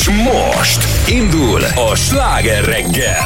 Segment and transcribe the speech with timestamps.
[0.00, 3.16] És most indul a sláger reggel.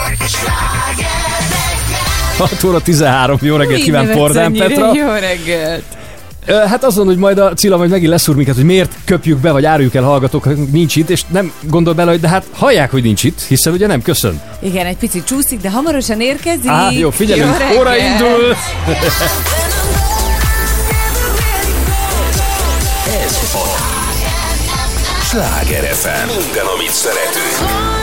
[2.39, 4.95] 6 óra 13, jó reggelt Úgy kíván Pordán Petra.
[4.95, 5.83] Jó reggelt.
[6.47, 9.65] Hát azon, hogy majd a Cilla majd megint leszúr minket, hogy miért köpjük be, vagy
[9.65, 13.25] áruljuk el hallgatók, nincs itt, és nem gondol bele, hogy de hát hallják, hogy nincs
[13.25, 14.41] itt, hiszen ugye nem köszön.
[14.63, 16.71] Igen, egy picit csúszik, de hamarosan érkezik.
[16.71, 18.57] Á, jó, figyelünk, jó óra indul!
[23.07, 23.94] Ez a
[25.35, 26.27] Sláger FM.
[26.27, 27.94] Minden, amit szeretünk.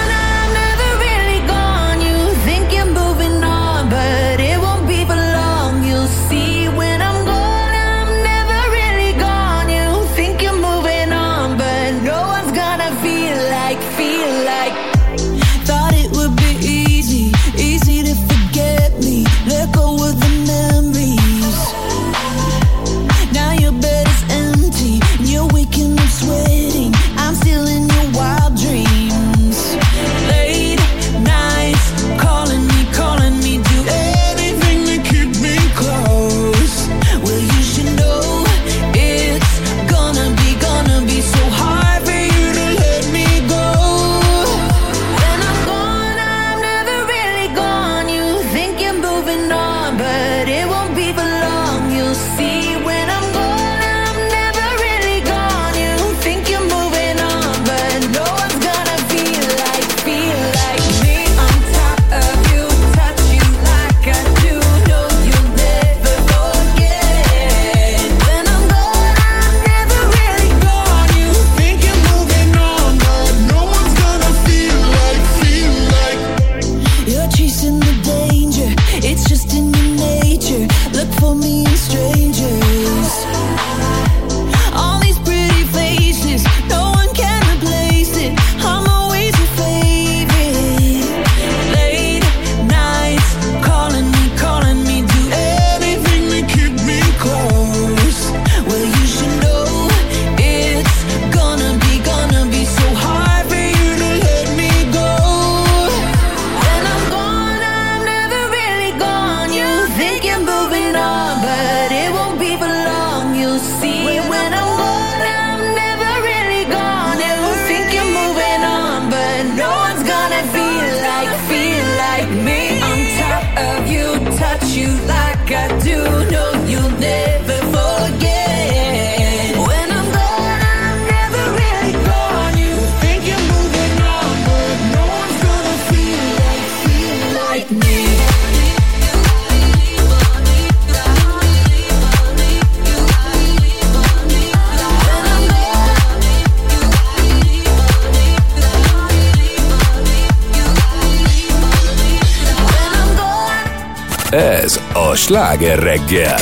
[155.12, 156.40] A sláger reggel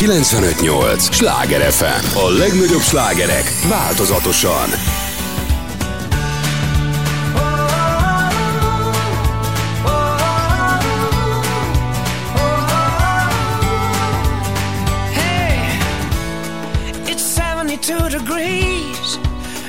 [0.00, 1.14] 958!
[1.14, 2.16] Sláger FM!
[2.16, 4.68] A legnagyobb slágerek változatosan!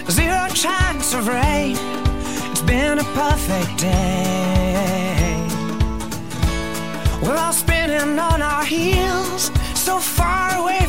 [0.07, 1.77] Zero chance of rain.
[2.51, 4.18] It's been a perfect day.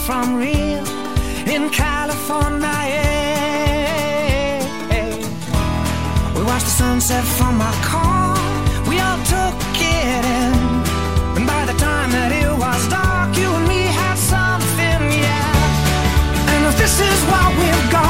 [0.07, 0.85] from real
[1.55, 2.71] in California.
[6.35, 8.37] We watched the sunset from our car.
[8.89, 10.55] We all took it in,
[11.37, 16.53] and by the time that it was dark, you and me had something, yeah.
[16.53, 18.10] And if this is what we've got.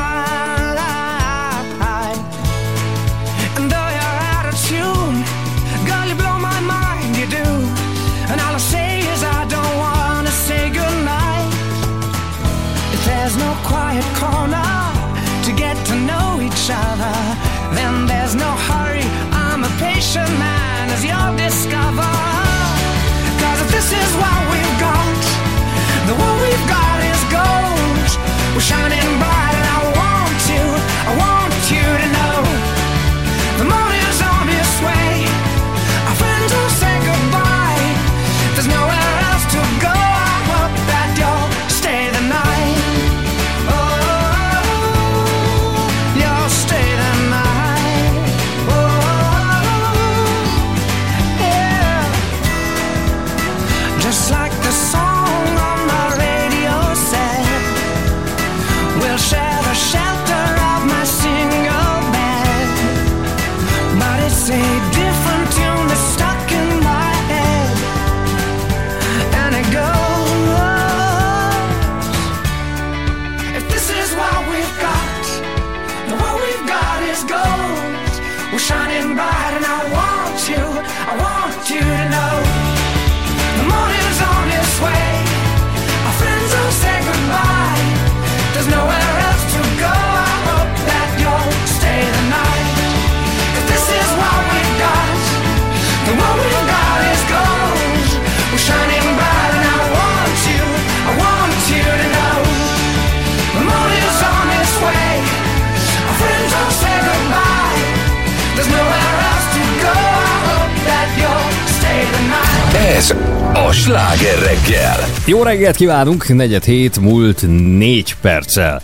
[115.61, 117.43] reggelt kívánunk, negyed hét múlt
[117.77, 118.81] négy perccel.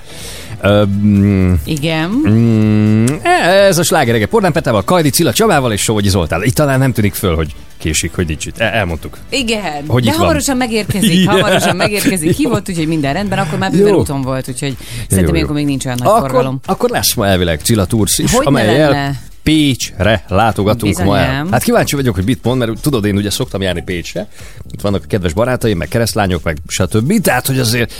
[1.05, 2.09] Mm, Igen.
[2.27, 4.27] mm, ez a sláger reggel.
[4.27, 6.43] Pornán Petával, Kajdi Cilla Csabával és Sovogyi Zoltán.
[6.43, 8.57] Itt talán nem tűnik föl, hogy késik, hogy nincs itt.
[8.57, 9.17] El- elmondtuk.
[9.29, 9.83] Igen.
[9.87, 10.21] Hogy De itt van.
[10.25, 11.33] hamarosan megérkezik, Igen.
[11.33, 12.35] hamarosan megérkezik.
[12.37, 13.99] Hívott, úgyhogy minden rendben, akkor már bőven Jó.
[13.99, 15.41] úton volt, úgyhogy jó, szerintem jó.
[15.43, 16.59] akkor még nincs olyan nagy Akkor, forgalom.
[16.65, 19.15] akkor lesz ma elvileg Cilla Tours is, Hogy amelyel?
[19.47, 21.25] Pécsre látogatunk ma el.
[21.25, 21.51] Bizonyám.
[21.51, 24.27] Hát kíváncsi vagyok, hogy mit mond, mert tudod, én ugye szoktam járni Pécsre.
[24.71, 27.21] Itt vannak a kedves barátaim, meg keresztlányok, meg stb.
[27.21, 27.93] Tehát, hogy azért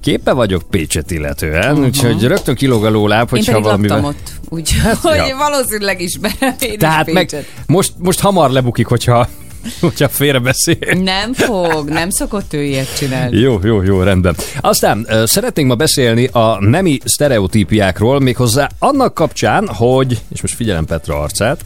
[0.00, 1.86] képe vagyok Pécset illetően, uh-huh.
[1.86, 5.36] úgyhogy rögtön kilóg a lóláb, Én hogyha laktam ott, úgyhogy ja.
[5.36, 9.28] valószínűleg ismerem én Tehát is meg most, most hamar lebukik, hogyha,
[9.80, 10.78] hogyha félre beszél.
[11.02, 13.38] Nem fog, nem szokott ő ilyet csinálni.
[13.38, 14.36] Jó, jó, jó, rendben.
[14.60, 21.20] Aztán szeretnénk ma beszélni a nemi sztereotípiákról, méghozzá annak kapcsán, hogy, és most figyelem Petra
[21.20, 21.60] arcát,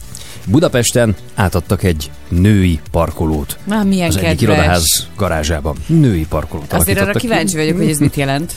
[0.45, 3.57] Budapesten átadtak egy női parkolót.
[3.63, 4.41] Na, milyen az egyik kedves.
[4.41, 5.75] irodaház garázsában.
[5.85, 8.53] Női parkolót Azért arra kíváncsi vagyok, hogy ez mit jelent.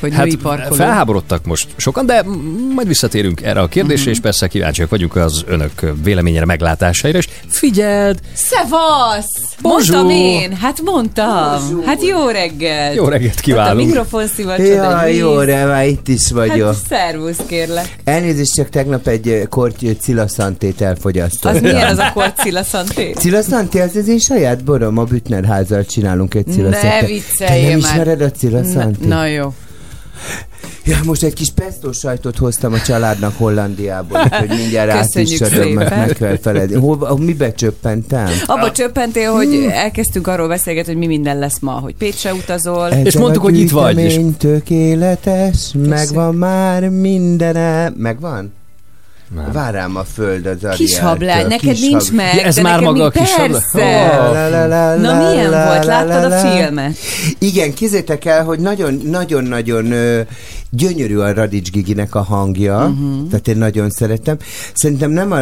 [0.00, 0.74] Hogy Hát női parkoló.
[0.74, 2.24] felháborodtak most sokan, de
[2.74, 4.10] majd visszatérünk erre a kérdésre, Mhm.
[4.10, 9.26] és persze kíváncsiak vagyunk az önök véleményére, meglátásaira, és figyeld, Szevasz!
[9.62, 9.80] Bonjour!
[9.94, 11.82] Mondtam én, hát mondtam.
[11.86, 12.94] Hát jó reggel.
[12.94, 13.86] jó reggelt Ott a kívánunk.
[13.86, 16.66] mikrofon szivacsod, Jaj, egy jó, már itt is vagyok.
[16.66, 17.96] Hát szervusz, kérlek.
[18.04, 21.56] Elnézést, csak tegnap egy ö, korty cilaszantét elfogyasztottam.
[21.56, 23.12] Az milyen az a korcilla szanté?
[23.18, 27.00] Cilaszanté, az az én saját borom, a Bütner házzal csinálunk egy cilaszantét.
[27.00, 29.08] Ne vicceljél Te nem ismered a cilaszantét?
[29.08, 29.52] Na jó.
[30.84, 35.72] Ja, most egy kis pesto sajtot hoztam a családnak Hollandiából, hogy mindjárt át is adom,
[35.72, 36.76] mert meg kell feledni.
[36.76, 38.28] Hol, mibe csöppentem?
[38.46, 42.90] Abba csöppentél, hogy elkezdtünk arról beszélgetni, hogy mi minden lesz ma, hogy Pécsre utazol.
[42.92, 47.92] Ez És mondtuk, hogy itt vagy, és- tökéletes, megvan már mindene.
[47.96, 48.52] Megvan?
[49.34, 49.52] Nem.
[49.52, 52.62] Vár rám a föld az Kis hablány, neked Kis nincs hab- meg, Ja, ez de
[52.62, 53.30] már maga a kis?
[53.36, 53.60] Persze.
[54.28, 54.32] Ó.
[54.32, 55.84] La, la, la, Na milyen volt?
[55.84, 56.96] Láttad a filmet?
[57.38, 60.20] Igen, kézzétek el, hogy nagyon- nagyon-nagyon ö,
[60.70, 63.28] gyönyörű a Radics Giginek a hangja, uh-huh.
[63.30, 64.36] tehát én nagyon szeretem.
[64.74, 65.40] Szerintem nem a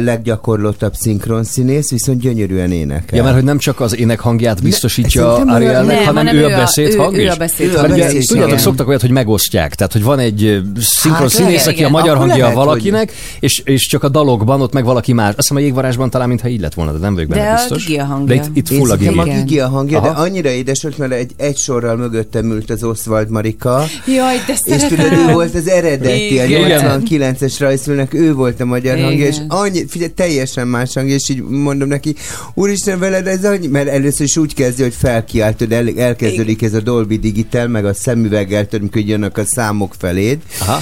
[0.00, 3.16] leggyakorlottabb szinkronszínész, viszont gyönyörűen énekel.
[3.18, 6.44] Ja, mert hogy nem csak az ének hangját biztosítja Arielnek, Nem, hanem, hanem ő ő
[6.44, 7.28] a beszéd ő- hang ő is.
[7.30, 7.88] a beszéd Ő hang.
[8.26, 9.74] Tudjátok, szoktak olyat, hogy megosztják.
[9.74, 14.02] Tehát, hogy van egy ö, szinkron Hát aki a magyar hangja valakinek, és, és csak
[14.02, 15.28] a dalokban ott meg valaki más.
[15.28, 17.54] Azt hiszem a jégvarásban talán, mintha így lett volna, de nem vagyok De benne a
[17.54, 17.96] biztos.
[17.96, 18.34] A hangja.
[18.36, 19.18] De itt, itt full a Gigi.
[19.18, 20.22] a Gigi a hangja, de Aha.
[20.22, 24.58] annyira édes volt, mert egy, egy sorral mögöttem ült az Oswald Marika, Jaj, de és
[24.58, 25.28] tudod, szeretem.
[25.28, 27.00] ő volt az eredeti, a Igen.
[27.00, 29.08] 89-es rajzfilmnek, ő volt a magyar Igen.
[29.08, 32.14] hangja, és annyi, figyelj, teljesen más hangja, és így mondom neki,
[32.54, 36.80] úristen veled ez annyi, mert először is úgy kezdi, hogy felkiáltod, el, elkezdődik ez a
[36.80, 40.80] Dolby Digital, meg a szemüveggel, tudod, amikor jönnek a számok feléd, Aha.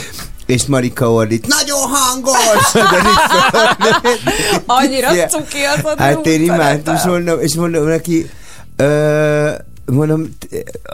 [0.51, 2.71] És Marika ordít, nagyon hangos!
[2.73, 3.03] Tudod,
[4.67, 8.31] Annyira cuki az a Hát én imádtam, és mondom, és mondom neki,
[8.77, 9.51] ö,
[9.93, 10.29] mondom,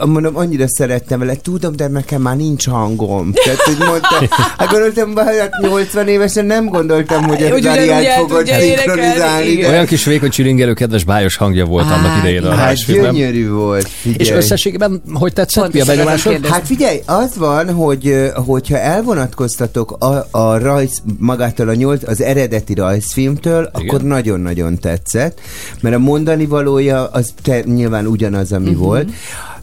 [0.05, 3.33] mondom, annyira szerettem vele, tudom, de nekem már nincs hangom.
[3.43, 8.03] Tehát, hogy mondta, hát gondoltam, hát 80 évesen nem gondoltam, hogy Hogy az ugyanúgy Ariát
[8.03, 9.65] el fogod szinkronizálni.
[9.65, 14.17] Olyan kis vékony csilingelő, kedves bájos hangja volt annak idején a Hát gyönyörű volt, figyelj.
[14.19, 16.45] És összességében, hogy tetszett, mi a benyomásod?
[16.45, 22.73] Hát figyelj, az van, hogy hogyha elvonatkoztatok a, a rajz, magától a nyolc, az eredeti
[22.73, 23.87] rajzfilmtől, Igen.
[23.87, 25.39] akkor nagyon-nagyon tetszett,
[25.81, 28.81] mert a mondani valója az te, nyilván ugyanaz, ami uh-huh.
[28.81, 28.86] volt.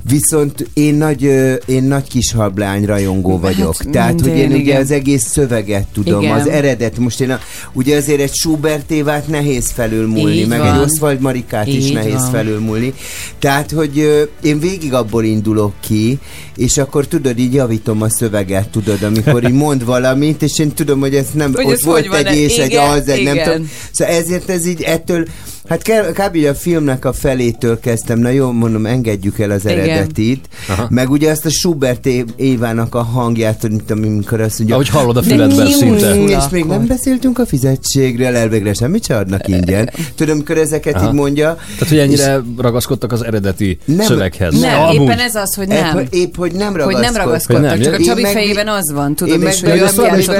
[0.08, 1.22] Viszont én nagy,
[1.66, 3.76] én nagy kis hablány rajongó vagyok.
[3.76, 4.80] Hát, Tehát, hogy én minden, ugye igen.
[4.80, 6.40] az egész szöveget tudom, Igen.
[6.40, 6.98] az eredet.
[6.98, 7.40] Most én a,
[7.72, 10.74] ugye azért egy Schubert évát nehéz felülmúlni, Így meg van.
[10.74, 12.30] egy Oswald Marikát is Így nehéz van.
[12.30, 12.94] felülmúlni.
[13.38, 16.18] Tehát, hogy én végig abból indulok ki,
[16.56, 21.00] és akkor tudod, így javítom a szöveget, tudod, amikor így mond valamit, és én tudom,
[21.00, 23.70] hogy ez nem, Hogy ott ez volt egy és egy az, egy nem tudom.
[23.92, 25.26] Szóval ezért ez így ettől,
[25.68, 26.36] hát kb.
[26.50, 30.86] a filmnek a felétől kezdtem, na jó, mondom, engedjük el az eredetit, Aha.
[30.90, 32.06] meg ugye azt a Schubert
[32.36, 36.14] Évának a hangját, hogy mint amikor azt mondja, Ahogy hallod a De füledben mi szinte.
[36.16, 36.30] úgy?
[36.30, 39.90] és még nem beszéltünk a fizetségről, elvégre semmit se adnak ingyen.
[40.14, 41.06] Tudom, amikor ezeket Aha.
[41.06, 41.54] így mondja.
[41.54, 44.60] Tehát, hogy ennyire ragaszkodtak az eredeti Nem, szöveghez.
[44.60, 44.94] Nem, Amúgy.
[45.02, 45.98] éppen ez az, hogy nem.
[45.98, 47.12] Épp, épp, hogy nem Hogy ragaszkodtak.
[47.12, 49.60] nem ragaszkodtak, Hogy nem, csak a Csabi meg- fejében az van, tudod, én meg és
[49.60, 49.70] nem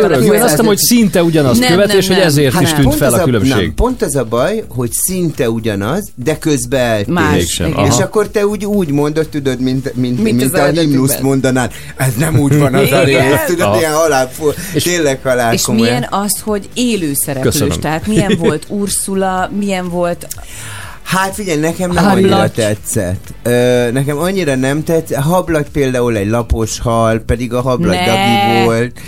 [0.00, 0.23] pörög.
[0.23, 2.95] a Én azt hogy szinte ugyanaz Nem, követ, nem, és hogy ezért is Hát tűnt
[2.95, 3.73] fel a különbség.
[3.75, 7.14] Pont az a baj, hogy szinte ugyanaz, de közben eltér.
[7.14, 7.85] Más, Mégsem, igen.
[7.85, 11.73] És akkor te úgy, úgy mondod, tudod, mint, mint, Mint mint, a himnuszt mondanád.
[11.97, 13.44] Ez nem úgy van az a rész.
[13.47, 13.78] Tudod, Aha.
[13.78, 14.30] ilyen halál,
[14.75, 15.87] és tényleg halál És komolyan.
[15.87, 17.80] milyen az, hogy élő szereplős, Köszönöm.
[17.80, 20.26] tehát milyen volt Ursula, milyen volt
[21.02, 22.23] Hát figyelj, nekem nem Hablaty.
[22.33, 23.35] annyira tetszett.
[23.42, 25.23] Ö, nekem annyira nem tetszett.
[25.23, 28.64] Hablagy például egy lapos hal, pedig a hablagy Ne.
[28.64, 28.99] Volt.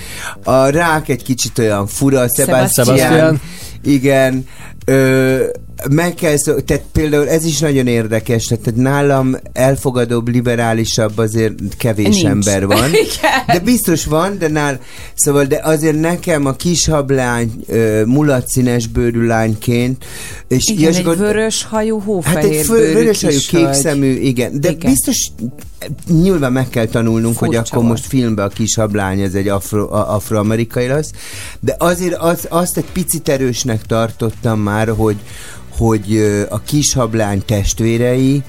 [0.44, 2.86] A rák egy kicsit olyan fura, Sebastian.
[2.86, 3.40] Sebastian.
[3.82, 4.46] Igen.
[4.84, 5.44] Ö,
[5.90, 12.06] Meg kell szó, tehát például ez is nagyon érdekes, tehát nálam elfogadóbb, liberálisabb azért kevés
[12.08, 12.24] Nincs.
[12.24, 12.88] ember van.
[13.04, 13.42] Igen.
[13.46, 14.80] De biztos van, de nál,
[15.14, 20.04] szóval, de azért nekem a kis hablány, ö, mulatszínes bőrű lányként,
[20.48, 23.74] és Igen, egy akkor- vörös hajú, Hát egy hófehér fő, vörös hajú, kis kék hölgy.
[23.74, 24.60] szemű, igen.
[24.60, 24.90] De Igen.
[24.90, 25.30] biztos
[26.08, 27.88] nyilván meg kell tanulnunk, hogy Furcsa akkor volt.
[27.98, 31.10] most filmben a kis hablány ez egy afro, afroamerikai lesz,
[31.60, 35.16] de azért az, azt egy picit erősnek tartottam már, hogy
[35.76, 36.16] hogy
[36.48, 38.42] a kis hablány testvérei,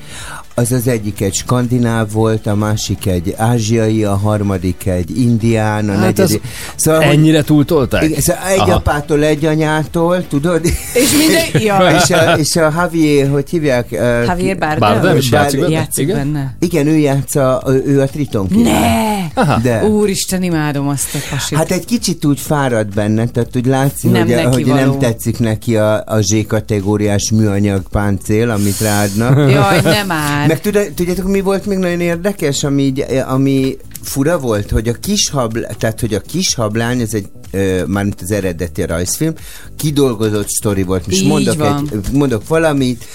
[0.59, 5.91] az az egyik egy skandináv volt, a másik egy ázsiai, a harmadik egy indián, a
[5.91, 6.41] Hát negyedik.
[6.75, 8.03] Szóval, hogy- Ennyire túltolták?
[8.03, 8.73] igen, szóval egy Aha.
[8.73, 10.65] apától, egy anyától, tudod?
[10.93, 11.45] És minden...
[11.67, 11.97] Ja.
[12.03, 13.87] és, a, és a Javier, hogy hívják?
[13.91, 14.79] Javier Bardem?
[14.79, 15.71] Bardem is játszik benne?
[15.71, 16.17] Játszik Igen?
[16.17, 16.55] benne.
[16.59, 18.71] Igen, ő játsza, ő a Triton király.
[18.79, 19.41] Ne!
[19.41, 19.59] Aha.
[19.59, 19.83] De.
[19.83, 21.57] Úristen, imádom azt a pasit.
[21.57, 25.39] Hát egy kicsit úgy fárad benne, tehát úgy látszik, Nem hogy, neki hogy nem tetszik
[25.39, 29.51] neki a, a Z-kategóriás műanyag páncél, amit ráadnak.
[29.51, 30.11] Jaj, nem
[30.47, 34.93] Meg tudja, tudjátok, mi volt még nagyon érdekes, ami, így, ami fura volt, hogy a
[34.93, 39.33] kis habl, tehát hogy a kis hablány, ez egy ö, mármint az eredeti rajzfilm,
[39.75, 41.05] kidolgozott sztori volt.
[41.07, 41.89] Most Így mondok, van.
[41.91, 43.05] egy, mondok valamit,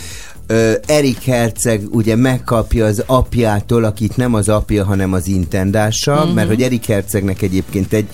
[0.86, 6.20] Erik Herceg ugye megkapja az apjától, akit nem az apja, hanem az intendása, Mhm.
[6.20, 6.34] uh-huh.
[6.34, 8.06] mert hogy Erik Hercegnek egyébként egy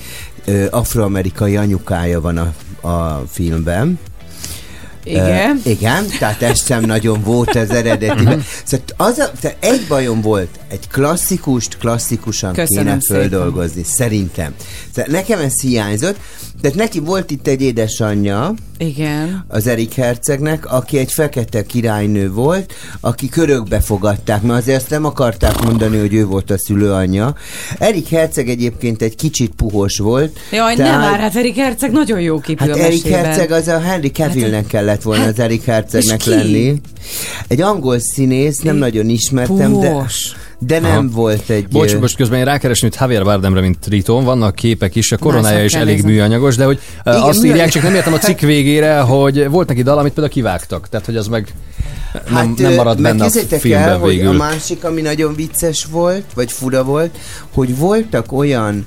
[0.44, 2.52] ö, afroamerikai anyukája van a,
[2.88, 3.98] a filmben.
[5.04, 5.60] Igen.
[5.64, 8.44] Ö, igen, tehát ez sem nagyon volt az eredetiben.
[8.64, 13.20] Szóval az a, tehát egy bajom volt, egy klasszikust klasszikusan Köszönöm kéne szépen.
[13.20, 14.54] földolgozni, szerintem.
[14.94, 16.16] Szóval nekem ez hiányzott,
[16.60, 19.44] tehát neki volt itt egy édesanyja, Igen.
[19.48, 25.04] az Erik Hercegnek, aki egy fekete királynő volt, aki körökbe fogadták, mert azért azt nem
[25.04, 27.34] akarták mondani, hogy ő volt a szülőanyja.
[27.78, 30.38] Erik Herceg egyébként egy kicsit puhos volt.
[30.52, 33.24] Jaj, nem már, hát Erik Herceg nagyon jó képű Hát a Erik mesében.
[33.24, 36.80] Herceg az a Henry Cavillnek kellett volna hát- az Erik Hercegnek lenni.
[37.48, 40.32] Egy angol színész, nem nagyon ismertem, Puhos.
[40.32, 41.04] de nem Aha.
[41.10, 41.68] volt egy...
[41.68, 45.64] Bocs, most közben én rákeresni, hogy Javier Bardemre, mint Triton, vannak képek is, a koronája
[45.64, 46.10] is elég nézni.
[46.10, 49.68] műanyagos, de hogy Igen, azt műanyag- írják, csak nem értem a cikk végére, hogy volt
[49.68, 51.52] neki dal, amit például kivágtak, tehát hogy az meg
[52.30, 54.28] nem, nem ö, marad benne a filmben el, hogy végül.
[54.28, 57.18] a másik, ami nagyon vicces volt, vagy fura volt,
[57.54, 58.86] hogy voltak olyan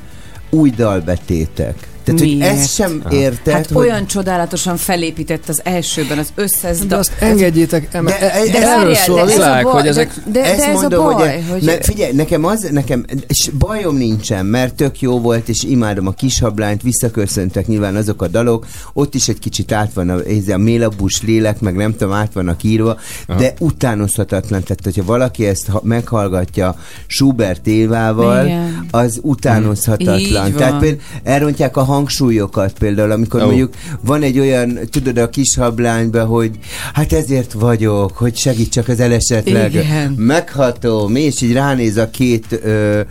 [0.50, 1.88] új dalbetétek.
[2.18, 2.58] Tehát, hogy Miért?
[2.58, 3.88] ezt sem érted, Hát hogy...
[3.88, 6.78] olyan csodálatosan felépített az elsőben az összes...
[6.78, 10.14] De azt engedjétek, em, De- de, de erről szól a de világ, hogy de- ezek...
[10.26, 11.64] De, de ezt ez mondom, a baj, hogy, hogy...
[11.64, 16.12] ne, figyelj, nekem az, nekem és bajom nincsen, mert tök jó volt, és imádom a
[16.12, 20.58] kishablányt, visszaköszöntek nyilván azok a dalok, ott is egy kicsit át van a, ez a
[20.58, 22.98] mélabus lélek, meg nem tudom, át vannak írva,
[23.38, 26.76] de utánozhatatlan, tehát hogyha valaki ezt ha, meghallgatja
[27.08, 28.88] Schubert Évával, Igen.
[28.92, 30.20] az utánozhatatlan.
[30.20, 30.56] Így.
[30.56, 33.46] Tehát például elrontják a hangsúlyokat például, amikor oh.
[33.46, 36.52] mondjuk van egy olyan, tudod a kis hablányban, hogy
[36.94, 39.74] hát ezért vagyok, hogy segíts csak az elesetleg.
[39.74, 40.12] Igen.
[40.18, 43.02] Megható, és így ránéz a két ö,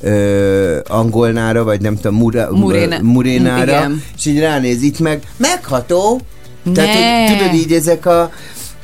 [0.00, 4.02] ö, angolnára, vagy nem tudom, mura, Muréna- murénára, igen.
[4.18, 6.20] és így ránéz itt meg, megható.
[6.74, 7.28] Tehát, Ne.
[7.28, 8.30] hogy, tudod így ezek a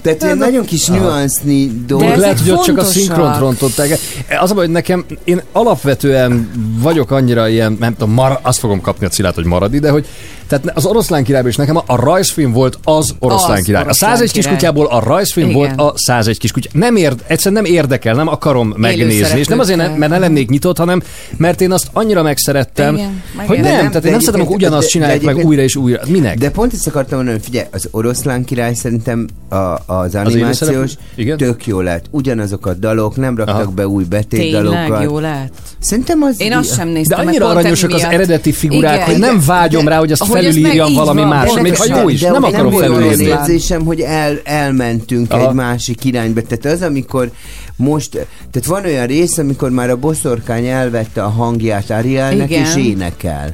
[0.06, 2.16] tehát ilyen nagyon kis nüansznyi dolgok.
[2.16, 3.98] Lehet, hogy ott csak a szinkront rontották.
[4.40, 8.80] Az a baj, hogy nekem, én alapvetően vagyok annyira ilyen, nem tudom, mar, azt fogom
[8.80, 10.06] kapni a cilát, hogy maradi, de hogy
[10.48, 13.82] tehát az oroszlán királyban is nekem a, a rajzfilm volt az oroszlán Az király.
[13.82, 14.50] oroszlán a 101 király.
[14.50, 15.58] kiskutyából a rajzfilm Igen.
[15.58, 16.70] volt a 101 kiskutya.
[16.72, 19.38] Nem érd, egyszerűen nem érdekel, nem akarom megnézni.
[19.38, 21.02] És nem azért, nem, mert ne lennék nyitott, hanem
[21.36, 24.88] mert én azt annyira megszerettem, Igen, hogy nem, nem, tehát én nem szeretem, hogy ugyanazt
[24.88, 26.00] csinálják meg újra és újra.
[26.08, 26.38] Minek?
[26.38, 29.54] De pont ezt akartam mondani, hogy figyelj, az oroszlán király szerintem a,
[29.98, 30.92] az animációs?
[31.14, 31.36] Igen?
[31.36, 32.04] tök jó lett.
[32.10, 33.70] Ugyanazok a dalok, nem raktak Aha.
[33.70, 35.02] be új Tényleg betétdalokat.
[35.02, 35.52] jó lett.
[35.78, 36.40] Szerintem az...
[36.40, 37.18] Én azt sem De néztem.
[37.18, 39.06] meg annyira aranyosak az eredeti figurák, Igen.
[39.06, 41.76] hogy nem vágyom De- rá, hogy azt Ahogy ez felülírjam valami van, más, de még
[41.76, 43.24] ha jó is, de nem hogy akarom felülírni.
[43.24, 45.48] érzésem, hogy el, elmentünk Aha.
[45.48, 46.40] egy másik irányba.
[46.42, 47.30] Tehát az, amikor
[47.76, 48.10] most,
[48.50, 52.64] tehát van olyan rész, amikor már a boszorkány elvette a hangját Arielnek, Igen.
[52.64, 53.52] és énekel.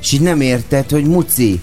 [0.00, 1.60] És így nem érted, hogy muci,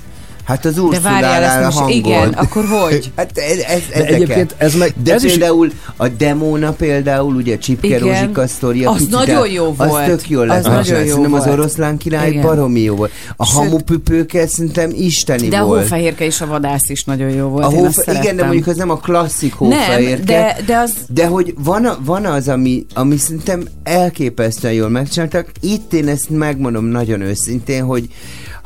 [0.48, 1.96] hát az De várjál, Urszulál a ezt most, hangod.
[1.96, 3.12] igen, akkor hogy?
[3.16, 4.10] Hát ez, ez, De ezeket.
[4.14, 7.98] egyébként ez meg- De ez is- például a demóna például, ugye Csipke.
[7.98, 8.90] Rózsika sztoria.
[8.90, 10.06] Az nagyon jó Az volt.
[10.06, 10.58] tök jó lett.
[10.58, 12.42] Az nagyon jó Szerintem az oroszlán király Igen.
[12.42, 13.12] baromi jó volt.
[13.36, 15.82] A Sőt- hamupüpőke szerintem isteni De a volt.
[15.82, 17.66] hófehérke és a vadász is nagyon jó volt.
[17.66, 20.24] A Én hófe- azt igen, de mondjuk az nem a klasszik Nem, hófehérke.
[20.24, 20.92] de, de az...
[21.08, 25.52] De hogy van, a, van az, ami, ami szerintem elképesztően jól megcsináltak.
[25.62, 28.08] Itt én ezt megmondom nagyon őszintén, hogy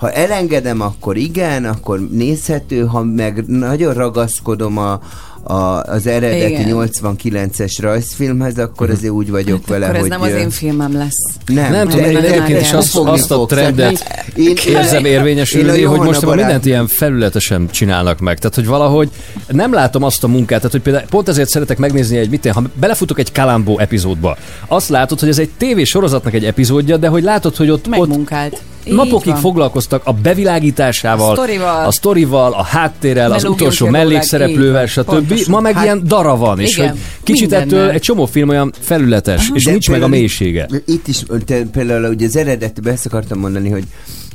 [0.02, 5.00] ha elengedem, akkor igen, akkor nézhető, ha meg nagyon ragaszkodom a,
[5.44, 6.90] a, az eredeti Igen.
[6.94, 10.10] 89-es rajzfilmhez, akkor azért úgy vagyok vele, Akkor ez hogy...
[10.10, 11.36] nem az én filmem lesz.
[11.46, 15.84] nem, Nem tudom, én egyébként de- is azt, azt a trendet Én- érzem Én érvényesülni,
[15.84, 18.38] a hogy most már mindent ilyen felületesen csinálnak meg.
[18.38, 19.10] Tehát, hogy valahogy
[19.48, 22.54] nem látom azt a munkát, tehát, hogy például pont ezért szeretek megnézni egy mit, én,
[22.54, 27.08] ha belefutok egy Kalambó epizódba, azt látod, hogy ez egy tévés sorozatnak egy epizódja, de
[27.08, 28.62] hogy látod, hogy ott, ott Megmunkált.
[28.84, 29.42] Így napokig van.
[29.42, 31.86] foglalkoztak a bevilágításával, A sztorival.
[31.86, 35.34] a sztorival, a háttérrel, az utolsó mellékszereplővel, stb.
[35.48, 36.90] Ma meg Hát- ilyen dara van, és Igen.
[36.90, 37.80] hogy kicsit Mindennel.
[37.80, 40.68] ettől egy csomó film olyan felületes, és De nincs meg a mélysége.
[40.86, 43.84] Itt, is, te, például ugye az eredetiben ezt akartam mondani, hogy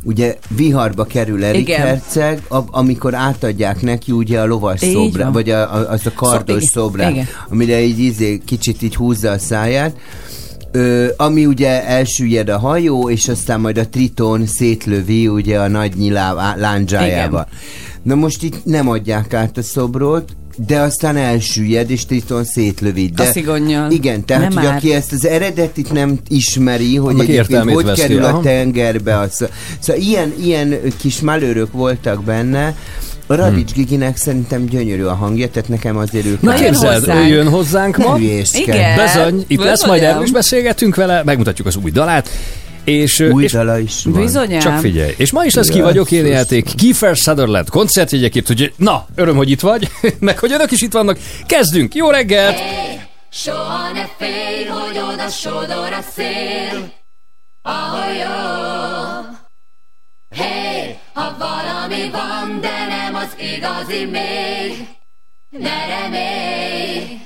[0.04, 1.80] ugye viharba kerül Erik Igen.
[1.80, 5.32] Herceg, a, amikor átadják neki ugye a lovas Így szobra, van.
[5.32, 7.26] vagy a, a, az a kardos igen, szobrát, igen.
[7.48, 9.96] amire így izé, kicsit így húzza a száját.
[10.76, 15.94] Ö, ami ugye elsüllyed a hajó, és aztán majd a Triton szétlövi ugye a nagy
[15.94, 17.46] nyilá lándzsájába.
[18.02, 20.36] Na most itt nem adják át a szobrot,
[20.66, 23.06] de aztán elsüllyed, és Triton szétlövi.
[23.06, 23.90] De, A szigonnyal.
[23.90, 28.00] Igen, tehát Nem hogy aki ezt az eredetit nem ismeri, hogy Annak egyébként hogy veszti,
[28.00, 28.38] kerül aha.
[28.38, 29.18] a tengerbe.
[29.18, 32.76] Az, szóval ilyen, ilyen kis malőrök voltak benne,
[33.26, 37.28] Radics Giginek szerintem gyönyörű a hangja, tehát nekem azért ők Na képzeld, ő hozzánk.
[37.28, 38.18] jön hozzánk ma.
[38.52, 38.96] Igen.
[38.96, 42.28] Bezony, itt lesz majd erről is beszélgetünk vele, megmutatjuk az új dalát,
[42.84, 44.22] és, Új és dala is van.
[44.22, 44.60] Bizonyám.
[44.60, 45.14] csak figyelj.
[45.16, 49.50] És ma is lesz ki vagyok én játék Kiefer Sutherland koncertjegyekért, hogy na, öröm, hogy
[49.50, 51.18] itt vagy, meg hogy önök is itt vannak.
[51.46, 52.56] Kezdünk, jó reggelt!
[53.32, 56.92] Soha ne félj, hogy oda sodor a szél,
[57.62, 59.24] ahol jó.
[60.36, 62.85] Hey, ha valami van, de
[63.26, 64.88] az igazi még,
[65.50, 67.25] ne remélj.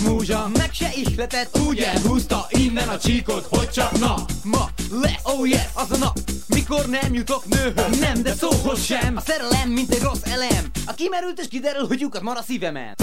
[0.00, 4.14] Múzsa Meg se ihletett, úgy elhúzta Innen a csíkot, hogy csak na.
[4.44, 7.98] Ma lesz, oh yes, az a nap Mikor nem jutok nőhöz.
[7.98, 9.16] Nem, de szóhoz sem.
[9.16, 10.70] A szerelem, mint egy rossz elem.
[10.86, 12.94] A kimerült és kiderül, hogy lyukat mar a szívemen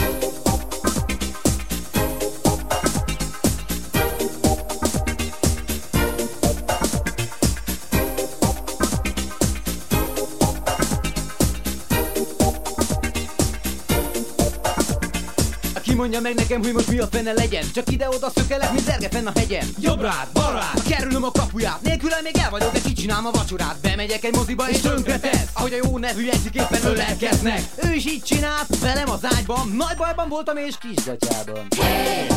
[15.98, 17.66] mondja meg nekem, hogy most mi a fene legyen.
[17.74, 19.68] Csak ide-oda szökelek, mint zerge fenn a hegyen.
[19.80, 21.82] Jobbrád, balrád, kerülöm a kapuját.
[21.82, 23.78] Nélküle még el vagyok, de kicsinálom a vacsorát.
[23.82, 27.62] Bemegyek egy moziba és tönkre tesz Ahogy a jó nevű jegyzik éppen ölelkeznek.
[27.84, 29.74] Ő is így csinált, velem az ágyban.
[29.78, 31.68] Nagy bajban voltam és kisgatyában.
[31.78, 32.28] Hey,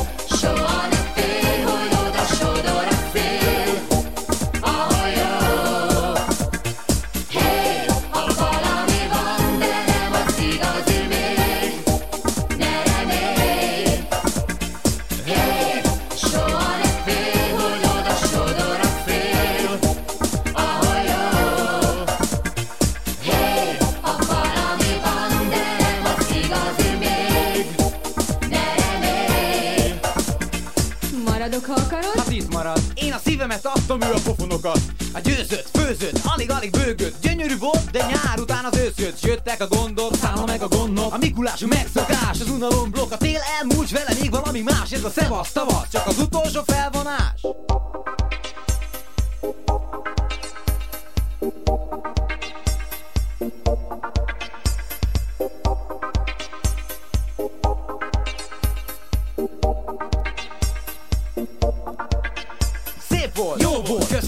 [0.41, 3.40] soha ne félj, hogy oda sodor a szél,
[34.51, 34.81] pofonokat
[35.13, 37.21] A győzött, főzött, alig-alig bőgött.
[37.21, 41.15] Gyönyörű volt, de nyár után az ősz jött Jöttek a gondok, szállna meg a gondok
[41.15, 43.13] A Mikulás a megszokás, az unalom blokk.
[43.13, 44.93] A tél elmúlt, vele még valami más.
[44.93, 47.41] Ez a szevasz tavasz, csak az utolsó felvonás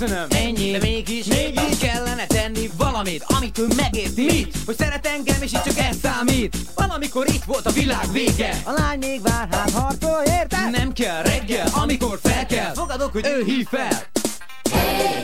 [0.02, 0.26] köszönöm.
[0.30, 4.24] Ennyi, de mégis, mégis kellene tenni valamit Amit ő megérti.
[4.24, 4.56] Mit?
[4.66, 6.56] Hogy szeret engem és itt csak ez számít.
[6.74, 8.62] Valamikor itt volt a világ vége.
[8.64, 10.70] A lány még vár, hát harcol, érted?
[10.70, 12.72] Nem kell reggel, amikor fel kell.
[12.72, 14.02] Fogadok, hogy ő hív fel.
[14.70, 15.21] Soha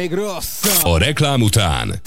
[0.00, 0.92] még rosszabb.
[0.92, 2.00] A reklám után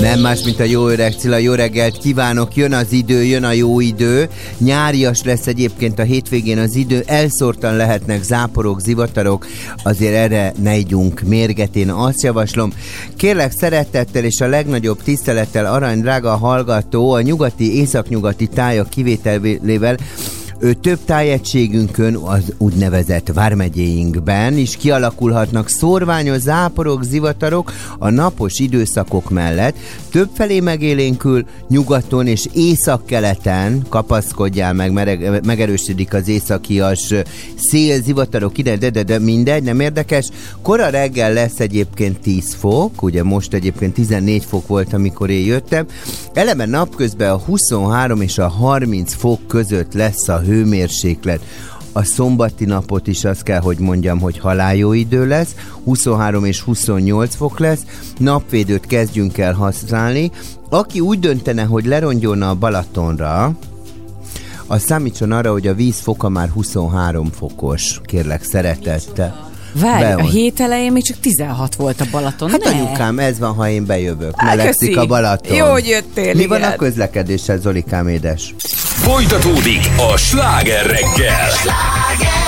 [0.00, 1.36] Nem más, mint a jó öreg Cilla.
[1.36, 4.28] Jó reggelt kívánok, jön az idő, jön a jó idő.
[4.58, 9.46] Nyárias lesz egyébként a hétvégén az idő, elszórtan lehetnek záporok, zivatarok,
[9.82, 12.72] azért erre ne igyunk mérget, én azt javaslom.
[13.16, 19.96] Kérlek szeretettel és a legnagyobb tisztelettel arany drága hallgató a nyugati, északnyugati tájak kivételével
[20.62, 29.76] ő több tájegységünkön, az úgynevezett vármegyéinkben is kialakulhatnak szórványos záporok, zivatarok a napos időszakok mellett.
[30.10, 37.14] Többfelé megélénkül nyugaton és északkeleten, kapaszkodjál meg, mereg, megerősödik az északias
[37.56, 40.28] szél, zivatarok ide, de, de, de mindegy, nem érdekes.
[40.62, 45.86] Kora reggel lesz egyébként 10 fok, ugye most egyébként 14 fok volt, amikor én jöttem.
[46.32, 51.40] Eleme napközben a 23 és a 30 fok között lesz a hőmérséklet.
[51.92, 57.34] A szombati napot is azt kell, hogy mondjam, hogy haláljó idő lesz, 23 és 28
[57.34, 57.80] fok lesz,
[58.18, 60.30] napvédőt kezdjünk el használni.
[60.70, 63.52] Aki úgy döntene, hogy lerongyolna a Balatonra,
[64.66, 69.51] az számítson arra, hogy a víz foka már 23 fokos, kérlek szeretettel.
[69.74, 70.28] Várj, a Beon.
[70.30, 72.50] hét elején még csak 16 volt a Balaton.
[72.50, 72.70] Hát ne.
[72.70, 74.32] anyukám, ez van, ha én bejövök.
[74.36, 75.00] Á, Melegszik köszi.
[75.00, 75.56] a Balaton.
[75.56, 76.70] Jó, hogy jöttél, Mi van igen.
[76.72, 78.54] a közlekedéssel, Zolikám édes?
[79.02, 81.48] folytatódik a sláger reggel.
[81.64, 82.41] Woke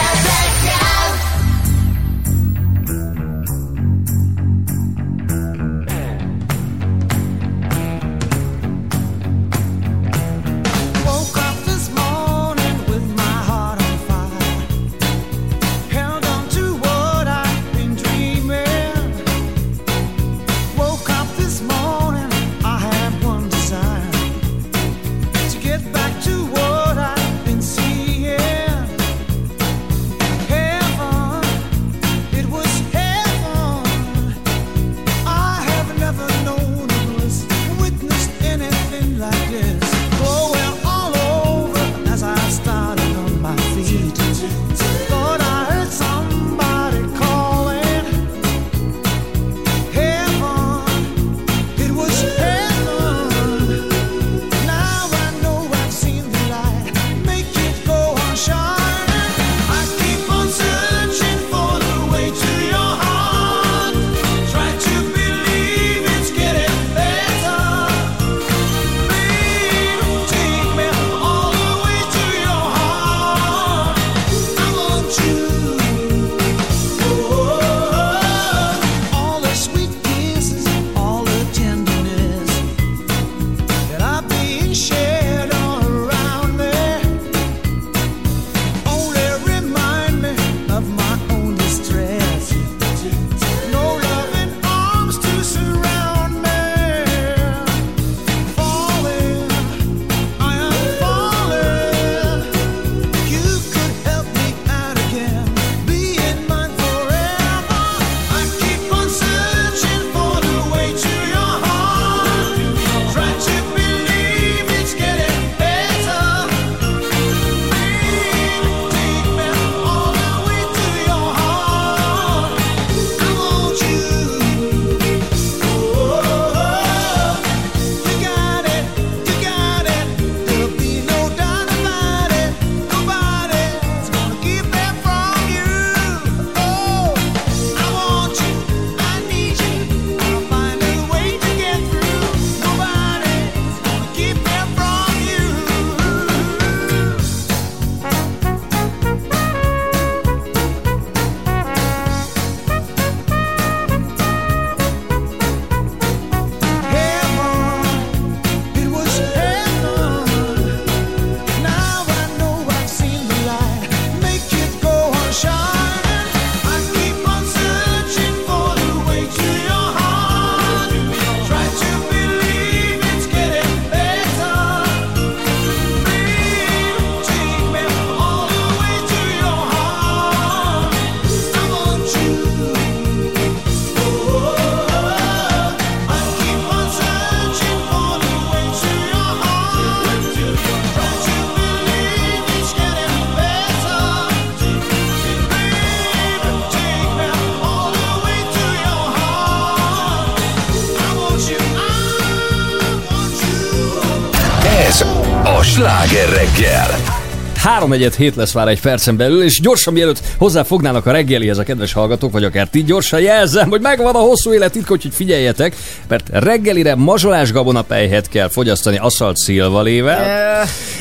[207.75, 211.93] 3 hét lesz már egy percen belül, és gyorsan mielőtt hozzáfognának a reggelihez a kedves
[211.93, 215.77] hallgatók, vagy akár ti gyorsan jelzem, hogy megvan a hosszú élet itt hogy figyeljetek,
[216.09, 220.25] mert reggelire mazsolás gabonapejhet kell fogyasztani asszalt szilvalével,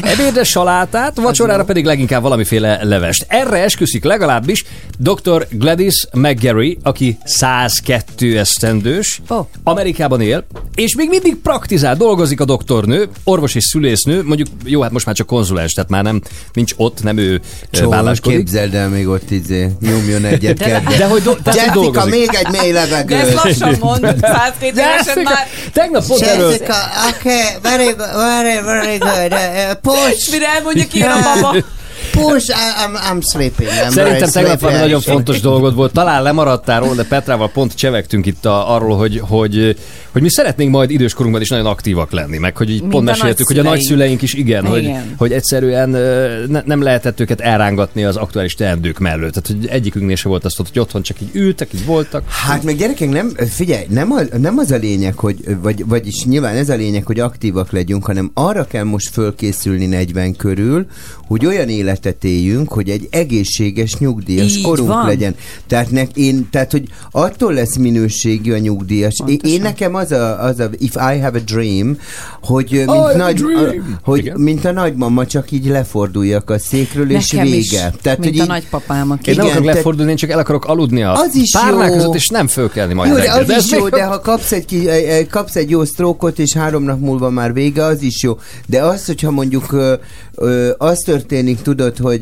[0.02, 3.26] ebédre salátát, vacsorára pedig leginkább valamiféle levest.
[3.28, 4.64] Erre esküszik legalábbis
[4.98, 5.48] dr.
[5.52, 9.46] Gladys McGarry, aki 102 esztendős, oh.
[9.64, 14.92] Amerikában él, és még mindig praktizál, dolgozik a doktornő, orvos és szülésznő, mondjuk jó, hát
[14.92, 16.22] most már csak konzulens, tehát már nem
[16.54, 17.42] nincs ott, nem ő
[17.90, 18.38] válláskodik.
[18.38, 20.98] képzeld el még ott izé, nyomjon egyet De- kedden.
[20.98, 22.12] De hogy do- tehát, hogy Jessica, dolgozik.
[22.12, 25.48] még egy mély De ezt lassan mond, 102 évesen már.
[25.74, 26.76] Tegnap pont erről, Jessica,
[27.10, 29.32] okay, very good, very, very good.
[29.32, 31.56] Uh, push, Mire elmondja ki a baba.
[32.22, 33.70] push, I'm, I'm sleeping.
[33.70, 35.94] I'm Szerintem tegnap valami nagyon fontos dolgod volt.
[35.94, 39.78] Talán lemaradtál róla, de Petrával pont csevegtünk itt a, arról, hogy, hogy,
[40.12, 43.60] hogy mi szeretnénk majd időskorunkban is nagyon aktívak lenni, meg hogy így pont meséltük, hogy
[43.60, 44.22] a nagyszüleink.
[44.22, 45.14] is igen, hogy, Igen.
[45.18, 49.34] hogy egyszerűen ö, ne, nem lehetett őket elrángatni az aktuális teendők mellett.
[49.34, 52.24] Tehát, hogy egyikünknél se volt azt, hogy otthon csak így ültek, így voltak.
[52.30, 56.56] Hát meg gyerekek, nem, figyelj, nem, a, nem az a lényeg, hogy, vagy, vagyis nyilván
[56.56, 60.86] ez a lényeg, hogy aktívak legyünk, hanem arra kell most fölkészülni 40 körül,
[61.28, 61.70] hogy olyan
[62.04, 65.06] életet éljünk, hogy egy egészséges nyugdíjas Így korunk van.
[65.06, 65.36] legyen.
[65.68, 69.16] Tehát, nek, én, tehát, hogy attól lesz minőségű a nyugdíjas.
[69.28, 71.98] Én, én nekem az a, az a, if I have a dream,
[72.42, 73.98] hogy mint, have a nagy, dream.
[74.04, 74.40] a, hogy Igen.
[74.40, 77.58] mint a nagymama, csak így leforduljak a székről, és Nekem vége.
[77.58, 77.70] is,
[78.02, 79.30] Tehát, mint hogy a így, nagypapám, aki...
[79.30, 81.96] Én nem akarok te- lefordulni, én csak el akarok aludni a Az is párnák jó.
[81.96, 84.66] között, és nem fölkelni majd Jó, de az ez is jó, de ha kapsz egy,
[84.66, 84.88] ki,
[85.30, 88.38] kapsz egy jó sztrókot, és három nap múlva már vége, az is jó.
[88.66, 89.94] De az, hogyha mondjuk ö,
[90.36, 92.22] ö, az történik, tudod, hogy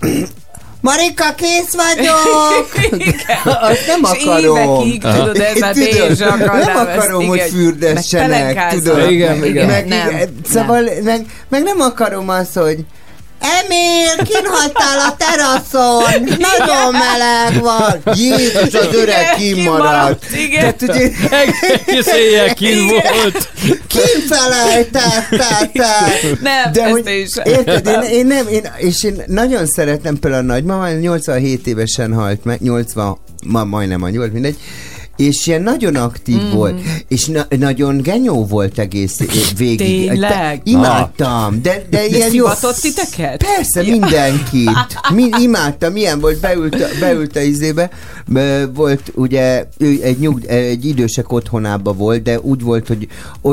[0.80, 2.72] Marika, kész vagyok!
[3.70, 4.82] Azt nem És akarom.
[4.82, 7.48] évekig, tudod, ez már Tudod, Nem ezt, akarom, hogy igen.
[7.48, 9.10] fürdessenek, tudod.
[9.10, 9.66] Igen, igen.
[9.66, 12.84] Meg, Nem, meg, szóval, meg, meg nem akarom azt, hogy
[13.40, 18.14] Emil, kinhagytál a teraszon, nagyon meleg van.
[18.16, 20.24] Jézus, az öreg Igen, kimaradt.
[20.36, 20.74] Igen.
[20.82, 21.10] Ugye
[21.86, 23.48] Egész éjjel kint volt.
[23.86, 25.70] kifelejtettetek.
[26.40, 27.30] Nem, De ezt hogy, is.
[27.44, 32.44] érted, én, én, nem, én, és én nagyon szeretem például a nagymamám, 87 évesen halt
[32.44, 34.56] meg, 80, ma majdnem a 8, mindegy,
[35.16, 36.50] és ilyen nagyon aktív mm.
[36.50, 39.18] volt, és na- nagyon genyó volt egész
[39.56, 40.06] végig.
[40.06, 40.30] Tényleg?
[40.30, 42.28] De, imádtam, de, de, De ilyen jó.
[42.28, 43.44] szivatott titeket?
[43.56, 44.70] Persze, mindenkit.
[45.14, 47.90] Mi, imádtam, milyen volt, beült, beült a izébe,
[48.26, 53.08] Be- volt ugye, ő egy, nyug, egy idősek otthonába volt, de úgy volt, hogy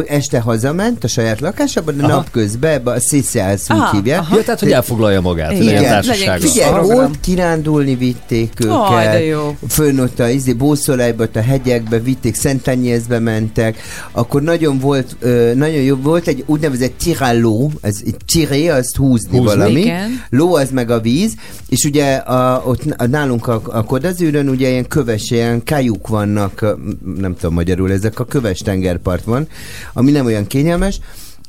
[0.08, 2.12] este hazament a saját lakásába, de Aha.
[2.13, 4.19] napközben a Szészjász úgy hívják.
[4.19, 4.36] aha.
[4.36, 5.52] Ja, tehát, hogy elfoglalja magát.
[5.52, 6.04] Igen.
[6.39, 8.76] Figyelj, ott kirándulni vitték őket.
[8.76, 9.56] Aj, de jó.
[9.67, 13.77] Fönn ott a izé, Bószolájba, a hegyekbe vitték, Szentanyézbe mentek.
[14.11, 19.37] Akkor nagyon volt, ö, nagyon jó, volt egy úgynevezett tiráló, ez egy tiré, azt húzni,
[19.37, 19.55] Húzni.
[19.55, 19.79] valami.
[19.79, 20.23] Igen.
[20.29, 21.33] Ló az meg a víz,
[21.69, 26.77] és ugye a, ott a, nálunk a, a Kodazűrön ugye ilyen köves, ilyen kajuk vannak,
[27.17, 29.47] nem tudom magyarul, ezek a köves tengerpart van,
[29.93, 30.99] ami nem olyan kényelmes,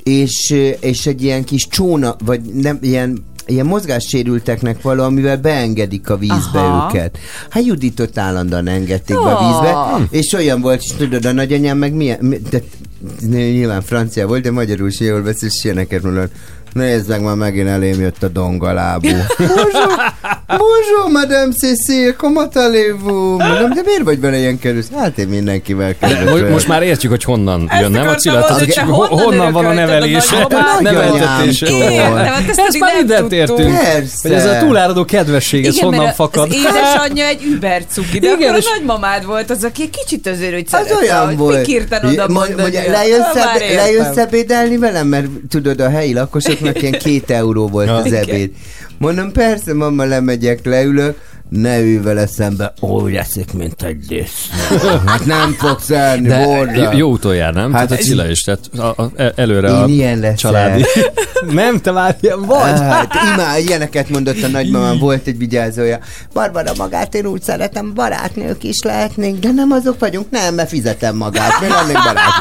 [0.02, 6.16] és, és egy ilyen kis csóna, vagy nem, ilyen ilyen mozgássérülteknek való, amivel beengedik a
[6.16, 6.88] vízbe Aha.
[6.88, 7.18] őket.
[7.50, 11.92] Hát Juditot állandóan engedték be a vízbe, és olyan volt, és tudod, a nagyanyám meg
[11.92, 12.62] milyen, mi, de,
[13.28, 16.30] nyilván francia volt, de magyarul is jól beszél, és ilyeneket mondod.
[16.74, 19.08] Nézd meg, már megint elém jött a dongalábú.
[19.38, 19.94] Bonjour,
[20.46, 23.42] bonjour, madame Cécile, comment allez-vous?
[23.42, 24.88] Mondom, de miért vagy vele ilyen kerülsz?
[24.96, 26.30] Hát én mindenkivel De kerülök.
[26.40, 28.46] Most, most már értjük, hogy honnan Ezt jön, nem a Cilla?
[29.08, 29.86] honnan van a de
[32.30, 33.38] hát ezt, már nem mindent tudtuk.
[33.38, 33.78] értünk.
[33.78, 34.28] Persze.
[34.28, 36.48] Hogy ez a túláradó kedvesség, ez honnan fakad?
[36.50, 40.52] Az édesanyja egy über cuki, de akkor a nagymamád volt az, aki egy kicsit azért,
[40.52, 41.58] hogy Az szerette, olyan hogy volt.
[41.58, 42.72] pikírtan oda Mo- mondani.
[43.74, 45.06] lejössz, ebédelni velem?
[45.06, 46.12] Mert tudod, a helyi
[46.64, 48.50] lakosoknak ilyen két euró volt az ebéd.
[48.98, 54.88] Mondom, persze, mama, lemegyek, leülök, ne ülj vele szembe, úgy eszik, mint egy disznó.
[55.06, 56.92] Hát nem fogsz elni, De borda.
[56.96, 57.72] jó, utoljára, nem?
[57.72, 60.36] Hát Hát tehát a Cilla is, tehát a, a, e- előre Én a ilyen leszek.
[60.36, 60.84] családi.
[61.50, 62.60] nem, te már ilyen vagy.
[62.80, 65.98] Hát, imád, ilyeneket mondott a nagymamám, volt egy vigyázója.
[66.32, 71.16] Barbara magát én úgy szeretem, barátnők is lehetnénk, de nem azok vagyunk, nem, mert fizetem
[71.16, 72.32] magát, mi lennénk barát.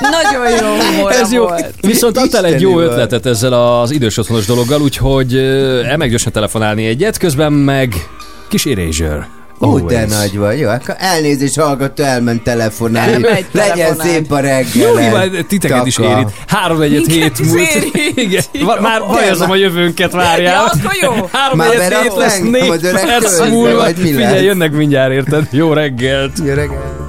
[0.22, 1.42] Nagyon jó Ez jó.
[1.42, 1.74] volt.
[1.80, 6.86] Viszont adtál egy jó ötletet ezzel az idős otthonos dologgal, úgyhogy ö, elmegy gyorsan telefonálni
[6.86, 7.94] egyet, közben meg
[8.48, 9.28] kis erasure.
[9.60, 10.10] Ó, de Always.
[10.10, 10.58] nagy vagy.
[10.58, 13.12] Jó, akkor elnézést hallgató, elment telefonálni.
[13.12, 14.12] Elmegy Legyen telefonálni.
[14.12, 14.88] szép a reggel.
[14.88, 16.30] Jó, nyilván titeket is érint.
[16.46, 17.68] Három egyet hét múlt.
[18.14, 18.42] Igen,
[18.80, 20.54] már bajozom a jövőnket, várjál.
[20.54, 21.28] Ja, akkor jó.
[21.32, 23.84] Három Már egyet hét lesz négy perc múlva.
[23.84, 25.46] Figyelj, jönnek mindjárt, érted?
[25.50, 26.32] Jó reggelt.
[26.44, 27.01] Jó reggel.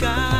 [0.00, 0.39] sky.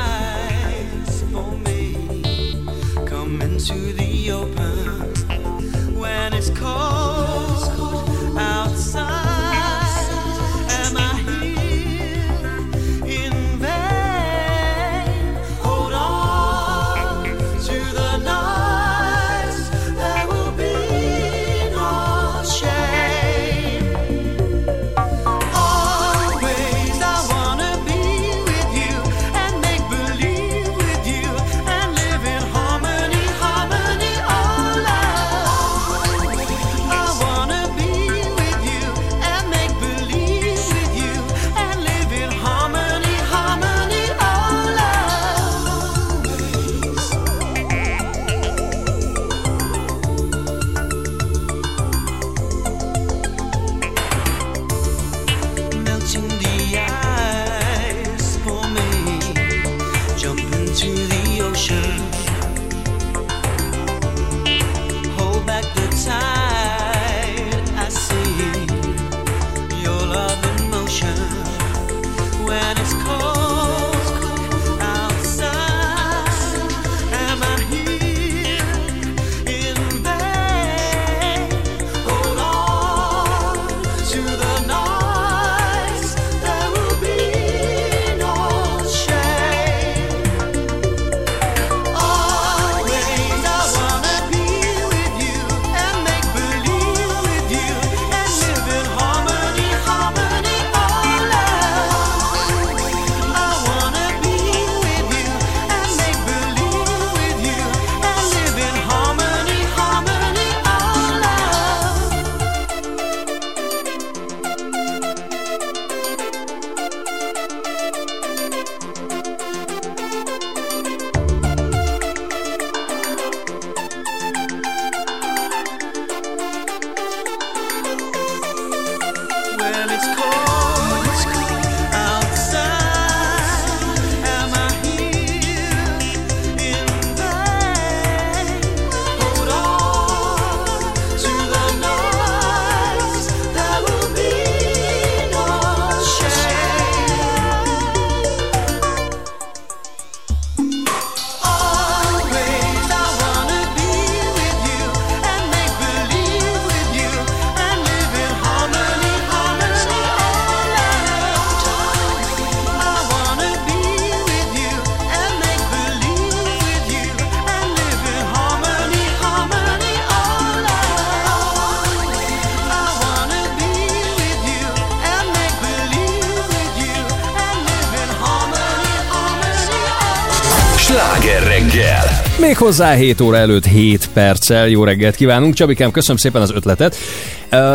[182.60, 184.68] Méghozzá 7 óra előtt 7 perccel.
[184.68, 185.54] Jó reggelt kívánunk.
[185.54, 186.96] Csabikám, köszönöm szépen az ötletet.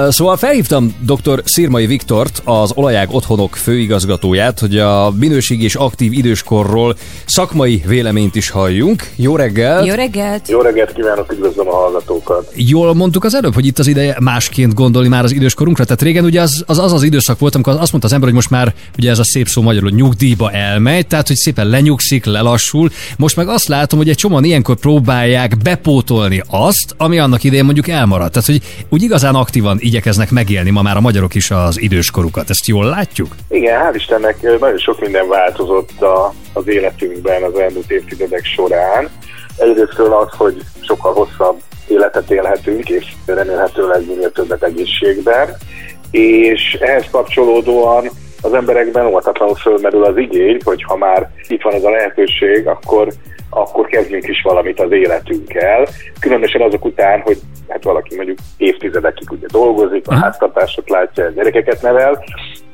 [0.10, 1.42] Szóval felhívtam dr.
[1.46, 8.50] Szirmai Viktort, az Olajág Otthonok főigazgatóját, hogy a minőségi és aktív időskorról szakmai véleményt is
[8.50, 9.10] halljunk.
[9.16, 9.86] Jó reggel!
[9.86, 10.48] Jó reggelt!
[10.50, 12.15] Jó reggelt kívánok, üdvözlöm a hallgatókat.
[12.54, 15.84] Jól mondtuk az előbb, hogy itt az ideje másként gondolni már az időskorunkra.
[15.84, 18.36] Tehát régen ugye az az, az, az időszak volt, amikor azt mondta az ember, hogy
[18.36, 22.90] most már ugye ez a szép szó magyarul nyugdíjba elmegy, tehát hogy szépen lenyugszik, lelassul.
[23.18, 27.88] Most meg azt látom, hogy egy csomóan ilyenkor próbálják bepótolni azt, ami annak idején mondjuk
[27.88, 28.32] elmaradt.
[28.32, 32.50] Tehát, hogy úgy igazán aktívan igyekeznek megélni ma már a magyarok is az időskorukat.
[32.50, 33.36] Ezt jól látjuk?
[33.50, 39.10] Igen, hál' Istennek nagyon sok minden változott a, az életünkben az elmúlt évtizedek során.
[39.58, 41.62] Egyrésztről az, hogy sokkal hosszabb
[41.96, 45.56] életet élhetünk, és remélhetőleg minél többet egészségben,
[46.12, 48.10] és ehhez kapcsolódóan
[48.42, 53.08] az emberekben óvatatlanul fölmerül az igény, hogy ha már itt van ez a lehetőség, akkor,
[53.50, 55.88] akkor kezdjünk is valamit az életünkkel.
[56.20, 57.38] Különösen azok után, hogy
[57.68, 62.24] hát valaki mondjuk évtizedekig ugye dolgozik, a háztartásot látja, gyerekeket nevel,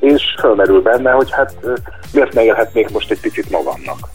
[0.00, 1.54] és fölmerül benne, hogy hát
[2.12, 4.08] miért ne élhetnék most egy picit magamnak.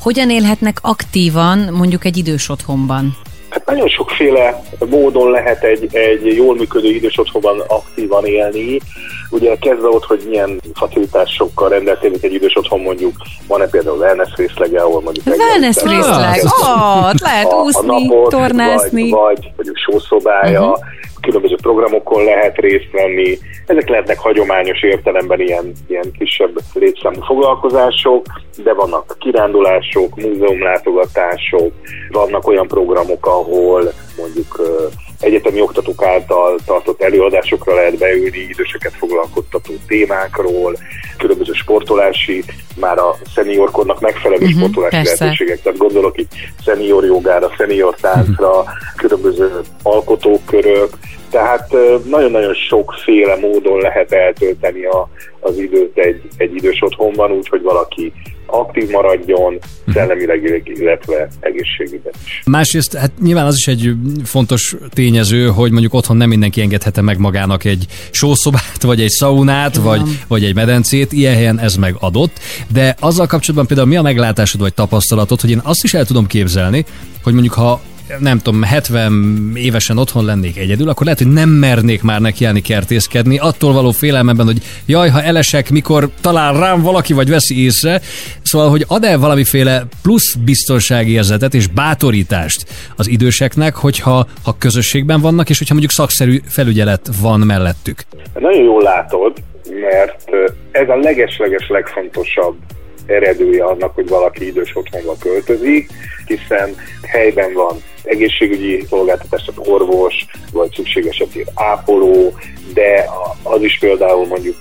[0.00, 3.16] Hogyan élhetnek aktívan mondjuk egy idős otthonban?
[3.50, 8.80] Hát nagyon sokféle módon lehet egy, egy jól működő idős otthonban aktívan élni.
[9.30, 13.12] Ugye kezdve ott, hogy milyen facilitásokkal rendelkezik egy idős otthon, mondjuk
[13.48, 16.44] van-e például wellness részlege, ahol mondjuk Wellness megjelentek- részleg.
[16.44, 19.10] Ó, ott lehet úszni, tornászni.
[19.10, 20.78] Vagy, vagy mondjuk sószobája, uh-huh.
[21.20, 23.38] különböző programokon lehet részt venni.
[23.66, 28.26] Ezek lehetnek hagyományos értelemben ilyen, ilyen kisebb létszámú foglalkozások,
[28.56, 31.72] de vannak kirándulások, múzeumlátogatások,
[32.10, 34.60] vannak olyan programok, ahol mondjuk
[35.20, 40.76] egyetemi oktatók által tartott előadásokra lehet beülni, időseket foglalkoztató témákról,
[41.16, 42.44] különböző sportolási,
[42.76, 45.24] már a szeniorkornak megfelelő uh-huh, sportolási persze.
[45.24, 46.30] lehetőségek, tehát gondolok itt
[46.64, 48.64] szenior jogára, szenior táncra,
[48.96, 50.88] különböző alkotókörök,
[51.30, 51.72] tehát
[52.04, 55.08] nagyon-nagyon sokféle módon lehet eltölteni a,
[55.40, 58.12] az időt egy, egy idős otthonban, úgyhogy valaki
[58.50, 59.58] aktív maradjon,
[59.92, 62.42] szellemileg, illetve egészségügyben is.
[62.46, 63.92] Másrészt, hát nyilván az is egy
[64.24, 69.76] fontos tényező, hogy mondjuk otthon nem mindenki engedhette meg magának egy sószobát, vagy egy szaunát,
[69.76, 72.38] vagy, vagy egy medencét, ilyen helyen ez meg adott.
[72.72, 76.26] De azzal kapcsolatban például mi a meglátásod vagy tapasztalatod, hogy én azt is el tudom
[76.26, 76.84] képzelni,
[77.22, 77.80] hogy mondjuk ha
[78.18, 83.38] nem tudom, 70 évesen otthon lennék egyedül, akkor lehet, hogy nem mernék már nekiállni kertészkedni,
[83.38, 88.00] attól való félelmemben, hogy jaj, ha elesek, mikor talál rám valaki, vagy veszi észre.
[88.42, 95.50] Szóval, hogy ad-e valamiféle plusz biztonsági érzetet és bátorítást az időseknek, hogyha ha közösségben vannak,
[95.50, 98.02] és hogyha mondjuk szakszerű felügyelet van mellettük.
[98.38, 99.32] Nagyon jól látod,
[99.80, 100.24] mert
[100.70, 102.56] ez a legesleges legfontosabb
[103.06, 105.90] eredője annak, hogy valaki idős otthonba költözik,
[106.36, 112.32] hiszen helyben van egészségügyi szolgáltatás, tehát orvos, vagy szükség esetén ápoló,
[112.74, 113.04] de
[113.42, 114.56] az is például mondjuk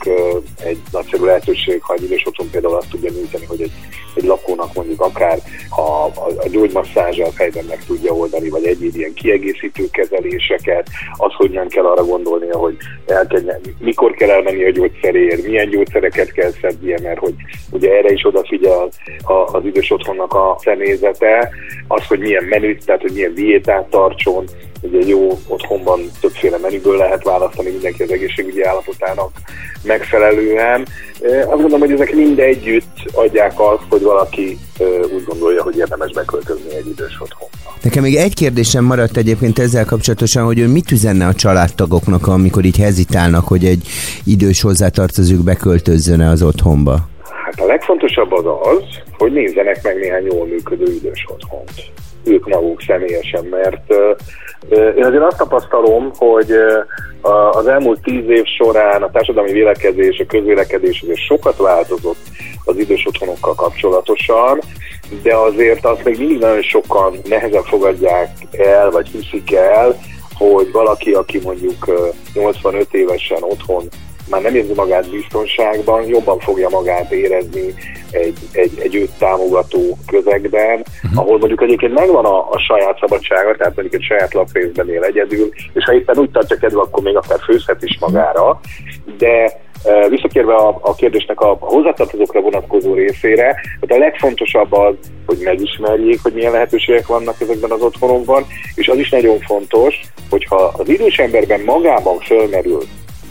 [0.64, 3.72] egy nagyszerű lehetőség, ha egy idős otthon például azt tudja nyújtani, hogy egy,
[4.16, 5.40] egy lakónak mondjuk akár
[5.70, 11.50] a, a, a gyógymasszázsát helyben meg tudja oldani, vagy egyéb ilyen kiegészítő kezeléseket, az, hogy
[11.52, 16.52] nem kell arra gondolnia, hogy el kell, mikor kell elmenni a gyógyszerért, milyen gyógyszereket kell
[16.62, 17.34] szednie, mert hogy
[17.72, 18.90] ugye erre is odafigyel
[19.52, 21.50] az idős otthonnak a személyzete,
[21.88, 24.46] az, hogy milyen menüt, tehát hogy milyen diétát tartson,
[24.82, 29.32] ugye jó otthonban többféle menüből lehet választani mindenki az egészségügyi állapotának
[29.84, 30.88] megfelelően.
[31.22, 34.58] Azt gondolom, hogy ezek mind együtt adják azt, hogy valaki
[35.14, 37.78] úgy gondolja, hogy érdemes beköltözni egy idős otthonba.
[37.82, 42.66] Nekem még egy kérdésem maradt egyébként ezzel kapcsolatosan, hogy ő mit üzenne a családtagoknak, amikor
[42.66, 43.88] így hezitálnak, hogy egy
[44.26, 46.98] idős hozzátartozók beköltözzön az otthonba?
[47.46, 48.84] Hát a legfontosabb az az,
[49.20, 51.72] hogy nézzenek meg néhány jól működő idős otthont.
[52.24, 53.94] Ők maguk személyesen, mert
[54.98, 56.52] én azért azt tapasztalom, hogy
[57.52, 62.18] az elmúlt tíz év során a társadalmi vélekedés, a közvélekedés azért sokat változott
[62.66, 64.60] az idős otthonokkal kapcsolatosan,
[65.24, 70.00] de azért azt még mindig nagyon sokan nehezen fogadják el, vagy hiszik el,
[70.34, 73.88] hogy valaki, aki mondjuk ö, 85 évesen otthon
[74.30, 77.74] már nem érzi magát biztonságban, jobban fogja magát érezni
[78.12, 81.20] egy, egy, egy őt támogató közegben, uh-huh.
[81.20, 85.50] ahol mondjuk egyébként megvan a, a saját szabadsága, tehát mondjuk egy saját lakrészben él egyedül,
[85.74, 88.60] és ha éppen úgy tartja kedve, akkor még akár főzhet is magára,
[89.18, 94.96] de e, visszatérve a, a kérdésnek a, a hozzátartozókra vonatkozó részére, tehát a legfontosabb az,
[95.26, 100.74] hogy megismerjék, hogy milyen lehetőségek vannak ezekben az otthonokban, és az is nagyon fontos, hogyha
[100.78, 102.82] az idős emberben magában fölmerül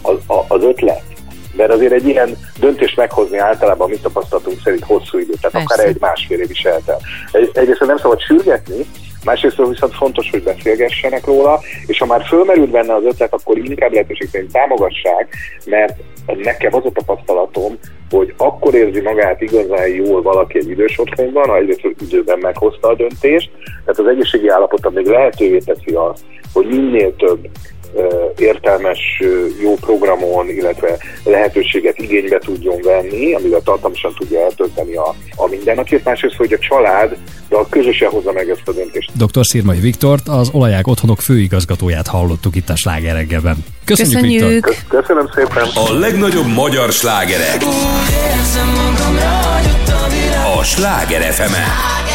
[0.03, 1.03] az, a- az ötlet,
[1.57, 5.75] Mert azért egy ilyen döntést meghozni általában, mit tapasztaltunk szerint hosszú idő, tehát Persze.
[5.75, 6.99] akár egy másfél év is eltel.
[7.33, 8.87] Egy, egyrészt nem szabad sürgetni,
[9.25, 13.93] másrészt viszont fontos, hogy beszélgessenek róla, és ha már fölmerült benne az ötlet, akkor inkább
[13.93, 15.35] lehetőség szerint támogassák,
[15.65, 15.97] mert
[16.27, 17.79] nekem az a tapasztalatom,
[18.11, 22.95] hogy akkor érzi magát igazán jól valaki egy idős otthonban, ha egyrészt időben meghozta a
[22.95, 27.49] döntést, tehát az egészségi állapota még lehetővé teszi azt, hogy minél több
[28.39, 29.23] értelmes,
[29.61, 36.37] jó programon, illetve lehetőséget igénybe tudjon venni, amivel tartalmasan tudja eltölteni a, a mindennapjét, másrészt,
[36.37, 37.17] hogy a család
[37.49, 39.11] de közösen hozza meg ezt a döntést.
[39.17, 39.47] Dr.
[39.47, 43.65] Szirmai Viktort, az Olaják Otthonok főigazgatóját hallottuk itt a Sláger reggelben.
[43.85, 44.67] Köszönjük, Köszönjük.
[44.67, 45.01] Viktor!
[45.01, 45.67] Köszönöm szépen!
[45.75, 47.63] A legnagyobb magyar slágerek
[50.59, 52.08] a Sláger fm Sláger FM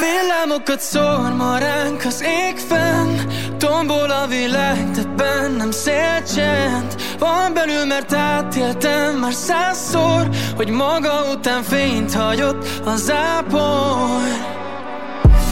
[0.00, 3.16] Villámokat szór ma ránk az ég fenn
[3.58, 11.62] Tombol a világ, de bennem szélcsend Van belül, mert átéltem már százszor Hogy maga után
[11.62, 14.20] fényt hagyott a zápor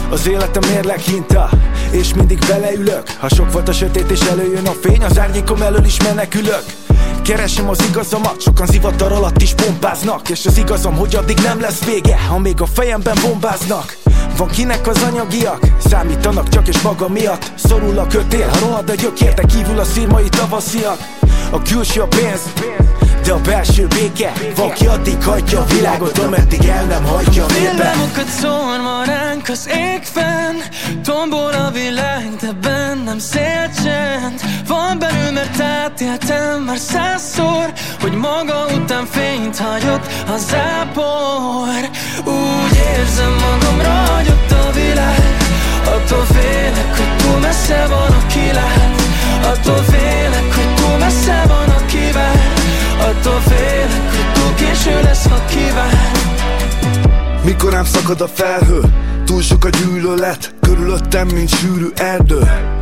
[0.09, 1.49] Az életem mérleg hinta
[1.91, 3.03] És mindig beleülök.
[3.19, 6.63] Ha sok volt a sötét és előjön a fény Az árnyékom elől is menekülök
[7.23, 11.83] Keresem az igazamat, sokan zivatar alatt is pompáznak És az igazam, hogy addig nem lesz
[11.83, 13.97] vége Ha még a fejemben bombáznak.
[14.37, 17.51] Van kinek az anyagiak, számítanak csak és maga miatt.
[17.55, 20.97] Szorul a kötél, ha rohad a gyökér, de kívül a szírmai tavasziak.
[21.51, 22.41] A külső a pénz,
[23.23, 24.31] de a belső béke
[24.73, 27.71] ki addig hagyja a világot, ameddig el nem hagyja a népet.
[27.71, 30.55] Villámokat szór ma ránk az ég fenn
[31.03, 39.05] Tombol a világ, de bennem szélcsend Van belül, mert átéltem már százszor Hogy maga után
[39.05, 41.89] fényt hagyott a zápor
[42.25, 45.37] Úgy érzem magam ragyott a világ
[45.85, 49.01] Attól félek, hogy túl messze van a kilát
[49.43, 52.58] Attól félek, hogy túl messze van a kivár
[52.99, 56.11] Attól félek, hogy túl késő lesz, ha kivár
[57.43, 58.81] Mikor rám szakad a felhő?
[59.25, 62.39] Túl sok a gyűlölet Körülöttem, mint sűrű erdő.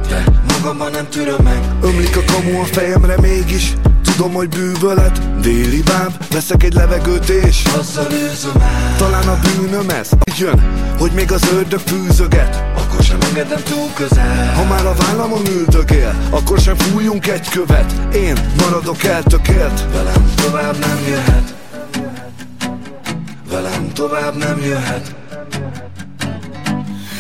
[0.10, 1.62] De magamban nem tűröm meg.
[1.82, 3.74] Ömlik a kamu a fejemre mégis.
[4.04, 6.14] Tudom, hogy bűvölet Déli báb.
[6.32, 8.96] Veszek egy levegőt és Azzal őzöm el.
[8.98, 10.10] Talán a bűnöm ez.
[10.38, 10.62] Jön,
[10.98, 12.64] hogy még az ördög fűzöget
[13.08, 14.54] sem engedem túl közel.
[14.54, 17.94] Ha már a vállamon üldögél Akkor sem fújjunk egy követ.
[18.16, 21.56] Én maradok eltökélt Velem tovább nem jöhet.
[23.50, 25.16] Velem tovább nem jöhet.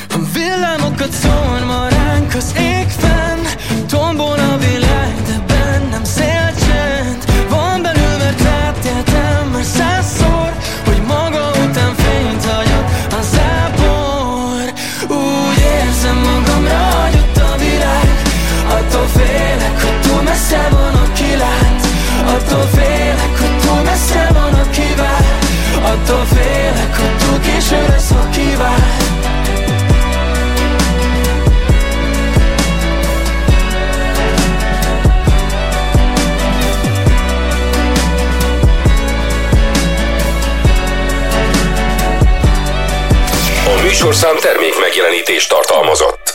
[0.09, 3.43] A villámokat szól ma ránk az ég fenn.
[3.87, 10.36] Tombol a világ, de bennem szélcsend Van belül, mert átéltem már százszor
[18.97, 21.87] Attól félek, hogy túl messze van a kilát
[22.25, 25.39] Attól félek, hogy túl messze van a kivár
[25.83, 28.97] Attól félek, hogy túl késő lesz, ha kivár
[43.65, 46.33] A műsorszám termék megjelenítést tartalmazott.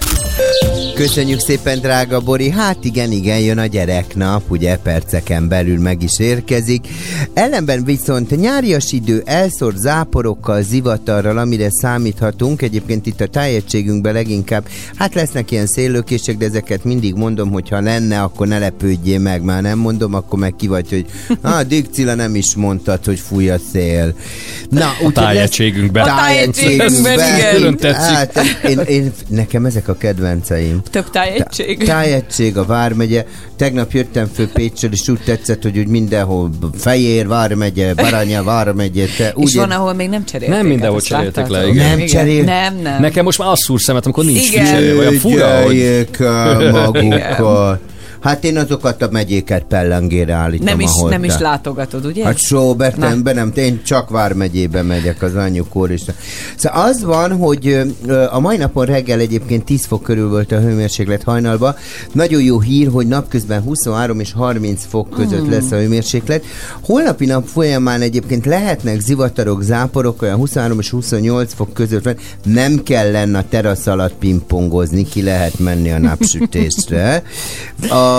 [1.03, 2.51] Köszönjük szépen, drága Bori.
[2.51, 6.89] Hát igen, igen, jön a gyereknap, ugye perceken belül meg is érkezik.
[7.35, 12.63] Ellenben viszont nyárias idő elszór záporokkal, zivatarral, amire számíthatunk.
[12.63, 17.81] Egyébként itt a tájegységünkben leginkább, hát lesznek ilyen széllökések, de ezeket mindig mondom, hogy ha
[17.81, 19.43] lenne, akkor ne lepődjél meg.
[19.43, 21.07] Már nem mondom, akkor meg ki vagy, hogy
[21.41, 24.15] ah, Dixila nem is mondtad, hogy fúj a szél.
[24.71, 26.03] Na, A tájegységünkben.
[26.03, 27.95] A tájegységünkben, igen.
[27.95, 30.83] Hát, én, én, nekem ezek a kedvenceim.
[30.93, 31.85] Tök tájegység.
[31.85, 33.25] Tájegység a Vármegye.
[33.57, 39.07] Tegnap jöttem föl Pécsről, és úgy tetszett, hogy úgy mindenhol Fejér Vármegye, Baranya Vármegye.
[39.17, 40.57] Te, úgy És van, ahol még nem cserélték.
[40.57, 41.99] Nem mindenhol hát, cseréltek le, igen.
[41.99, 43.01] Nem cserél- Nem, nem.
[43.01, 44.65] Nekem most már azt szúr szemet, amikor nincs Igen.
[44.65, 44.99] kicserélve.
[45.01, 46.09] Olyan fura, hogy...
[46.73, 47.81] Magukat.
[48.23, 52.25] Hát én azokat a megyéket pellengére állítom, nem, is, ahol nem is látogatod, ugye?
[52.25, 56.01] Hát Sobertenben nem, én csak Vármegyébe megyek az anyukor is.
[56.57, 57.81] Szóval az van, hogy
[58.31, 61.75] a mai napon reggel egyébként 10 fok körül volt a hőmérséklet hajnalba.
[62.13, 65.51] Nagyon jó hír, hogy napközben 23 és 30 fok között Mm.
[65.51, 66.45] lesz a hőmérséklet.
[66.83, 72.17] Holnapi nap folyamán egyébként lehetnek zivatarok, záporok, olyan 23 és 28 fok között van.
[72.45, 77.23] Nem kell lenne a terasz alatt pingpongozni, ki lehet menni a napsütésre.
[77.91, 78.12] A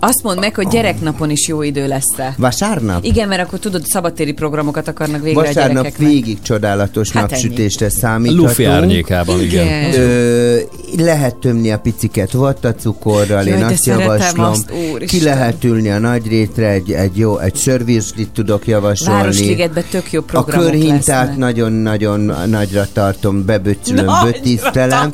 [0.00, 2.34] Azt mondd meg, hogy gyereknapon is jó idő lesz-e.
[2.38, 3.04] vasárnap?
[3.04, 6.08] Igen, mert akkor tudod, szabadtéri programokat akarnak végre a Vasárnap gyerekeknek.
[6.08, 8.46] végig csodálatos Hát napsütésre számíthatunk.
[8.48, 9.66] Luffy árnyékában, igen.
[9.66, 10.00] Igen.
[10.00, 10.56] Ö,
[10.96, 14.44] lehet tömni a piciket vattacukorral, Jaj, én azt javaslom.
[14.44, 14.72] azt.
[15.06, 19.20] Ki lehet ülni a nagy rétre, egy, egy jó, egy sörvízslit tudok javasolni.
[19.20, 21.36] Városligetben tök jó A programok körhintát lesznek.
[21.36, 25.12] nagyon-nagyon nagyra tartom, beböcsülöm, bötisztelem.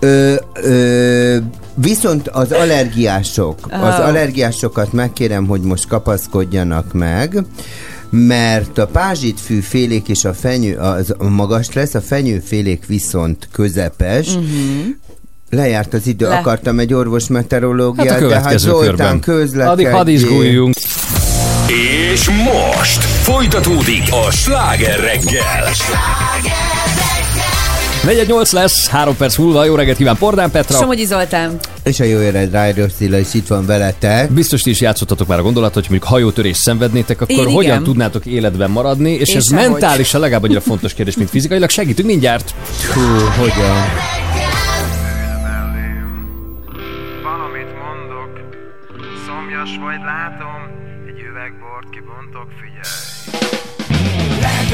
[0.00, 1.36] Ö, ö,
[1.74, 4.02] viszont az allergiások, az Ó.
[4.02, 7.42] allergiásokat megkérem, hogy most kapaszkodjanak meg,
[8.10, 14.28] mert a pázsitfű félék és a fenyő az magas lesz, a fenyőfélék viszont közepes.
[14.28, 14.44] Mhm.
[15.50, 16.34] Lejárt az idő, Le.
[16.36, 19.20] akartam egy orvos meteorológiát, Hát a de hát következő Zoltán körben.
[19.20, 19.68] közlekedjél.
[19.70, 20.74] Addig hadd izguljunk.
[22.12, 25.64] És most folytatódik a sláger reggel.
[28.04, 29.64] 418 lesz, 3 perc múlva.
[29.64, 30.78] Jó reggelt kíván Pordán Petra.
[30.78, 31.58] Somogyi Zoltán.
[31.82, 34.30] És a jó éred Rájros Szila is itt van veletek.
[34.32, 37.52] Biztos ti is játszottatok már a gondolat, hogy mondjuk hajótörést szenvednétek, akkor Én igen.
[37.52, 41.70] hogyan tudnátok életben maradni, és Én ez mentálisan legalább annyira fontos kérdés, mint fizikailag.
[41.70, 42.54] Segítünk mindjárt.
[42.94, 43.00] Hú,
[43.40, 43.76] hogyan?
[47.22, 48.30] Valamit mondok,
[49.26, 50.77] szomjas vagy látom,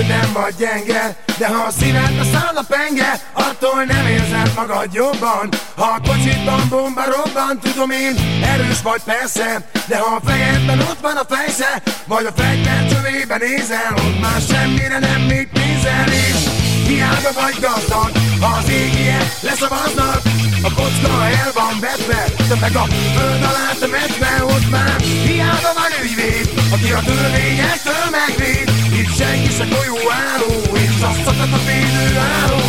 [0.04, 4.88] hogy nem vagy gyenge, de ha a szívedbe száll a penge, attól nem érzed magad
[4.92, 5.48] jobban.
[5.76, 11.00] Ha a kocsitban bomba robban, tudom én, erős vagy persze, de ha a fejedben ott
[11.00, 16.40] van a fejsze, vagy a fegyver csövében nézel, ott már semmire nem még pénzel is.
[16.86, 20.22] Hiába vagy gazdag, ha az égiek leszavaznak,
[20.64, 22.84] a kocka el van vetve, de meg a
[23.14, 28.68] föld alá temetve, ott már hiába van ügyvéd, aki a törvényektől megvéd.
[29.00, 30.52] Itt senki se golyó álló,
[30.84, 32.06] és azt szakad a védő
[32.36, 32.66] álló.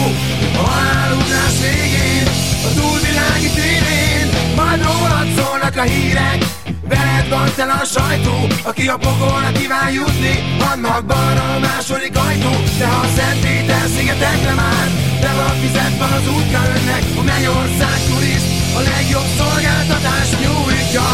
[0.62, 2.28] A haláludás végén,
[2.68, 6.40] a túlvilági tévén, majd rólad szólnak a hírek,
[6.88, 10.36] Veled van tele a sajtó, aki a pokolra kíván jutni,
[10.72, 14.88] annak balra a második ajtó, de ha a Szent Péter szigetekre már,
[15.22, 21.08] de van az útka önnek, a Mennyország turiszt, a legjobb szolgáltatást nyújtja.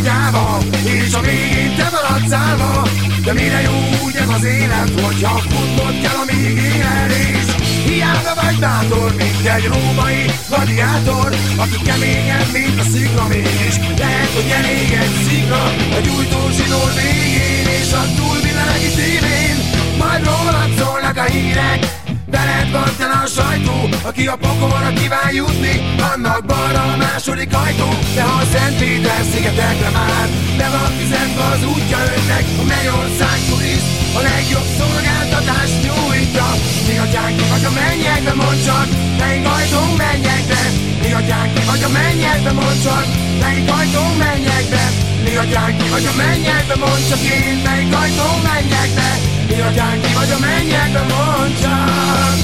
[0.00, 2.88] Gyáva, és a végén te maradsz állva,
[3.24, 7.52] de mire jó úgy ez az élet, hogyha futnod kell, amíg éled és
[7.84, 13.76] Hiába vagy bátor, mint egy római gladiátor Aki keményebb, mint a szikla mégis.
[13.98, 15.62] Lehet, hogy elég egy szikla
[15.96, 19.56] A gyújtó zsinór végén És a túlvilági tévén.
[19.98, 22.01] Majd rólad szólnak a hírek
[22.32, 23.76] Veled van tele a sajtó,
[24.10, 25.74] aki a pokolra kíván jutni,
[26.12, 27.88] annak balra a második ajtó.
[28.14, 30.26] De ha a Szent Péter szigetekre már,
[30.60, 36.48] le van fizetve az útja önnek, a Mennyország turiszt, a legjobb szolgáltatást nyújtja.
[36.88, 38.88] Mi atyánk ki vagy a mennyekbe, mond csak,
[39.20, 40.60] melyik ajtón mennyekbe.
[41.02, 43.06] Mi atyánk ki vagy a mennyekbe, mond csak,
[43.42, 44.82] melyik ajtón mennyekbe.
[45.24, 49.08] Mi atyánk ki vagy a mennyekbe, mond csak én, melyik ajtón mennyekbe.
[49.52, 52.36] Mi atyánk ki vagy a mennyekbe, mond csak.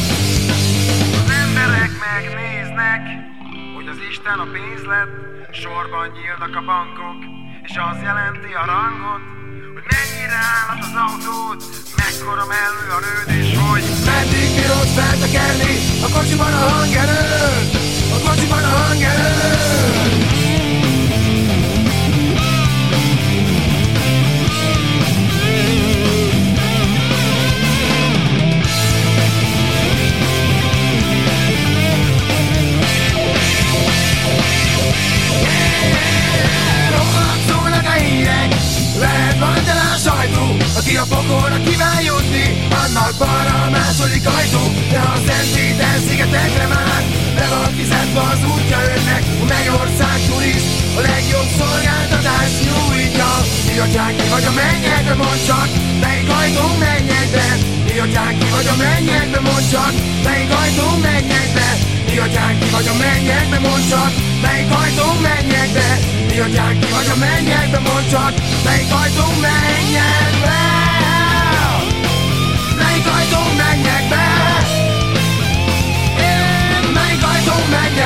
[1.21, 3.03] Az emberek megnéznek,
[3.77, 5.15] hogy az Isten a pénz lett,
[5.63, 7.21] sorban nyílnak a bankok,
[7.67, 9.25] és az jelenti a rangot,
[9.75, 11.59] hogy mennyire állat az autód,
[12.01, 15.75] mekkora mellő a rőd, és hogy Meddig bírod feltekerni
[16.07, 17.73] a kocsiban a hangerőt?
[18.17, 20.28] A kocsiban a hangerőt?
[40.99, 42.47] A pokolra kíván jutni,
[42.83, 47.03] annak balra a második ajtó, de a Szent Péter szigetekre már,
[47.39, 50.69] le van fizetve az útja önnek, a Mennyország turiszt,
[50.99, 53.31] a legjobb szolgáltatás nyújtja.
[53.67, 55.69] Mi atyánk ki vagy a mennyekbe, mondd csak,
[56.03, 57.47] melyik ajtón mennyekbe,
[57.87, 59.93] mi atyánk ki vagy a mennyekbe, mondd csak,
[60.25, 61.67] melyik ajtón mennyekbe,
[62.07, 65.89] mi atyánk ki vagy a mennyekbe, mondd csak, melyik ajtón mennyekbe,
[66.29, 68.33] mi atyánk ki vagy a mennyekbe, mondd csak,
[68.65, 70.78] melyik ajtón mennyekbe.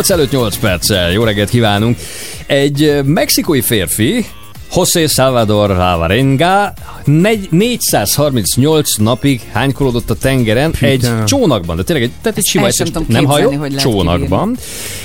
[0.00, 1.12] 8 előtt 8 perccel.
[1.12, 1.98] Jó reggelt kívánunk!
[2.46, 4.26] Egy mexikói férfi,
[4.74, 6.72] José Salvador Ravarenga
[7.50, 10.86] 438 napig hánykolódott a tengeren Pita.
[10.86, 12.68] egy csónakban, de tényleg egy, tehát egy sima,
[13.06, 14.46] nem hajó, hogy csónakban.
[14.46, 14.58] Kibírni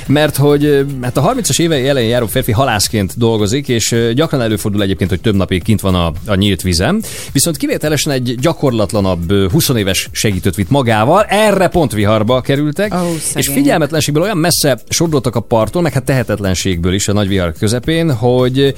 [0.07, 5.09] mert hogy hát a 30-as évei elején járó férfi halászként dolgozik, és gyakran előfordul egyébként,
[5.09, 9.69] hogy több napig kint van a, a nyílt vízen, viszont kivételesen egy gyakorlatlanabb ö, 20
[9.69, 15.39] éves segítőt vitt magával, erre pont viharba kerültek, Ó, és figyelmetlenségből olyan messze sodrottak a
[15.39, 18.75] parton, meg hát tehetetlenségből is a nagy vihar közepén, hogy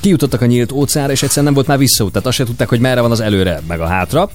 [0.00, 2.80] kijutottak a nyílt óceánra, és egyszerűen nem volt már visszaút, tehát azt se tudták, hogy
[2.80, 4.30] merre van az előre, meg a hátra.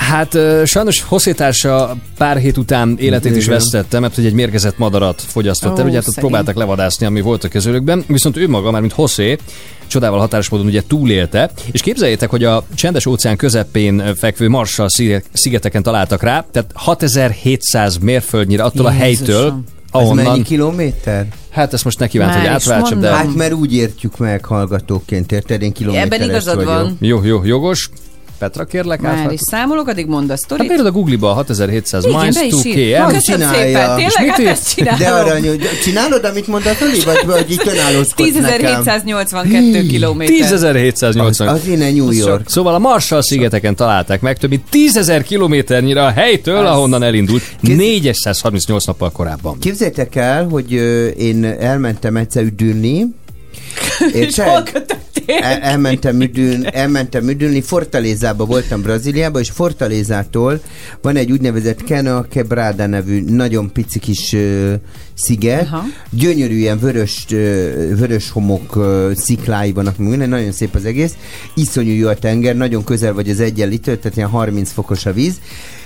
[0.00, 5.78] Hát sajnos hosszítársa pár hét után életét is vesztette, mert hogy egy mérgezett madarat fogyasztott
[5.78, 8.80] el, Ó, ugye hát ott próbáltak levadászni, ami volt a közölükben, viszont ő maga, már
[8.80, 9.38] mint Hosszé,
[9.86, 15.26] csodával határos módon ugye túlélte, és képzeljétek, hogy a csendes óceán közepén fekvő Marshall sziget-
[15.32, 19.06] szigeteken találtak rá, tehát 6700 mérföldnyire attól a Jézusom.
[19.26, 19.52] helytől, Ez
[20.00, 20.42] mennyi ahonnan...
[20.42, 21.26] kilométer?
[21.50, 23.10] Hát ezt most ne kívánt, hogy átváltsam, de...
[23.10, 25.62] Hát mert úgy értjük meg hallgatóként, érted?
[25.62, 26.70] Én kilométeres Ebben igazad vagyok.
[26.72, 26.96] van.
[27.00, 27.90] Jó, jó, jogos.
[28.40, 29.34] Petra, kérlek, Már átváltok.
[29.34, 30.66] is számolok, addig mondd a Hát sztorit.
[30.66, 32.96] beírod a Google-ba a 6700 Igen, is 2 ír.
[32.96, 33.12] km.
[33.14, 33.66] Köszönöm csinálja.
[33.66, 34.98] szépen, tényleg, mit hát ezt csinálom.
[34.98, 37.00] De aranyú, csinálod, amit mondasz, Oli?
[37.04, 38.82] Vagy, vagy így önállózkodsz nekem?
[38.84, 40.48] 10.782 kilométer.
[40.50, 41.48] 10.780.
[41.48, 42.48] Az innen New York.
[42.48, 48.84] Szóval a Marshall szigeteken találták meg több mint 10.000 kilométernyire a helytől, ahonnan elindult 438
[48.86, 49.58] nappal korábban.
[49.58, 53.06] Képzeljétek el, hogy ö, én elmentem egyszer üdülni,
[54.14, 54.98] Érted?
[55.26, 60.60] El, elmentem, üdülni, elmentem üdülni, Fortalézába voltam Brazíliában, és Fortalézától
[61.02, 64.74] van egy úgynevezett Cana Quebrada nevű nagyon pici kis ö,
[65.14, 65.82] sziget, Aha.
[66.10, 67.36] gyönyörű ilyen vörös, ö,
[67.96, 71.14] vörös homok ö, sziklái vannak, minden, nagyon szép az egész,
[71.54, 75.40] iszonyú jó a tenger, nagyon közel vagy az egyenlítő, tehát ilyen 30 fokos a víz,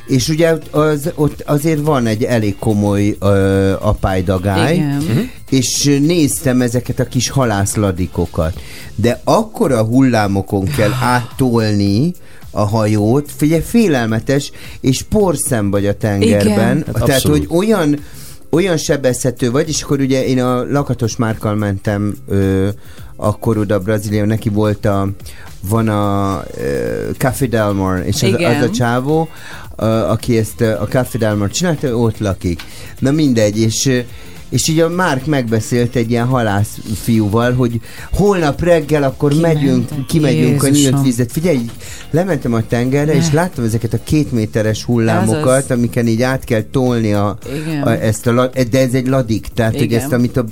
[0.06, 5.02] és ugye ott az, ott azért van egy elég komoly ö, apálydagály, Igen.
[5.08, 5.18] Mhm.
[5.50, 8.60] és néztem ezeket a kis halászladikokat.
[8.94, 12.12] De akkora hullámokon kell áttolni
[12.50, 14.50] a hajót, figyelj, félelmetes,
[14.80, 16.76] és porszem vagy a tengerben.
[16.76, 16.84] Igen.
[16.92, 17.46] Tehát, Abszolút.
[17.46, 17.98] hogy olyan
[18.50, 22.68] olyan sebezhető vagy, és akkor ugye én a lakatos márkal mentem ö,
[23.16, 25.08] akkor oda Brazília, neki volt a
[25.68, 28.54] van a ö, Café Del Mar, és az, Igen.
[28.54, 29.28] az a csávó,
[29.82, 32.62] aki ezt a Café Del Mar csinálta, ő ott lakik.
[32.98, 34.02] Na mindegy, és
[34.48, 37.80] és így a Márk megbeszélt egy ilyen halász fiúval, hogy
[38.12, 40.92] holnap reggel akkor Kimentek, megyünk, kimegyünk a Jézusom.
[40.92, 41.32] nyílt vizet.
[41.32, 41.60] Figyelj,
[42.10, 45.70] lementem a tengerre, és láttam ezeket a két méteres hullámokat, Azaz.
[45.70, 47.82] amiken így át kell tolni a, Igen.
[47.82, 50.00] a, ezt a, la- de ez egy ladik, tehát hogy Igen.
[50.00, 50.44] ezt, amit a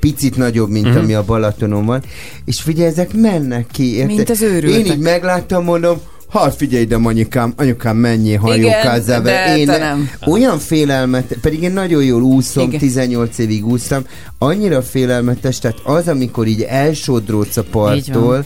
[0.00, 0.96] picit nagyobb, mint Mhm.
[0.98, 2.02] ami a Balatonon van,
[2.44, 4.16] és figyelj, ezek mennek ki, érted?
[4.16, 4.86] Mint az őrültek.
[4.86, 5.98] Én így megláttam, mondom,
[6.30, 9.58] Hát figyelj ide, anyukám, anyukám, mennyi hajókázzál de vele.
[9.58, 10.10] Én te nem.
[10.26, 12.78] olyan félelmet, pedig én nagyon jól úszom, Igen.
[12.80, 14.02] 18 évig úsztam,
[14.38, 18.44] annyira félelmetes, tehát az, amikor így elsodródsz a parttól,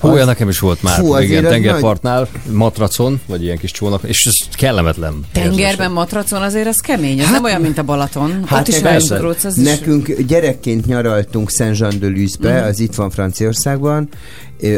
[0.00, 1.00] Hú, olyan nekem is volt már.
[1.00, 5.20] Azért igen, az tengerpartnál, matracon, vagy ilyen kis csónak, és ez kellemetlen.
[5.32, 8.42] Tengerben matracon azért az kemény, ez Hát- nem olyan, mint a Balaton.
[8.46, 9.64] Hát Ott is nekünk- elsodródsz, az is...
[9.64, 12.66] Nekünk gyerekként nyaraltunk Saint-Jean-de-Luzbe, Mhm.
[12.66, 14.08] az itt van Franciaországban,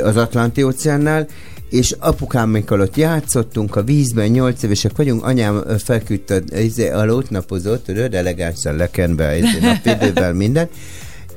[0.04, 1.26] az Atlanti óceánnal,
[1.70, 7.84] és apukámékkal ott játszottunk a vízben, nyolc évesek vagyunk, anyám feküdt, a- izé, alót napozott,
[7.84, 10.68] tudod, elegánsan lekenve, izé, napvédővel, minden,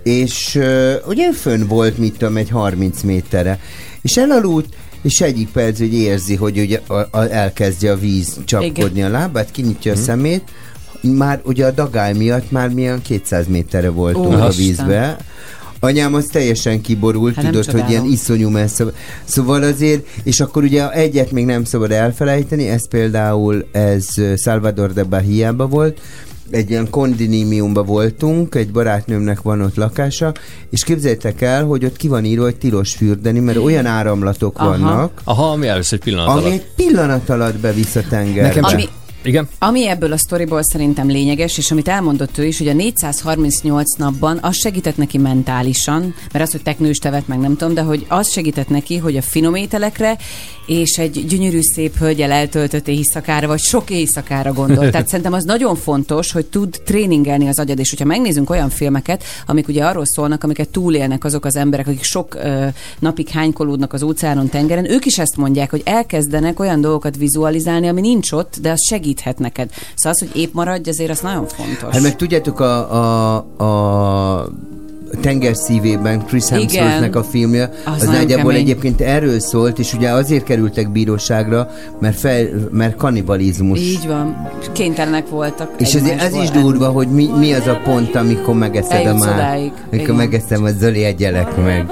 [0.04, 3.60] és uh, ugye fönn volt, mit tudom, egy 30 méterre,
[4.02, 9.04] és elaludt, és egyik perc, hogy érzi, hogy ugye a, a, elkezdje a víz csapkodni
[9.04, 10.44] a lábát, kinyitja a szemét,
[11.02, 15.18] már ugye a dagály miatt már milyen 200 méterre voltunk Ó, a Isten.
[15.84, 18.86] Anyám az teljesen kiborult, Hát tudod, hogy ilyen iszonyú messze.
[19.24, 24.06] Szóval azért, és akkor ugye egyet még nem szabad elfelejteni, ez például ez
[24.38, 26.00] Salvador de Bahiába volt,
[26.50, 30.34] egy ilyen kondinímiumban voltunk, egy barátnőmnek van ott lakása,
[30.70, 34.70] és képzeljétek el, hogy ott ki van írva, hogy tilos fürdeni, mert olyan áramlatok Aha.
[34.70, 36.54] vannak, Aha, ami elvisz egy pillanat ami alatt.
[36.54, 38.42] egy pillanat alatt bevisz a tengerbe.
[38.48, 38.90] Nekem Ami,
[39.24, 39.48] Igen?
[39.60, 44.40] Ami ebből a sztoriból szerintem lényeges, és amit elmondott ő is, hogy a 438 napban
[44.42, 48.32] az segített neki mentálisan, mert az, hogy teknős tevet, meg nem tudom, de hogy az
[48.32, 50.18] segített neki, hogy a finom ételekre
[50.66, 54.90] és egy gyönyörű szép hölgyel eltöltött éjszakára, vagy sok éjszakára gondol.
[54.90, 59.24] Tehát szerintem az nagyon fontos, hogy tud tréningelni az agyad, és hogyha megnézünk olyan filmeket,
[59.46, 62.68] amik ugye arról szólnak, amiket túlélnek azok az emberek, akik sok ö,
[63.00, 68.02] napig hánykolódnak az óceánon, tengeren, ők is ezt mondják, hogy elkezdenek olyan dolgokat vizualizálni, ami
[68.02, 69.70] nincs ott, de az segíthet neked.
[69.96, 71.94] Szóval az, hogy épp maradj, azért az nagyon fontos.
[71.94, 74.50] Hát meg tudjátok, a, a, a
[75.22, 76.48] Tenger szívében Chris.
[76.50, 78.62] Hemsworthnek a filmje, Az az, nagyjából kemény.
[78.62, 81.68] egyébként erről szólt, és ugye azért kerültek bíróságra,
[82.00, 83.80] mert, fel, mert kannibalizmus.
[83.80, 84.50] Így van.
[84.72, 85.70] Kénytelenek voltak.
[85.78, 89.58] És ez, ez is durva, hogy mi, mi az a pont, amikor megeszed a már.
[89.58, 90.16] Amikor Igen.
[90.16, 91.86] megeszem a Zoli egyelek meg.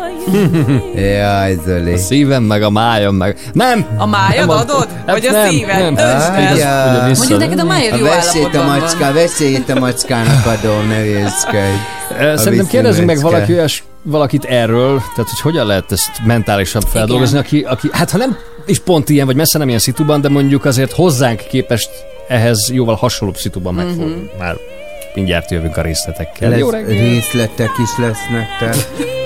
[1.17, 1.93] Jaj, Zoli.
[1.93, 3.37] A szívem meg a májam meg.
[3.53, 3.85] Nem!
[3.97, 4.87] A májad Nem a- adod?
[5.05, 5.79] Hát Vagy a nem, szíved?
[5.81, 5.97] nem.
[5.97, 6.01] Á,
[6.35, 6.53] el.
[6.53, 8.79] ugye- ugye vissza- Mondjuk neked a májad A jó a állapotban van.
[8.79, 10.99] macska, veszélyt a macskának adom, ne.
[12.17, 17.37] Szerintem viszi kérdezünk meg valaki olyas, valakit erről, tehát hogy hogyan lehet ezt mentálisan feldolgozni,
[17.37, 20.65] aki, aki, hát ha nem is pont ilyen, vagy messze nem ilyen szituban, de mondjuk
[20.65, 21.89] azért hozzánk képest
[22.27, 23.85] ehhez jóval hasonlóbb szituban Mhm.
[23.85, 24.31] megfog.
[24.39, 24.55] Már
[25.15, 26.57] mindjárt jövünk a részletekkel.
[26.57, 26.99] Jó Lesz, reggelt!
[27.09, 28.75] részletek is lesznek, te.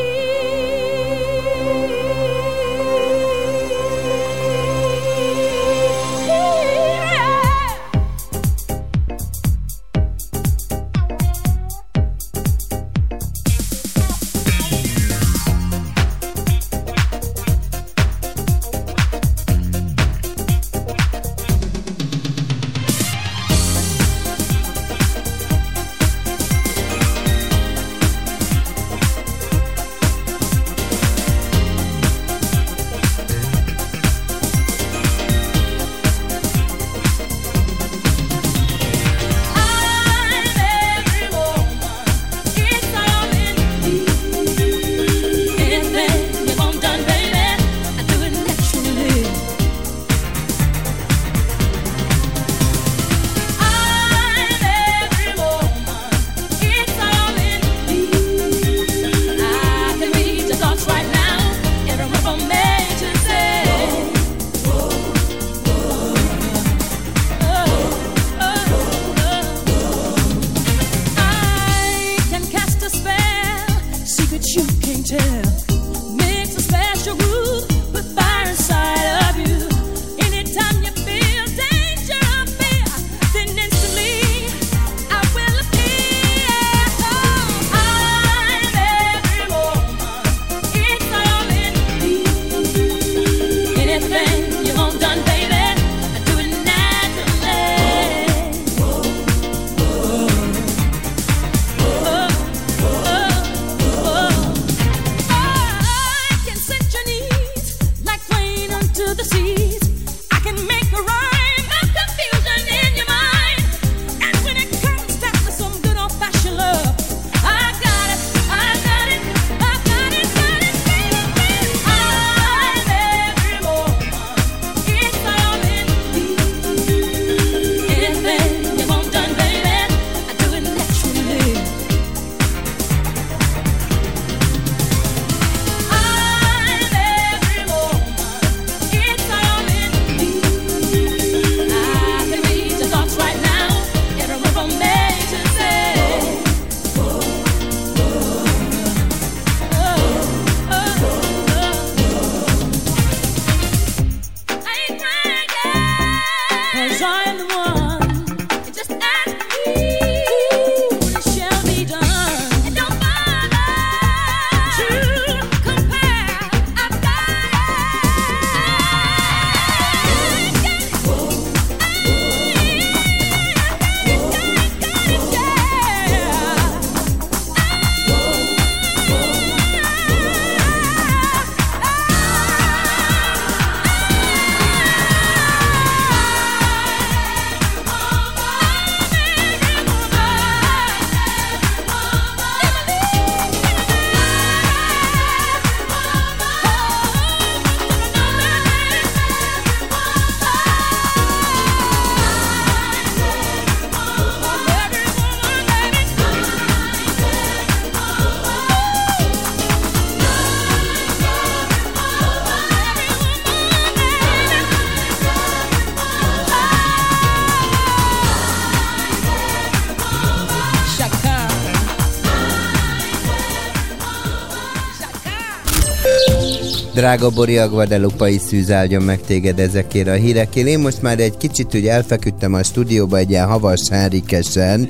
[227.06, 230.68] Drága Bori, a Guadalupai szűz áldjon meg téged ezekért a hírekért.
[230.68, 234.90] Én most már egy kicsit úgy elfeküdtem a stúdióba egy ilyen havas hárikesen.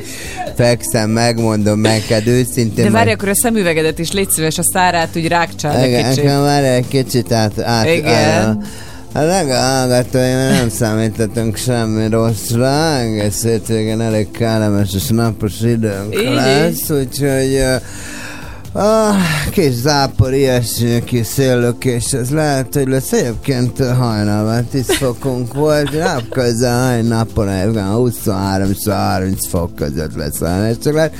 [0.56, 2.84] Fekszem, megmondom neked őszintén.
[2.86, 6.24] De várj, majd- akkor a szemüvegedet is légy szíves, a szárát úgy rákcsál egy kicsit.
[6.24, 7.60] már egy kicsit át...
[7.60, 8.64] át Igen.
[9.14, 16.34] A leghallgatóim nem számítottunk semmi rosszra, egész hétvégén elég kellemes és napos időnk Így.
[16.34, 17.76] lesz, úgyhogy ö,
[18.78, 19.16] Ah,
[19.52, 26.84] kis zápor, ilyesmi, kis széllökés, ez lehet, hogy lesz egyébként hajnalban 10 fokunk volt, napközben
[26.84, 31.14] hajnapon egyébként 23-30 fok között lesz a hőmérséklet.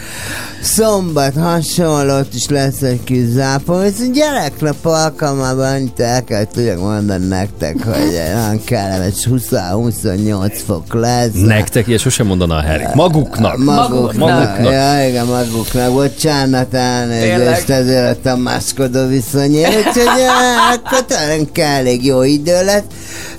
[0.62, 6.80] Szombat hasonló, ott is lesz egy kis zápor, viszont gyereknap alkalmában annyit el kell tudjak
[6.80, 11.34] mondani nektek, hogy olyan kellemes 20-28 fok lesz.
[11.34, 12.84] Nektek ilyet sosem mondaná a Harry.
[12.94, 13.58] Maguknak.
[13.58, 14.18] Maguknak.
[14.18, 14.72] Maguknak.
[14.72, 15.92] Ja, igen, maguknak.
[15.92, 17.70] Bocsánat, elnézést Tényleg?
[17.70, 19.78] ezért a maszkodó viszonyért.
[19.78, 22.84] Úgyhogy eh, akkor talán elég jó idő lesz.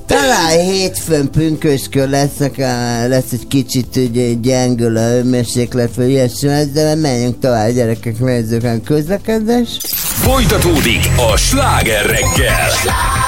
[0.06, 6.66] Talán hétfőn pünköskör lesz, akár lesz egy kicsit ugye, gyengül a hőmérséklet, vagy ilyesmi, lesz,
[6.66, 9.68] de menjünk tovább, gyerekek, nézzük a közlekedés.
[10.22, 12.70] Folytatódik a sláger reggel.
[12.84, 13.25] Hey,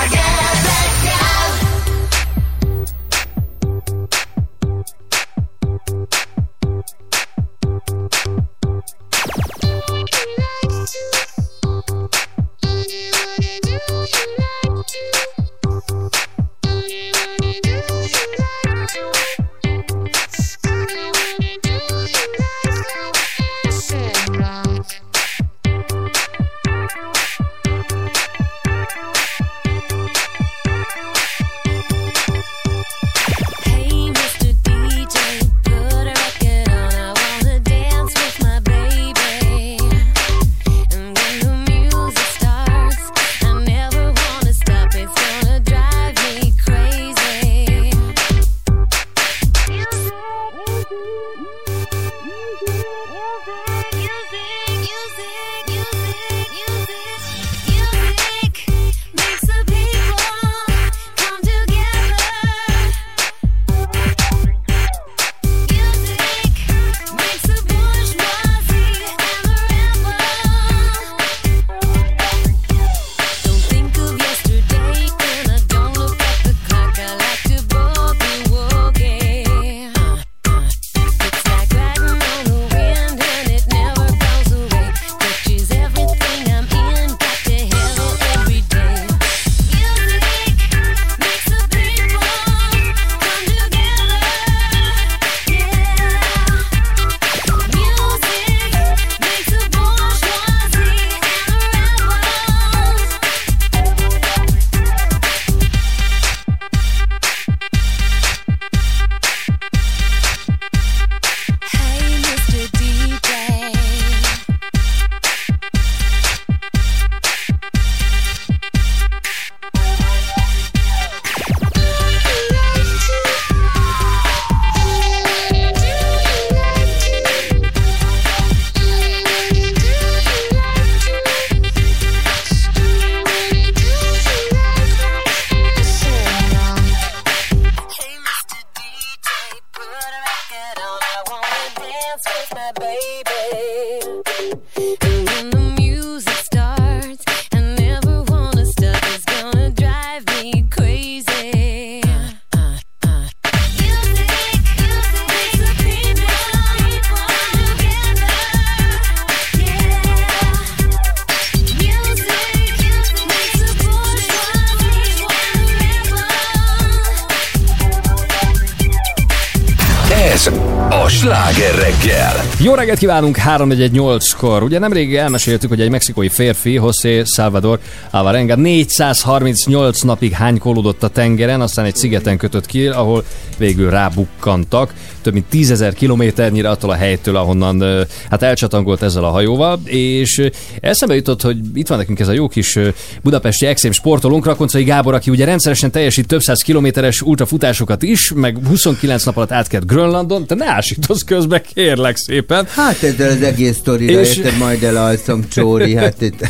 [172.89, 174.63] reggelt kívánunk 3-1-8-kor.
[174.63, 177.79] Ugye nemrég elmeséltük, hogy egy mexikói férfi, José Salvador
[178.11, 183.25] Alvarenga 438 napig hánykolódott a tengeren, aztán egy szigeten kötött ki, ahol
[183.59, 184.95] végül rábukkantak.
[185.23, 190.51] Több mint 10 ezer kilométernyire attól a helytől, ahonnan hát elcsatangolt ezzel a hajóval, és
[190.81, 192.79] eszembe jutott, hogy itt van nekünk ez a jó kis
[193.23, 198.59] budapesti extrém sportolónk, Rakoncai Gábor, aki ugye rendszeresen teljesít több száz kilométeres ultrafutásokat is, meg
[198.67, 202.67] 29 nap alatt átkelt Grönlandon, te ne ásítoz közbe, kérlek szépen.
[202.69, 206.41] Hát ezzel az egész sztorira És- érted, majd elalszom Csóri, hát itt...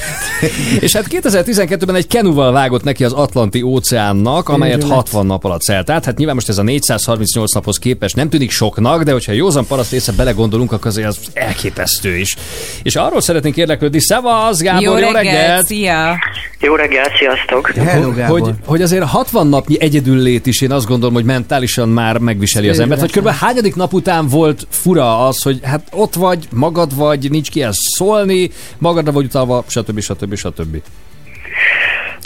[0.80, 4.94] És hát 2012-ben egy kenuval vágott neki az Atlanti óceánnak, amelyet Örület.
[4.96, 6.04] 60 nap alatt szelt át.
[6.04, 9.92] Hát nyilván most ez a 438 naphoz képest nem tűnik soknak, de hogyha józan paraszt
[9.92, 12.36] észre belegondolunk, akkor azért az elképesztő is.
[12.82, 15.66] És arról szeretnénk érdeklődni, szevasz Gábor, jó, jó reggelt, reggelt!
[15.66, 16.18] szia!
[16.60, 17.70] Jó reggelt, sziasztok!
[17.70, 22.68] Hogy, hogy, hogy azért 60 napnyi egyedüllét is én azt gondolom, hogy mentálisan már megviseli
[22.68, 23.00] az embert.
[23.00, 23.24] Vagy lesz.
[23.24, 23.40] kb.
[23.40, 28.50] hányadik nap után volt fura az, hogy hát ott vagy, magad vagy, nincs kihez szólni,
[28.78, 30.00] magadra vagy utalva, stb.
[30.00, 30.34] stb.
[30.34, 30.76] stb.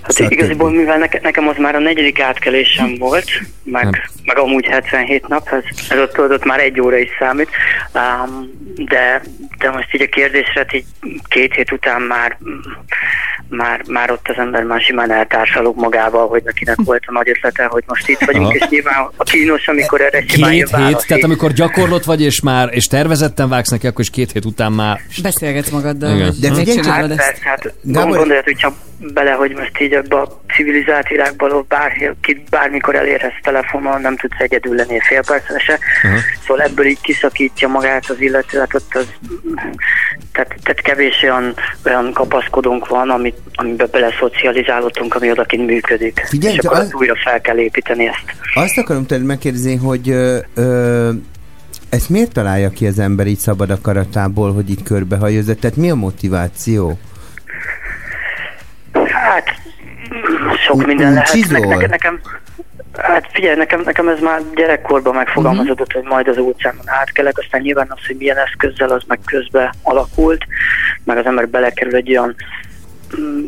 [0.03, 3.31] Hát igaziból, mivel neke, nekem az már a negyedik átkelésem volt,
[3.65, 7.49] meg, meg amúgy 77 nap, ez, ez ott, ott már egy óra is számít,
[7.95, 9.23] um, de,
[9.59, 10.85] de most így a kérdésre, hát így
[11.29, 12.39] két hét után már,
[13.49, 17.65] már, már ott az ember már simán eltársalog magával, hogy nekinek volt a nagy ötlete,
[17.65, 18.55] hogy most itt vagyunk, Aha.
[18.55, 22.41] és nyilván a kínos, amikor erre simán jön Két hét, tehát amikor gyakorlott vagy, és
[22.41, 25.01] már, és tervezetten vágsz neki, akkor is két hét után már...
[25.23, 26.33] Beszélgetsz magaddal, Igen.
[26.41, 27.17] De figyelj Hát ezt.
[27.17, 28.73] persze, hát Gábor- gondoljatok csak
[29.15, 34.75] bele, hogy most így ebbe a civilizált világban bárki bármikor elérhetsz telefonon, nem tudsz egyedül
[34.75, 35.79] lenni fél percre se.
[36.03, 36.17] Aha.
[36.47, 39.07] Szóval ebből így kiszakítja magát az illető, hát ott az,
[40.33, 41.55] tehát, tehát kevés olyan,
[41.87, 46.23] olyan kapaszkodónk van, amit, amiben beleszocializálódtunk, ami odakint működik.
[46.27, 48.25] Figyelj, és akkor az- újra fel kell építeni ezt.
[48.55, 51.11] Azt akarom tőled megkérdezni, hogy ö, ö,
[51.91, 55.61] ezt miért találja ki az ember így szabad akaratából, hogy így körbehajózott?
[55.61, 56.99] Tehát mi a motiváció?
[59.23, 59.55] Hát,
[60.67, 61.31] sok minden lehet.
[61.31, 61.77] csizol.
[61.77, 62.21] Ne, nekem,
[62.99, 67.87] hát figyelj, nekem, nekem ez már gyerekkorban megfogalmazódott, hogy majd az óceánon átkelek, aztán nyilván
[67.91, 70.47] az, hogy milyen eszközzel, az meg közbe alakult,
[71.05, 72.35] meg az ember belekerül egy olyan
[73.21, 73.47] mm,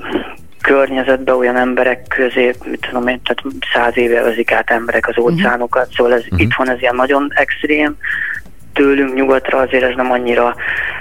[0.61, 3.43] környezetbe, olyan emberek közé, mit tudom én, tehát
[3.73, 7.97] száz éve vezik át emberek az óceánokat, szóval ez itthon ez ilyen nagyon extrém,
[8.75, 10.55] tőlünk nyugatra azért ez nem annyira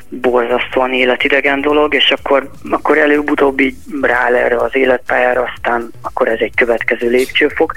[0.09, 6.39] borzasztóan életidegen dolog, és akkor, akkor előbb-utóbb így rááll erre az életpályára, aztán akkor ez
[6.39, 7.73] egy következő lépcsőfok.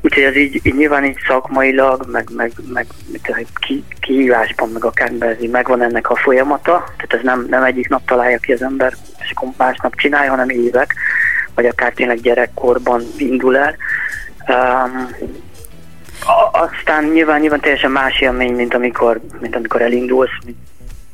[0.00, 2.86] Úgyhogy ez így, így nyilván így szakmailag, meg, meg, meg
[3.60, 8.06] ki, kihívásban, meg akármiben ez megvan ennek a folyamata, tehát ez nem, nem egyik nap
[8.06, 8.92] találja ki az ember,
[9.22, 10.94] és akkor másnap csinálja, hanem évek,
[11.54, 13.76] vagy akár tényleg gyerekkorban indul el.
[14.48, 15.08] Um,
[16.24, 20.56] a- aztán nyilván, nyilván teljesen más élmény, mint amikor, mint amikor elindulsz, mint,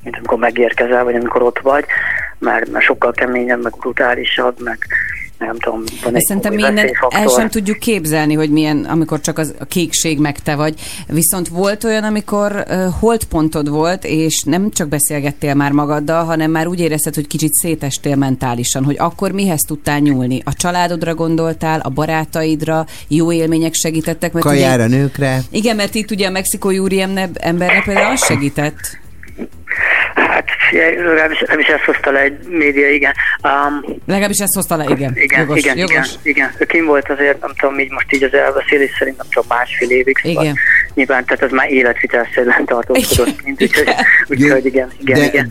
[0.02, 1.84] mint amikor megérkezel, vagy amikor ott vagy,
[2.38, 4.78] mert, mert sokkal keményebb, meg brutálisabb, meg
[5.46, 6.62] nem tudom, van egy szerintem mi
[7.08, 10.74] el sem tudjuk képzelni, hogy milyen, amikor csak az, a kékség meg te vagy.
[11.08, 16.66] Viszont volt olyan, amikor uh, holdpontod volt, és nem csak beszélgettél már magaddal, hanem már
[16.66, 20.42] úgy érezted, hogy kicsit szétestél mentálisan, hogy akkor mihez tudtál nyúlni?
[20.44, 24.32] A családodra gondoltál, a barátaidra, jó élmények segítettek?
[24.32, 25.42] Mert Kajára, ugye, nőkre?
[25.50, 29.01] igen, mert itt ugye a mexikói úriember embernek például az segített.
[30.14, 33.12] Hát legalábbis, legalábbis ezt hozta le egy média, igen.
[33.42, 35.12] Um, Legalábbis ezt hozta le, igen.
[35.16, 35.94] igen, jogos, igen, jogos.
[35.94, 36.50] igen, igen.
[36.58, 39.90] Ő kim volt azért, nem tudom, így most így az elbeszélés szerint nem tudom, másfél
[39.90, 40.18] évig.
[40.22, 40.56] Szóval Igen.
[40.94, 43.88] Nyilván, tehát ez már életvitelszerűen tartózkodott, mint úgyhogy,
[44.28, 45.48] úgyhogy igen, igen, de, igen.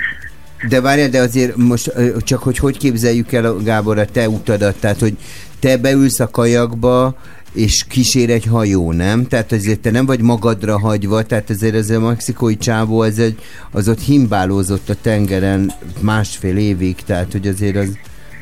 [0.69, 1.91] De várjál, de azért most
[2.23, 5.13] csak, hogy hogy képzeljük el, Gábor, a te utadat, tehát, hogy
[5.59, 7.15] te beülsz a kajakba,
[7.53, 9.27] és kísér egy hajó, nem?
[9.27, 13.39] Tehát azért te nem vagy magadra hagyva, tehát ezért ez a mexikói csávó, ez egy,
[13.71, 17.97] az ott himbálózott a tengeren másfél évig, tehát hogy azért az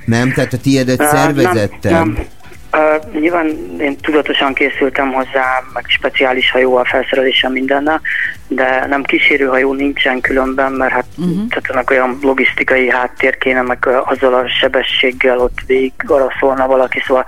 [0.06, 1.92] nem, tehát a tiédet Á, szervezettel.
[1.92, 2.26] Nem, nem.
[2.74, 3.48] Uh, nyilván
[3.80, 8.02] én tudatosan készültem hozzá, meg speciális hajóval, felszereléssel mindennel,
[8.48, 11.48] de nem kísérőhajó nincsen különben, mert hát uh-huh.
[11.48, 17.26] tehát olyan logisztikai háttér kéne, meg ö, azzal a sebességgel ott végig araszolna valaki, szóval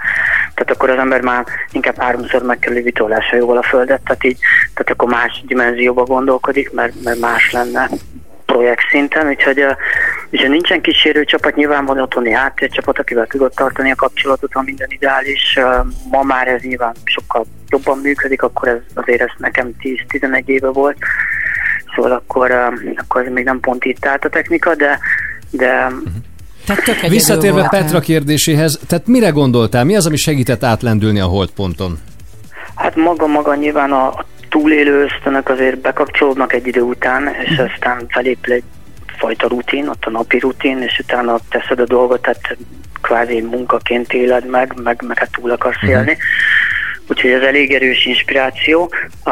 [0.54, 4.38] tehát akkor az ember már inkább háromszor megkerüli vitorláshajóval a földet, tehát így,
[4.74, 7.90] tehát akkor más dimenzióba gondolkodik, mert, mert más lenne
[8.52, 9.66] projekt szinten, úgyhogy,
[10.30, 14.88] úgyhogy nincsen kísérő csapat, nyilván van otthoni háttércsapat, akivel tudod tartani a kapcsolatot, ha minden
[14.90, 15.60] ideális.
[16.12, 19.72] Ma már ez nyilván sokkal jobban működik, akkor ez azért ez nekem
[20.10, 20.98] 10-11 éve volt,
[21.96, 22.52] szóval akkor,
[22.96, 25.00] akkor ez még nem pont itt állt a technika, de,
[25.50, 25.92] de
[26.66, 27.82] Tehát Visszatérve voltál.
[27.82, 29.84] Petra kérdéséhez, tehát mire gondoltál?
[29.84, 32.00] Mi az, ami segített átlendülni a holdponton?
[32.76, 38.54] Hát maga-maga nyilván a a túlélő ösztönök azért bekapcsolódnak egy idő után, és aztán felépül
[38.54, 38.64] egy
[39.18, 42.58] fajta rutin, ott a napi rutin, és utána teszed a dolgot, tehát
[43.02, 46.18] kvázi munkaként éled meg, meg, meg hát túl akarsz élni.
[47.08, 48.92] Úgyhogy ez elég erős inspiráció,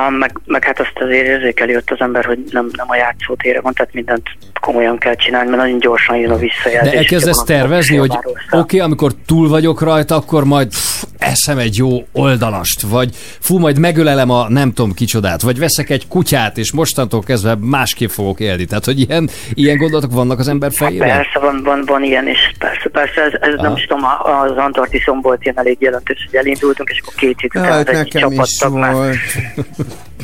[0.10, 3.74] meg, meg hát azt azért érzékeli ott az ember, hogy nem, nem a játszótére van,
[3.74, 4.30] tehát mindent
[4.60, 6.91] komolyan kell csinálni, mert nagyon gyorsan jön a visszajelzés.
[6.91, 11.77] De elkezdesz tervezni, hogy oké, okay, amikor túl vagyok rajta, akkor majd pff, eszem egy
[11.77, 13.10] jó oldalast, vagy
[13.40, 18.10] fú, majd megölelem a nem tudom kicsodát, vagy veszek egy kutyát, és mostantól kezdve másképp
[18.10, 18.65] fogok élni.
[18.65, 21.07] Tehát, hogy ilyen, ilyen gondolatok vannak az ember fejében?
[21.07, 24.57] Persze, van, van, van ilyen is, persze, persze, ez, ez nem is tudom, a- az
[24.57, 28.73] Antarktiszon volt ilyen elég jelentős, hogy elindultunk, és akkor két hét után Hát egy csapattag
[28.77, 29.15] már,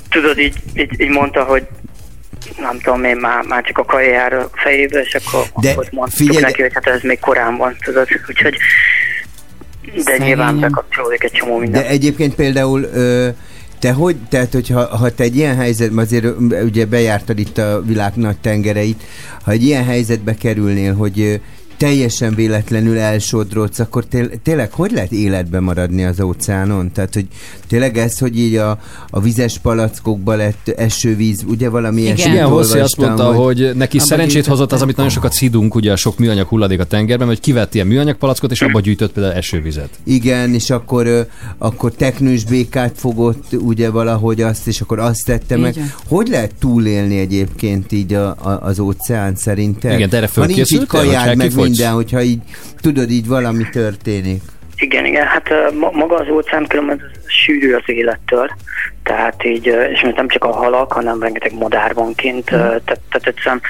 [0.10, 1.64] tudod, így, így, így mondta, hogy
[2.58, 6.18] nem tudom én, már, már csak a kajájár a fejébe, és akkor, De akkor mondtuk
[6.18, 8.58] figyelj, neki, hogy hát ez még korán van, tudod, úgyhogy
[9.96, 10.28] de Szegényem.
[10.28, 11.82] nyilván bekapcsolódik egy csomó minden.
[11.82, 13.28] De egyébként például ö,
[13.80, 16.26] te hogy, tehát hogyha ha te egy ilyen helyzetben, azért
[16.64, 19.04] ugye bejártad itt a világ nagy tengereit,
[19.44, 21.42] ha egy ilyen helyzetbe kerülnél, hogy
[21.78, 26.92] teljesen véletlenül elsodrodsz, akkor té- tényleg hogy lehet életben maradni az óceánon?
[26.92, 27.26] Tehát, hogy
[27.68, 28.80] tényleg ez, hogy így a,
[29.10, 34.06] a vizes palackokba lett esővíz, ugye valami Igen, Igen Hosszi azt mondta, hogy, neki abba
[34.06, 37.40] szerencsét hozott az, amit nagyon sokat szidunk, ugye a sok műanyag hulladék a tengerben, hogy
[37.40, 39.90] kivett ilyen műanyag palackot, és abba gyűjtött például esővizet.
[40.04, 41.28] Igen, és akkor,
[41.58, 45.76] akkor teknős békát fogott, ugye valahogy azt, és akkor azt tette meg.
[45.76, 45.94] Igen.
[46.08, 49.94] Hogy lehet túlélni egyébként így a, a, az óceán szerinted?
[49.94, 51.52] Igen, erre Ha nincs így fölkészültél, hogy kajád, meg?
[51.70, 52.42] Minden, hogyha így,
[52.82, 54.42] tudod, így valami történik.
[54.78, 55.50] Igen, igen, hát
[55.92, 58.50] maga az óceán különben sűrű az élettől,
[59.04, 62.82] tehát így, és most nem csak a halak, hanem rengeteg madár van kint, ö, tehát,
[63.10, 63.62] tehát egyszerűen,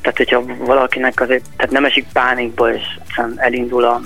[0.00, 4.00] tehát hogyha valakinek azért, tehát nem esik pánikba, és egyszerűen elindul a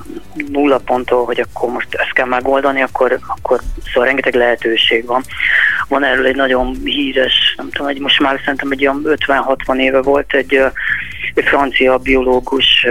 [0.48, 5.22] nulla ponttól, hogy akkor most ezt kell megoldani, akkor, akkor szóval rengeteg lehetőség van.
[5.88, 10.02] Van erről egy nagyon híres, nem tudom, egy most már szerintem egy olyan 50-60 éve
[10.02, 10.62] volt egy,
[11.38, 12.86] egy francia biológus,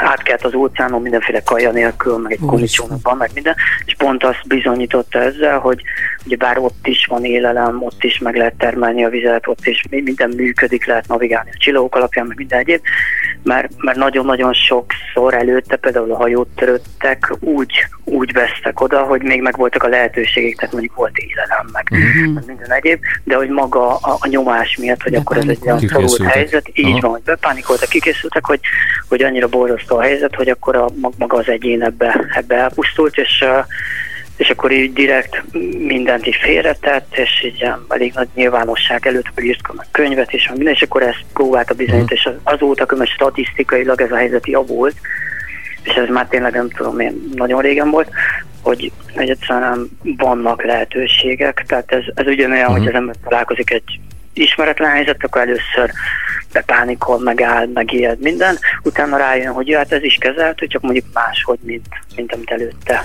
[0.00, 3.54] átkelt az óceánon mindenféle kaja nélkül, meg egy gumicsónakban, meg minden,
[3.84, 5.82] és pont azt bizonyította ezzel, hogy
[6.26, 9.84] ugye bár ott is van élelem, ott is meg lehet termelni a vizet, ott is
[9.90, 12.80] mi- minden működik, lehet navigálni a csillagok alapján, meg minden egyéb,
[13.46, 17.72] mert, mert nagyon-nagyon sokszor előtte például a hajót töröttek, úgy,
[18.04, 21.88] úgy vesztek oda, hogy még meg voltak a lehetőségek, tehát mondjuk volt élelem, meg,
[22.34, 25.78] meg minden egyéb, de hogy maga a, a nyomás miatt, hogy akkor ez egy olyan
[25.78, 27.00] szorult helyzet, így Aha.
[27.00, 28.60] van, hogy bepánikoltak, kikészültek, hogy,
[29.08, 33.16] hogy annyira borzasztó a helyzet, hogy akkor a, mag- maga az egyén ebbe, ebbe elpusztult,
[33.16, 33.64] és, uh,
[34.36, 35.42] és akkor így direkt
[35.78, 40.74] mindent így félretett, és így elég nagy nyilvánosság előtt akkor írt meg könyvet, és minden,
[40.74, 44.96] és akkor ezt próbálta bizonyítani, és az- azóta különben statisztikailag ez a helyzet javult,
[45.82, 48.10] és ez már tényleg nem tudom én, nagyon régen volt,
[48.62, 54.00] hogy, egyszerűen vannak lehetőségek, tehát ez, ez ugyanolyan, hogy az ember találkozik egy
[54.32, 55.90] ismeretlen helyzet, akkor először
[56.52, 61.58] bepánikol, megáll, megijed minden, utána rájön, hogy ja, hát ez is kezelhető, csak mondjuk máshogy,
[61.62, 61.86] mint,
[62.16, 63.04] mint amit előtte.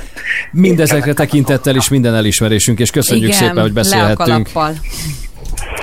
[0.51, 4.49] Mindezekre tekintettel is minden elismerésünk, és köszönjük Igen, szépen, hogy beszélhettünk.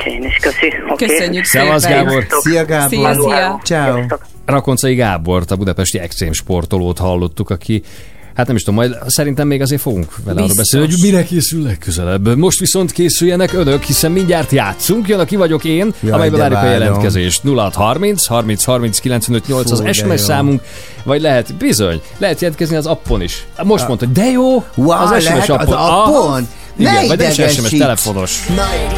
[0.05, 0.74] Én is köszi.
[0.89, 1.09] Okay.
[1.09, 2.05] Köszönjük Szevasz, szépen.
[2.05, 2.26] Gábor.
[2.28, 2.89] Szia Gábor!
[2.89, 3.60] Szia, szia.
[3.62, 4.01] Ciao.
[4.44, 7.82] Rakoncai Gábort, a budapesti extrém sportolót hallottuk, aki
[8.39, 10.56] Hát nem is tudom, majd szerintem még azért fogunk vele arra Biztos.
[10.56, 12.36] beszélni, hogy mire készül legközelebb.
[12.36, 15.09] Most viszont készüljenek önök, hiszen mindjárt játszunk.
[15.09, 16.81] Jön a ki vagyok én, Jaj, amelybe de várjuk a várom.
[16.81, 17.43] jelentkezést.
[17.43, 20.62] 0630 30 30 95 8 az SMS számunk,
[21.05, 23.47] vagy lehet, bizony, lehet jelentkezni az appon is.
[23.62, 25.74] Most mondta, hogy de jó, Wow, az SMS lehet az appon.
[25.74, 26.48] Appon?
[26.77, 28.32] Ne Igen, vagy nem is SMS, telefonos.
[28.32, 28.89] Feeling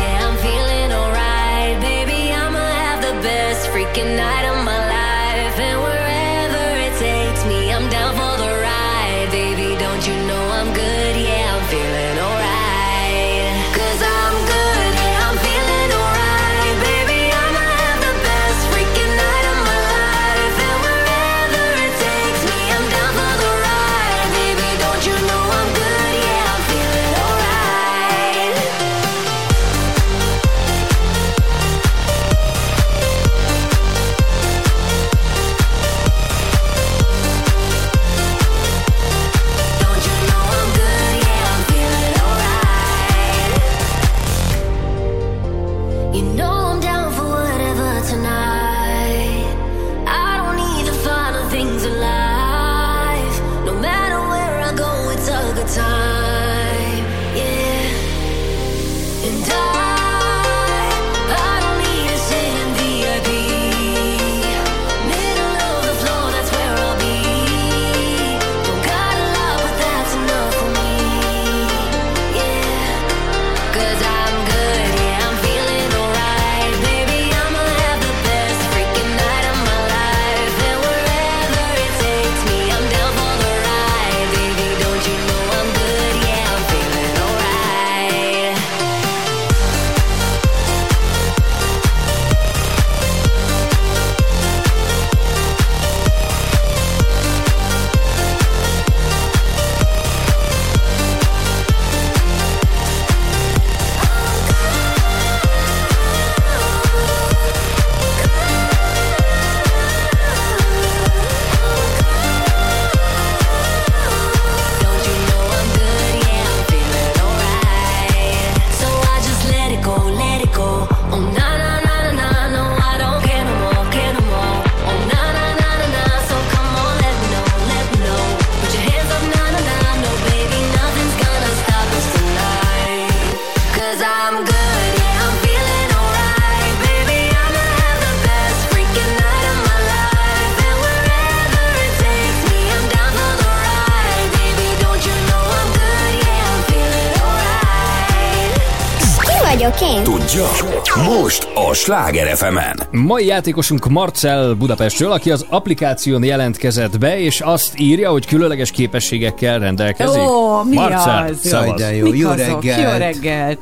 [150.40, 151.20] Tudja?
[151.20, 152.56] Most a Sláger fm
[152.96, 159.58] Mai játékosunk Marcel Budapestről, aki az applikáción jelentkezett be, és azt írja, hogy különleges képességekkel
[159.58, 160.20] rendelkezik.
[160.22, 161.38] Ó, mi Marcel, az?
[161.38, 161.80] Szavasz.
[161.80, 162.10] de jó.
[162.10, 162.62] Mik Jó azok?
[162.62, 162.92] reggelt.
[162.92, 163.60] Jó reggelt!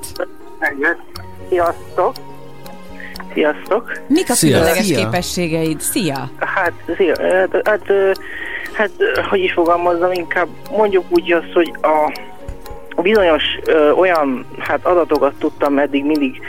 [1.49, 2.13] Sziasztok!
[3.33, 4.01] Sziasztok!
[4.07, 4.51] Mik a Szia.
[4.51, 4.99] különleges Szia.
[4.99, 5.81] képességeid?
[5.81, 6.31] Szia!
[6.39, 7.83] Hát, szia, hát, hát,
[8.73, 8.91] hát,
[9.31, 11.73] hogy is fogalmazzam, inkább mondjuk úgy azt, hogy
[12.97, 16.41] a bizonyos ö, olyan hát adatokat tudtam eddig mindig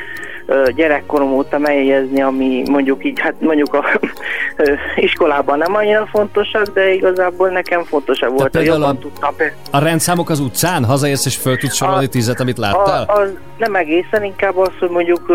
[0.76, 3.99] gyerekkorom óta megjegyezni, ami mondjuk így, hát mondjuk a
[4.95, 9.35] iskolában nem annyira fontosak, de igazából nekem fontosabb volt, hogy jobban a- tudtam.
[9.71, 10.85] A rendszámok az utcán?
[10.85, 13.03] Hazaérsz és föl tudsz sorolni tízet, amit láttál?
[13.07, 15.31] A, az nem egészen, inkább az, hogy mondjuk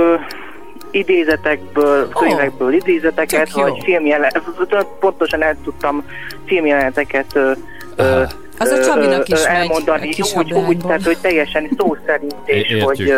[0.90, 3.62] idézetekből, könyvekből idézeteket, tök jó.
[3.62, 6.04] vagy filmjeleneteket, pontosan el tudtam
[6.46, 8.22] filmjeleneteket ö,
[8.58, 12.34] Az a Csabinak is megy, elmondani, a kis úgy, úgy, tehát, hogy teljesen szó szerint,
[12.44, 13.14] és hogy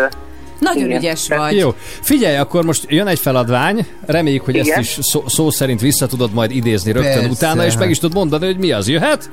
[0.58, 0.98] Nagyon igen.
[0.98, 1.56] ügyes vagy.
[1.56, 4.78] Jó, figyelj, akkor most jön egy feladvány, reméljük, hogy Igen.
[4.78, 7.90] ezt is szó, szó szerint vissza tudod majd idézni rögtön Persze, utána, és meg hát.
[7.90, 8.88] is tudod mondani, hogy mi az.
[8.88, 9.30] Jöhet?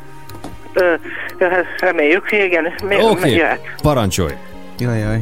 [0.74, 0.94] Ö,
[1.38, 1.46] ö,
[1.80, 3.42] reméljük, igen, Oké, okay.
[3.82, 4.34] parancsolj.
[4.80, 5.18] Jaj, jaj.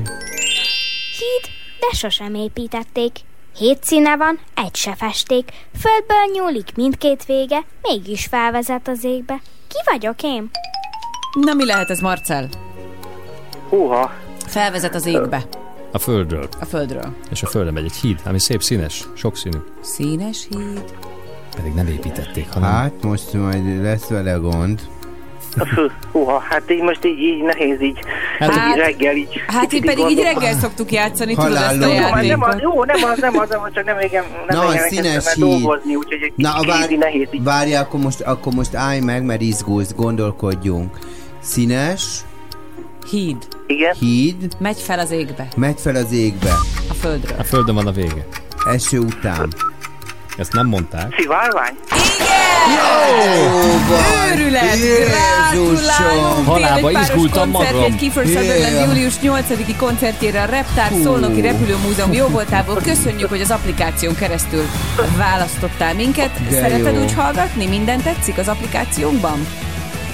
[1.17, 3.11] Híd, de sosem építették.
[3.57, 5.49] Hét színe van, egy se festék.
[5.81, 9.39] Földből nyúlik mindkét vége, mégis felvezet az égbe.
[9.67, 10.49] Ki vagyok én?
[11.41, 12.49] Na mi lehet ez, Marcel?
[13.69, 14.11] Húha.
[14.47, 15.43] Felvezet az égbe,
[15.91, 16.47] A földről.
[16.59, 17.13] a földről.
[17.31, 19.57] És a földre megy egy híd, ami szép színes, sokszínű.
[19.81, 20.83] Színes híd.
[21.55, 22.69] Pedig nem építették, hanem...
[22.69, 24.81] Hát most majd lesz vele gond.
[26.11, 27.99] Húha, hát így most így, így nehéz így,
[28.39, 29.41] Hát- hát, így reggel így.
[29.47, 32.61] Hát kicsit így pedig így reggel szoktuk játszani, tudod ezt a hát nem az, játékot.
[32.61, 35.95] jó, nem az, nem az, nem az, csak nem igen, nem Na, igen, színes dolgozni,
[35.95, 36.53] úgyhogy egy Na,
[36.91, 37.43] így nehéz így.
[37.43, 40.97] várj, akkor most, akkor most állj meg, mert izgulsz, gondolkodjunk.
[41.39, 42.19] Színes,
[43.09, 43.47] Híd.
[43.71, 43.95] Igen.
[43.99, 46.51] híd, Megy fel az égbe, megy fel az égbe,
[46.89, 47.37] a földről.
[47.39, 48.27] A földön van a vége.
[48.73, 49.53] eső után.
[50.37, 51.15] Ezt nem mondták.
[51.17, 51.73] Szivárvány?
[54.33, 54.75] Őrület!
[54.75, 55.73] Jézusom!
[55.73, 56.45] Gratulálunk!
[56.47, 57.91] Halába izgultam koncert magam.
[57.91, 62.75] egy Kiefer Sutherland július 8-i koncertjére a Reptár Szolnoki Repülőmúzeum jóvoltából.
[62.83, 64.63] Köszönjük, hogy az applikáción keresztül
[65.17, 66.31] választottál minket.
[66.49, 67.01] De Szereted jó.
[67.01, 67.65] úgy hallgatni?
[67.67, 69.45] Minden tetszik az applikációnkban?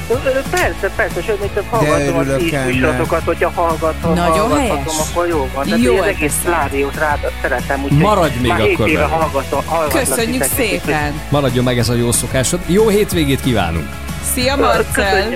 [0.07, 2.65] Persze, persze, sőt, még több hallgatom a ennek.
[2.65, 5.09] műsorokat, hogyha hallgatom, Nagyon hallgathatom, helyes.
[5.09, 5.65] akkor jó van.
[5.65, 10.43] Tehát Jó az egész rádiót rád szeretem, úgyhogy Maradj még már akkor éve hallgatom, Köszönjük
[10.43, 11.13] titeket, szépen!
[11.29, 12.59] Maradjon meg ez a jó szokásod.
[12.65, 13.89] Jó hétvégét kívánunk!
[14.33, 15.33] Szia Marcel!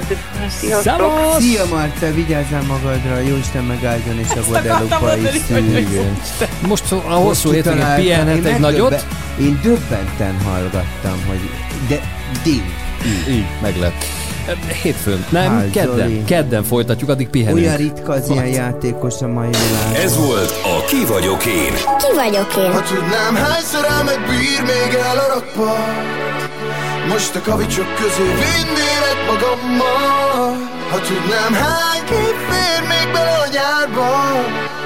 [0.60, 1.36] Sziasztok!
[1.40, 5.18] Szia Marta, vigyázzál magadra, jó Isten megáldjon, és a Guadalupe.
[6.68, 9.06] Most szó- a hosszú hétvégén pihenhet én egy nagyot.
[9.40, 11.40] Én döbbenten hallgattam, hogy
[11.88, 12.00] de
[12.44, 12.64] ding.
[13.30, 14.21] Így, meg lett.
[14.82, 15.26] Hétfőn.
[15.30, 15.96] Nem, Hát, kedden.
[15.98, 16.24] Zoli.
[16.24, 17.58] Kedden folytatjuk, addig pihenünk.
[17.66, 20.04] Olyan ritka az ilyen játékos a mai világ.
[20.04, 21.74] Ez volt a Ki vagyok én.
[21.74, 22.72] Ki vagyok én?
[22.72, 25.42] Ha tudnám, hányszor elmegbír még el a
[27.08, 34.10] Most a kavicsok közé vinnélek magammal Ha tudnám, hány kép fér még bele a nyárba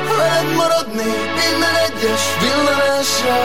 [0.08, 3.38] Ha maradnék minden egyes villanásra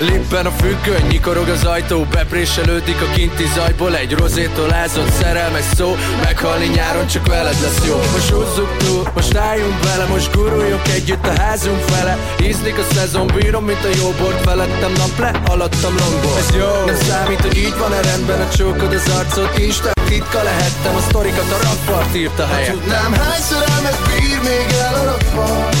[0.00, 5.96] Lippen a függöny, nyikorog az ajtó Bepréselődik a kinti zajból Egy rozétól ázott szerelmes szó
[6.22, 7.96] Meghalni nyáron csak veled lesz jó.
[8.12, 12.18] Most húzzuk túl, most álljunk bele Most guruljunk együtt a házunk fele.
[12.42, 16.84] Ízlik a szezon, bírom, mint a jó bort Felettem nap le, alattam longból Ez jó,
[16.86, 21.50] nem számít, hogy így van-e rendben A csókod az arcot, Insta titka lehettem A sztorikat
[21.52, 25.76] a rakpart írta Ha helyen tudnám, hányszor elmegbír még el a rakpart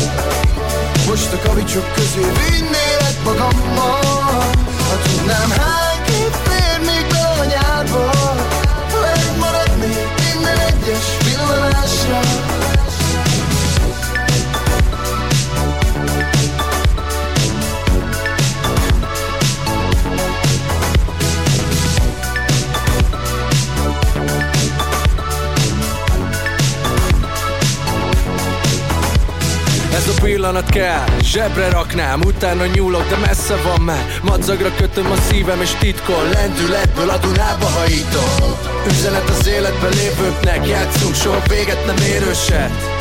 [1.06, 4.02] Most a kavicsok közé vinnélek magammal
[4.88, 5.79] Ha tudnám, hány
[30.22, 34.06] pillanat kell, zsebre raknám Utána nyúlok, de messze van már.
[34.22, 38.58] Madzagra kötöm a szívem és titkol Lendületből a Dunába hajítom.
[38.90, 42.98] Üzenet az életben lévőknek Játszunk, soha véget nem érőset.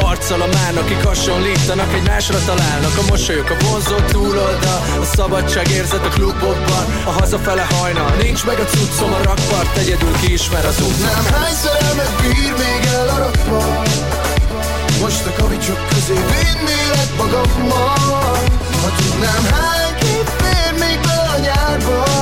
[0.00, 2.98] Arccal a mán, akik hasonlítanak Egymásra találnak.
[2.98, 6.84] A mosolyok a vonzó túloldal A szabadság érzet a klubokban.
[7.04, 10.98] A hazafele hajnal Nincs meg a cuccom a rakpart Egyedül ki ismer az út.
[10.98, 14.29] Nem hányszor elmegbír még el a rakpart
[15.00, 18.36] Most a kavicsok közé vinnélek magammal.
[18.82, 22.19] Ha tudnám hány kép fér még be a nyárba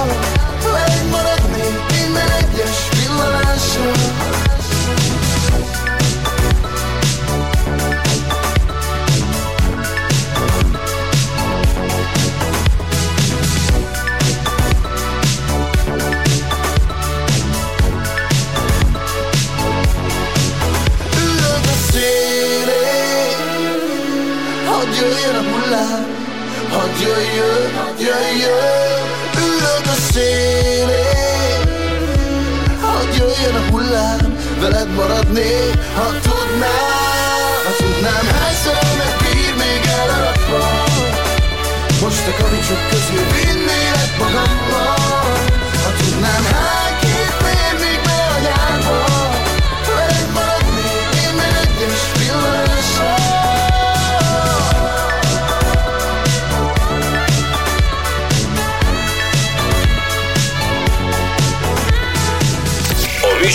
[32.80, 37.07] Hadd jöjjön a hullám Veled maradnék, ha tudnám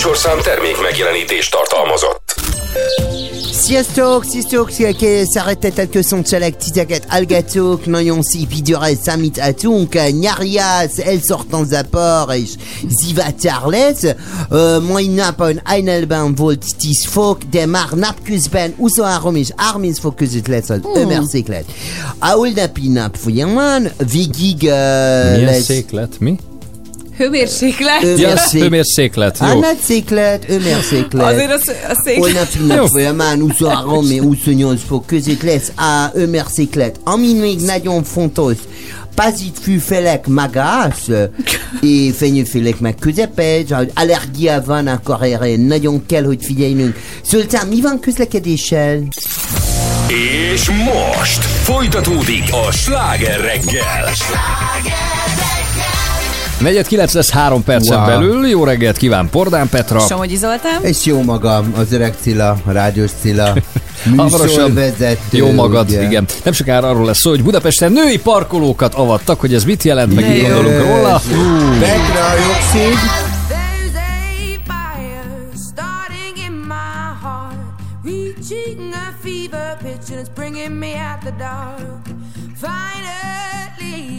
[0.05, 2.35] műsorszám termék megjelenítést tartalmazott.
[3.51, 12.49] Sziasztok, sziasztok, sziasztok, szeretettel köszöntelek titeket, hallgatók, nagyon szép időre számíthatunk, nyáriász, elszortan zapor és
[12.87, 14.03] zivatár lesz.
[14.49, 20.47] Uh, mai napon hajnalban volt 10 fok, de már napközben 23 és 30 fok között
[20.47, 20.93] lesz az Hmm.
[20.93, 21.65] hőmérséklet.
[22.19, 25.63] A holnapi nap folyamán végig uh, Milyen lesz...
[25.63, 26.19] széklet?
[26.19, 26.35] Mi?
[27.17, 28.19] Hőmérséklet.
[28.19, 29.47] Ja, hőmérséklet, jó.
[29.47, 31.31] Hőmérséklet, hőmérséklet.
[31.33, 32.17] Azért a, sz- a szék...
[32.17, 32.65] Holnapi Jó.
[32.65, 36.99] nap folyamán 23 és 28 fok között lesz a hőmérséklet.
[37.03, 38.57] Ami még nagyon fontos,
[39.15, 40.95] pazitfűfelek magas,
[41.81, 43.63] és fenyőfélek meg közepes,
[43.93, 46.95] allergia van, akkor erre nagyon kell, hogy figyeljünk.
[47.21, 48.99] Szultán, mi van közlekedéssel?
[50.53, 54.09] És most folytatódik a sláger reggel.
[56.63, 58.05] Negyed kilenc lesz három percen Wow.
[58.05, 58.47] belül.
[58.47, 59.99] Jó reggelt kíván Pordán Petra.
[59.99, 60.83] Somogyi Zoltán.
[60.83, 63.53] És jó magam, az öreg Cilla, a rádiós Cilla,
[64.17, 64.79] Hamarosan
[65.31, 66.03] jó magad, ugye.
[66.03, 66.25] igen.
[66.43, 70.27] Nem sokára arról lesz szó, hogy Budapesten női parkolókat avattak, hogy ez mit jelent, meg
[70.27, 71.21] mit gondolunk róla.
[71.79, 72.33] Petra,
[78.43, 82.02] reaching a fever pitch, and it's bringing me out the dark.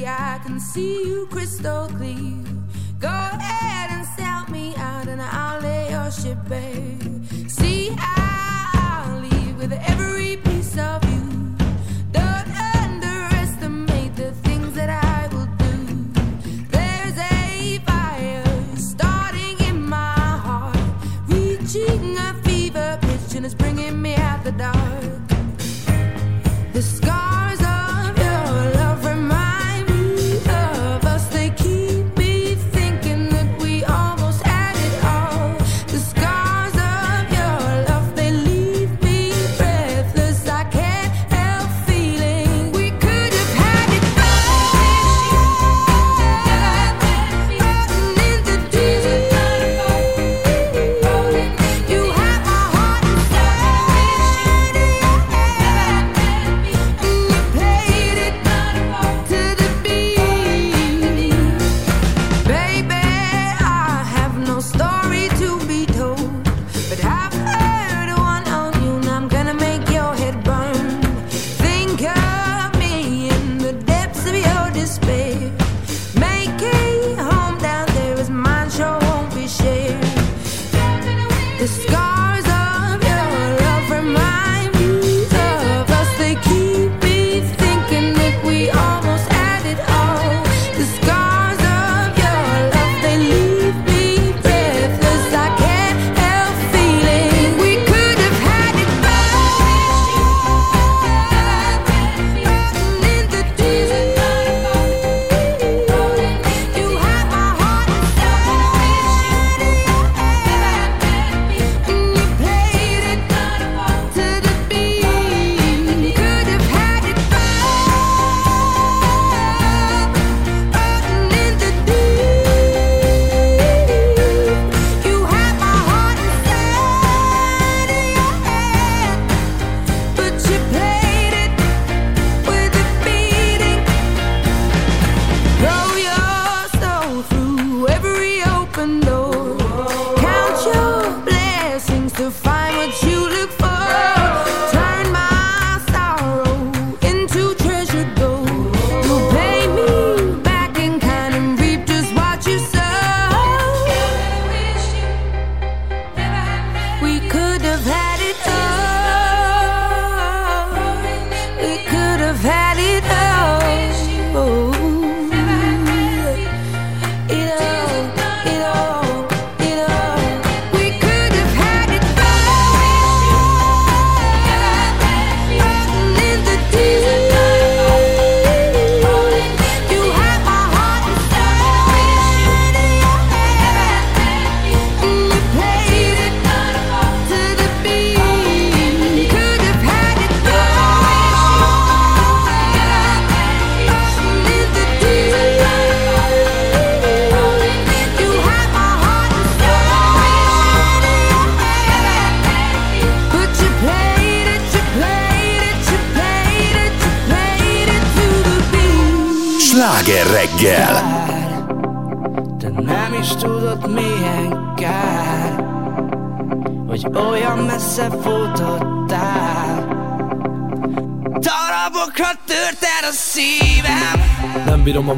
[0.06, 2.44] I can see you crystal clear.
[3.00, 6.98] Go ahead and sell me out, and I'll lay your ship bare.
[7.48, 10.33] See, I'll leave with every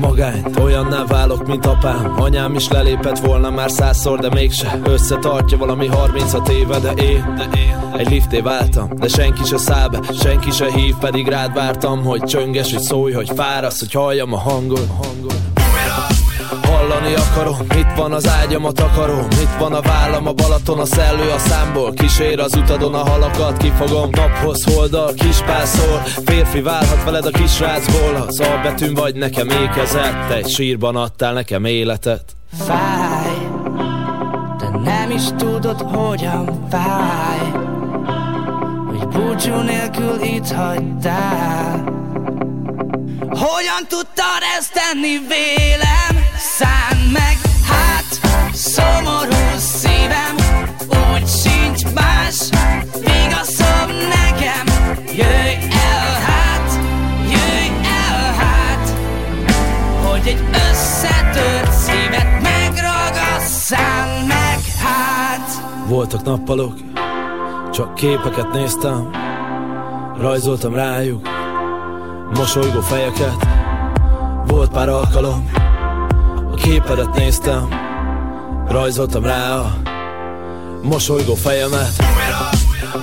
[0.07, 2.15] magányt, olyanná válok, mint apám.
[2.21, 4.81] Anyám is lelépett volna már százszor, de mégse.
[4.85, 7.93] Összetartja valami 36 éve, de én, de én.
[7.97, 12.23] Egy lifté váltam, de senki se száll be Senki se hív, pedig rád vártam Hogy
[12.23, 15.46] csönges, hogy szólj, hogy fárasz, hogy halljam a hangod, hangod.
[17.07, 20.85] Hallani akarom, itt van az ágyam, a takarom Itt van a vállam, a Balaton, a
[20.85, 21.93] szellő a számból?
[21.93, 28.41] Kísér az utadon a halakat, kifogom Naphoz holdal, kispászol Férfi válhat veled a kisrácból Az
[28.41, 32.37] albetűn vagy nekem ékezett Te egy sírban adtál nekem életet.
[32.67, 33.37] Fáj
[34.59, 37.51] De nem is tudod hogyan fáj
[38.87, 41.85] Hogy búcsú nélkül itt hagytál.
[43.29, 46.25] Hogyan tudtad ezt tenni vélem?
[46.39, 47.37] Szánd meg,
[47.71, 48.09] hát
[48.53, 50.35] szomorú szívem
[50.89, 52.37] Úgy sincs más
[53.01, 54.67] Igazom nekem.
[55.07, 56.79] Jöjj el hát,
[57.23, 58.89] jöjj el hát
[60.05, 65.63] Hogy egy összetört szívet megragasz Szánd meg, hát.
[65.89, 66.75] Voltak nappalok,
[67.73, 69.11] csak képeket néztem
[70.19, 71.29] Rajzoltam rájuk
[72.35, 73.47] mosolygó fejeket.
[74.47, 75.51] Volt pár alkalom,
[76.67, 77.69] képedet néztem
[78.69, 79.77] Rajzoltam rá a
[80.83, 81.93] mosolygó fejemet.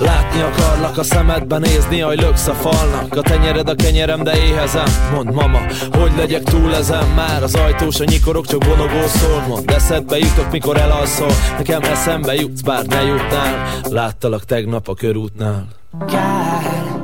[0.00, 3.16] Látni akarlak a szemedben, nézni, ahogy löksz a falnak.
[3.16, 4.84] A tenyered a kenyerem, de éhezem.
[5.14, 5.58] Mond mama,
[5.92, 7.06] hogy legyek túl ezen?
[7.16, 9.40] Már az ajtós a nyikorok, csak vonogó szól.
[9.48, 11.32] Mond eszedbe jutok, mikor elalszol.
[11.58, 13.68] Nekem eszembe jutsz, bár ne jutnál.
[13.90, 15.66] Láttalak tegnap a körútnál.
[16.06, 17.02] Kár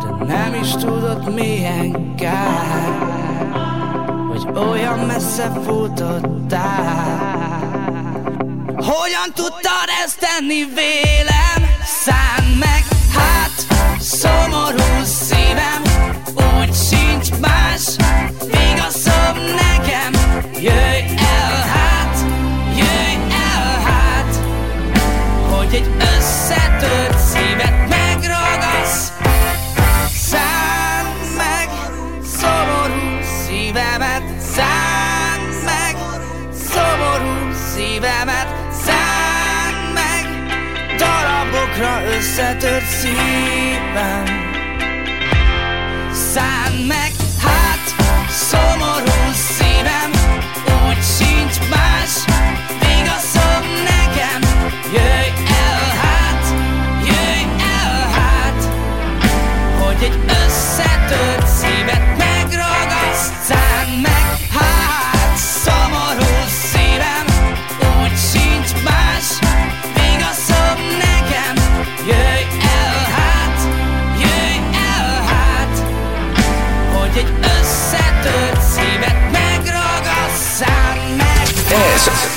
[0.00, 3.09] De nem is tudod milyen kár
[4.44, 7.18] Hogy olyan messze futottál
[8.76, 11.70] Hogyan tudtad ezt tenni vélem?
[11.84, 12.84] Szánd meg,
[13.14, 13.66] hát
[13.98, 15.82] szomorú szívem
[16.34, 17.99] Úgy sincs más
[42.76, 44.29] összetört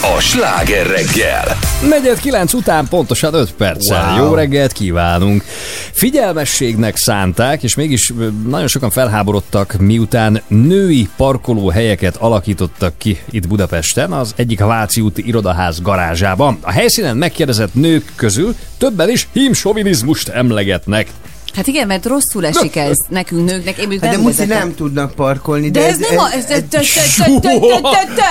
[0.04, 1.58] a sláger reggel.
[1.90, 4.16] Negyed kilenc után pontosan 5 perccel.
[4.16, 4.26] Wow.
[4.26, 5.44] Jó reggelt kívánunk!
[5.92, 8.14] Figyelmességnek szánták, és mégis
[8.48, 15.82] nagyon sokan felháborodtak, miután női parkolóhelyeket alakítottak ki itt Budapesten, az egyik Váci úti irodaház
[15.82, 16.58] garázsában.
[16.62, 21.08] A helyszínen megkérdezett nők közül többen is hímsovinizmust emlegetnek.
[21.56, 23.78] Hát igen, mert rosszul esik ez nekünk nőknek.
[23.78, 24.58] Én Hát de nem vezetek.
[24.58, 25.72] nem tudnak parkolni.
[25.72, 26.32] De ez nem a...
[26.34, 27.04] Ez, ez, ez,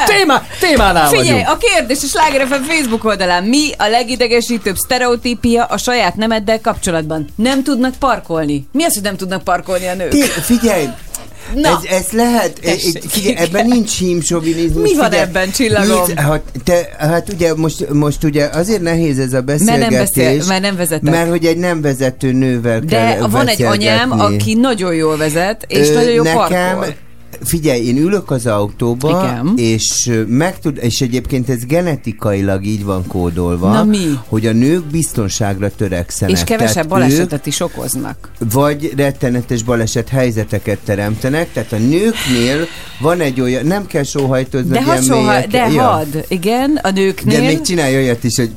[0.06, 3.44] Témá, témánál Figyelj, a kérdés a Sláger FM Facebook oldalán.
[3.44, 7.26] Mi a legidegesítőbb sztereotípia a saját nemeddel kapcsolatban?
[7.36, 8.66] Nem tudnak parkolni.
[8.72, 10.12] Mi az, hogy nem tudnak parkolni a nők?
[10.22, 10.88] Figyelj,
[11.54, 11.68] Na.
[11.68, 14.90] ez, ez lehet, Tessék, figyelj, ebben nincs hímsovinizmus.
[14.90, 15.22] Mi van figyelj.
[15.28, 16.06] ebben, csillagom?
[16.06, 20.14] Nincs, hát, te, hát ugye most, most ugye azért nehéz ez a Mert nem, beszélgetés.
[20.36, 21.10] beszél, mert nem vezetek.
[21.10, 25.64] Mert hogy egy nem vezető nővel De kell van egy anyám, aki nagyon jól vezet,
[25.68, 26.38] és Ö, nagyon jó nekem,
[26.76, 26.94] parkol.
[27.44, 29.52] Figyelj, én ülök az autóba, Igen.
[29.56, 34.18] és meg tud, és egyébként ez genetikailag így van kódolva, Na mi?
[34.28, 36.36] hogy a nők biztonságra törekszenek.
[36.36, 38.30] És kevesebb Tehát balesetet is okoznak.
[38.40, 42.66] Ők vagy rettenetes baleset helyzeteket teremtenek, tehát a nőknél
[43.00, 45.82] van egy olyan, nem kell sóhajtozni, De ilyen had soha, de ja.
[45.82, 47.40] had, igen, a nőknél.
[47.40, 48.50] De még csinálj olyat is, hogy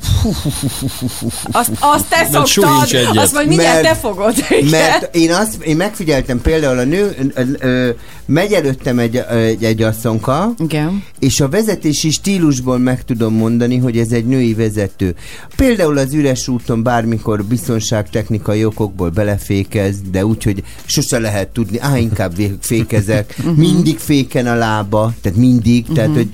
[1.52, 4.34] Azt, azt te Mert szoktad, azt majd mindjárt Mert- te fogod.
[4.50, 4.70] igen.
[4.70, 7.90] Mert én azt, én megfigyeltem például a nő ö, ö,
[8.26, 11.02] megy előtte előttem egy, egy, egy asszonka, Igen.
[11.18, 15.14] és a vezetési stílusból meg tudom mondani, hogy ez egy női vezető.
[15.56, 21.98] Például az üres úton bármikor biztonságtechnikai okokból belefékez, de úgy, hogy sose lehet tudni, á,
[21.98, 26.28] inkább fékezek, mindig féken a lába, tehát mindig, tehát hogy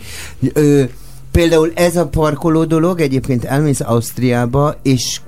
[0.52, 0.82] ö,
[1.30, 5.20] például ez a parkoló dolog, egyébként elmész Ausztriába, és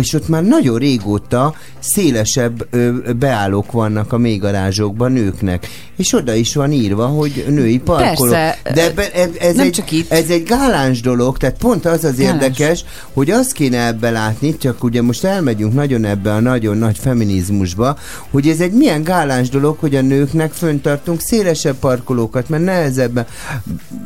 [0.00, 5.66] és ott már nagyon régóta szélesebb ö, beállók vannak a mélygarázsokban nőknek.
[5.96, 8.30] És oda is van írva, hogy női parkoló.
[8.30, 10.12] Persze, De ebben, ez, ez, nem egy, csak itt.
[10.12, 12.42] ez egy gáláns dolog, tehát pont az az Gáláns.
[12.42, 16.98] érdekes, hogy azt kéne ebbe látni, csak ugye most elmegyünk nagyon ebbe a nagyon nagy
[16.98, 17.98] feminizmusba,
[18.30, 23.26] hogy ez egy milyen gáláns dolog, hogy a nőknek föntartunk szélesebb parkolókat, mert nehezebben...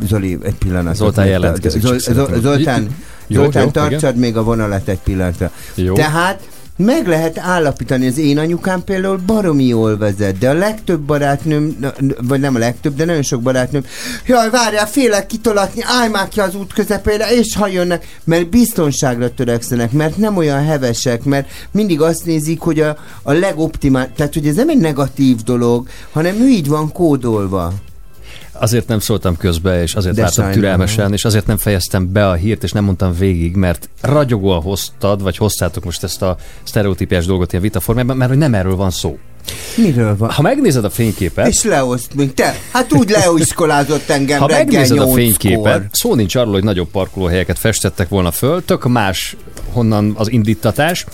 [0.08, 0.94] Zoli, egy pillanat.
[0.94, 2.40] Zoltán jelentkezik, szeretném.
[2.40, 2.96] Zoltán,
[3.32, 4.20] Jó, Zoltán jó, tartsad igen.
[4.20, 5.50] még a vonalat egy pillanatra.
[5.74, 5.94] Jó.
[5.94, 6.40] Tehát
[6.76, 11.76] meg lehet állapítani, az én anyukám például baromi jól vezet, de a legtöbb barátnőm,
[12.22, 13.84] vagy nem a legtöbb, de nagyon sok barátnőm,
[14.26, 19.34] jaj, várjál, félek kitolatni, állj már ki az út közepére, és ha jönnek, mert biztonságra
[19.34, 24.46] törekszenek, mert nem olyan hevesek, mert mindig azt nézik, hogy a, a legoptimál, tehát hogy
[24.46, 27.72] ez nem egy negatív dolog, hanem ő így van kódolva.
[28.62, 32.34] Azért nem szóltam közbe, és azért De vártam türelmesen, és azért nem fejeztem be a
[32.34, 37.50] hírt, és nem mondtam végig, mert ragyogóan hoztad, vagy hoztátok most ezt a sztereotípiás dolgot
[37.50, 39.18] ilyen vita formában, mert hogy nem erről van szó.
[39.76, 40.30] Miről van?
[40.30, 42.54] Ha megnézed a fényképet, És leoszt, mint te.
[42.72, 48.08] Hát úgy leoiskolázott engem ha megnézed a fényképet, szó nincs arról, hogy nagyobb parkolóhelyeket festettek
[48.08, 49.36] volna föl, tök más
[49.72, 51.06] honnan az indítatás.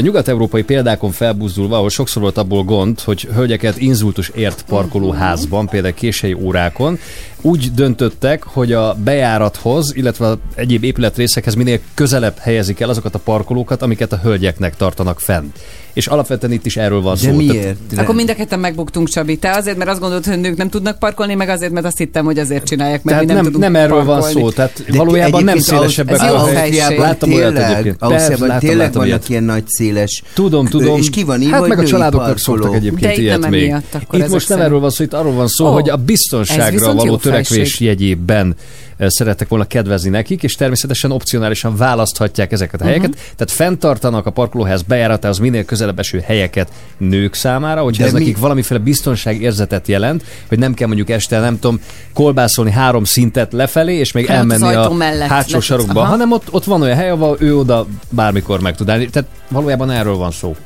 [0.00, 6.32] Nyugat-európai példákon felbuzdulva, ahol sokszor volt abból gond, hogy hölgyeket inzultus ért parkolóházban, például késői
[6.32, 6.98] órákon,
[7.42, 13.18] úgy döntöttek, hogy a bejárathoz, illetve a egyéb épületrészekhez minél közelebb helyezik el azokat a
[13.18, 15.44] parkolókat, amiket a hölgyeknek tartanak fenn.
[15.92, 17.36] És alapvetően itt is erről van szó.
[17.36, 19.36] Tehát- Akkor mind a ketten megbuktunk, Csabi.
[19.36, 22.24] Te azért, mert azt gondolod, hogy nők nem tudnak parkolni, meg azért, mert azt hittem,
[22.24, 24.40] hogy azért csinálják, mert Tehát mi nem, nem, tudunk nem erről van parkolni.
[24.40, 26.98] szó, tehát valójában nem szélesebbek a helyek.
[26.98, 27.96] Láttam olyat egyébként.
[27.96, 30.98] Persze, Ausztriában tényleg vannak ilyen nagy széles Tudom, tudom.
[30.98, 33.74] És ki van írva, hát meg a családoknak szoktak egyébként De itt ilyet még.
[34.12, 37.16] itt most nem erről van szó, itt arról van szó, Ó, hogy a biztonságra való
[37.30, 38.54] törekvés jegyében
[38.96, 43.08] eh, szerettek volna kedvezni nekik, és természetesen opcionálisan választhatják ezeket a helyeket.
[43.10, 43.18] Mhm.
[43.18, 48.18] Tehát fenntartanak a parkolóház bejáratához minél közelebb eső helyeket nők számára, hogyha De ez mi-
[48.18, 51.80] nekik valamiféle biztonságérzetet jelent, hogy nem kell mondjuk este, nem tudom,
[52.12, 56.10] kolbászolni három szintet lefelé, és még az elmenni a mellett hátsó le- sarokba, Aha.
[56.10, 59.08] hanem ott, ott van olyan hely, ahol ő oda bármikor meg tud állni.
[59.08, 60.56] Tehát valójában erről van szó.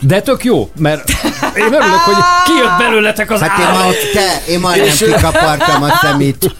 [0.00, 1.10] De tök jó, mert
[1.56, 2.14] én örülök, hogy
[2.44, 3.82] kijött belőletek az Hát én, állat.
[3.84, 6.54] majd, te, én majdnem És- kikapartam a szemét.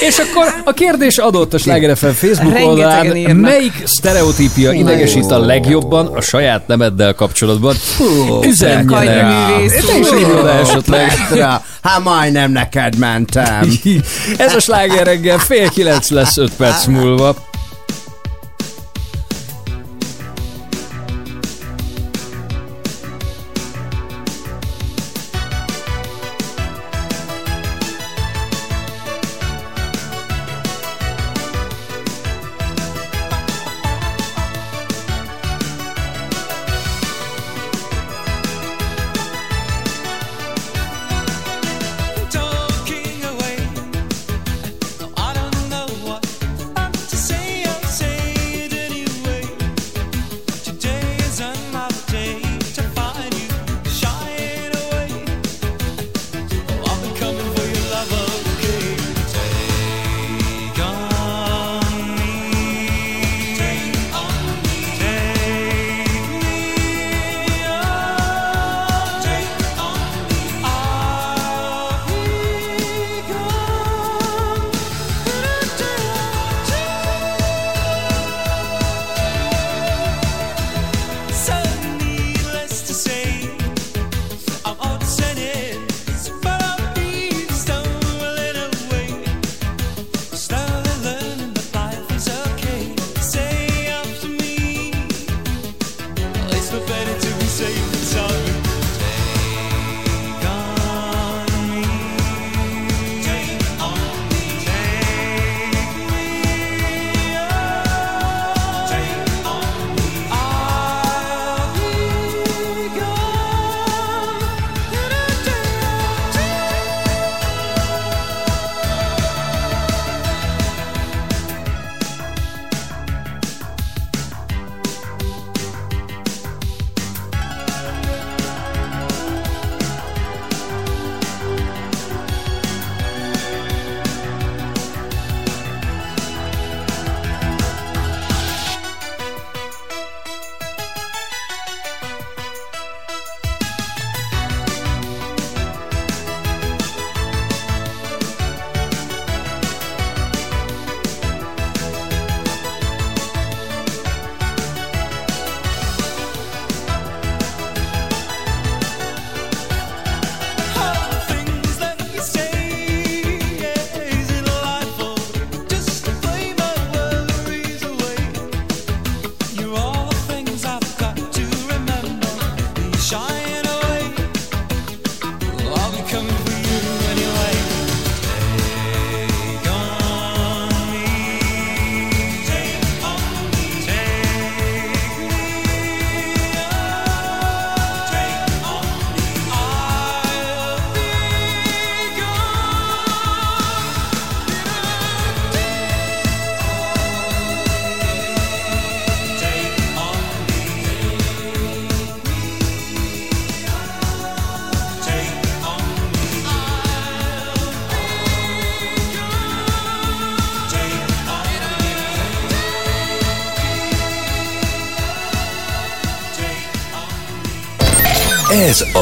[0.00, 3.06] És akkor a kérdés adott a Sláger FM Facebook oldalán,
[3.36, 7.76] melyik sztereotípia idegesít a legjobban a saját nemeddel kapcsolatban?
[8.42, 9.48] Üzenjen Kajdi el!
[9.48, 9.84] művész.
[9.84, 11.12] Te is írd oda esetleg.
[11.82, 13.68] Hát majdnem neked mentem.
[14.36, 17.34] Ez a sláger reggel fél kilenc lesz öt perc múlva.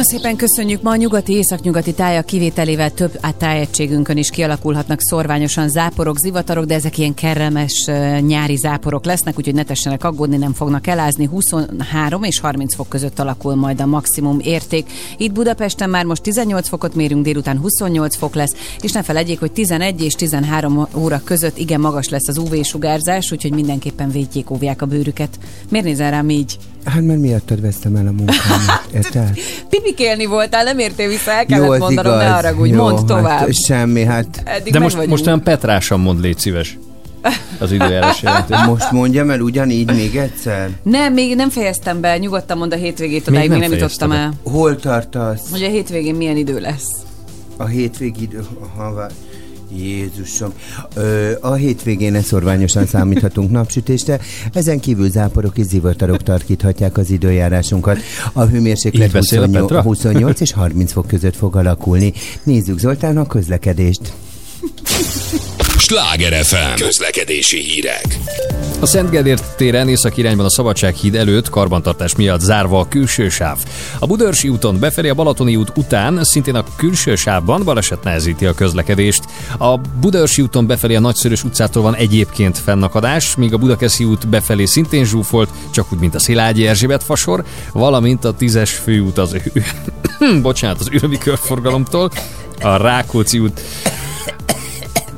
[0.00, 0.82] Nagyon szépen köszönjük.
[0.82, 6.98] Ma a nyugati északnyugati tájak kivételével több tájegységünkön is kialakulhatnak szorványosan záporok, zivatarok, de ezek
[6.98, 7.84] ilyen kellemes
[8.20, 11.24] nyári záporok lesznek, úgyhogy ne tessenek aggódni, nem fognak elázni.
[11.24, 14.90] 23 és 30 fok között alakul majd a maximum érték.
[15.16, 19.52] Itt Budapesten már most 18 fokot mérünk, délután 28 fok lesz, és ne felejtjék, hogy
[19.52, 24.86] 11 és 13 óra között igen magas lesz az UV-sugárzás, úgyhogy mindenképpen védjék, óvják a
[24.86, 25.38] bőrüket.
[25.68, 26.58] Miért nézel rám így?
[26.92, 29.38] Hát mert miattad vesztem el a munkámat, érted?
[29.68, 32.24] Pipikélni voltál, nem értél vissza, el kellett Jó, az mondanom, igaz.
[32.24, 33.38] ne haragudj, Jó, mondd tovább.
[33.38, 34.42] Hát, semmi, hát...
[34.44, 35.10] Eddig De most, vagyunk.
[35.12, 36.78] most olyan Petrásan mond, légy szíves.
[37.58, 38.58] Az időjárás jelentés.
[38.66, 40.70] Most mondjam el ugyanígy még egyszer?
[40.82, 44.32] Nem, még nem fejeztem be, nyugodtan mondd a hétvégét, odáig még nem, jutottam el.
[44.42, 45.50] Hol tartasz?
[45.50, 46.88] Hogy a hétvégén milyen idő lesz.
[47.56, 48.44] A hétvégi idő...
[48.76, 49.12] Ha, vár-
[49.76, 50.52] Jézusom.
[50.94, 54.20] Ö, a hétvégén ne szorványosan számíthatunk napsütésre,
[54.52, 57.98] ezen kívül záporok és zivatarok tarkíthatják az időjárásunkat.
[58.32, 59.82] A hőmérséklet Így beszél a 28, Petra?
[59.82, 62.12] 28 és 30 fok között fog alakulni.
[62.42, 64.12] Nézzük Zoltán a közlekedést.
[65.78, 66.82] Sláger FM.
[66.82, 68.18] Közlekedési hírek.
[68.80, 73.58] A Szent Gellért téren észak irányban a Szabadsághíd előtt karbantartás miatt zárva a külső sáv.
[73.98, 78.54] A Budörsi úton befelé a Balatoni út után szintén a külső sávban baleset nehezíti a
[78.54, 79.22] közlekedést.
[79.58, 84.64] A Budörsi úton befelé a Nagyszörös utcától van egyébként fennakadás, míg a Budakeszi út befelé
[84.64, 89.36] szintén zsúfolt, csak úgy, mint a Szilágyi Erzsébet fasor, valamint a tízes főút az
[90.42, 92.10] bocsánat, az ürömi körforgalomtól,
[92.62, 93.60] a Rákóczi út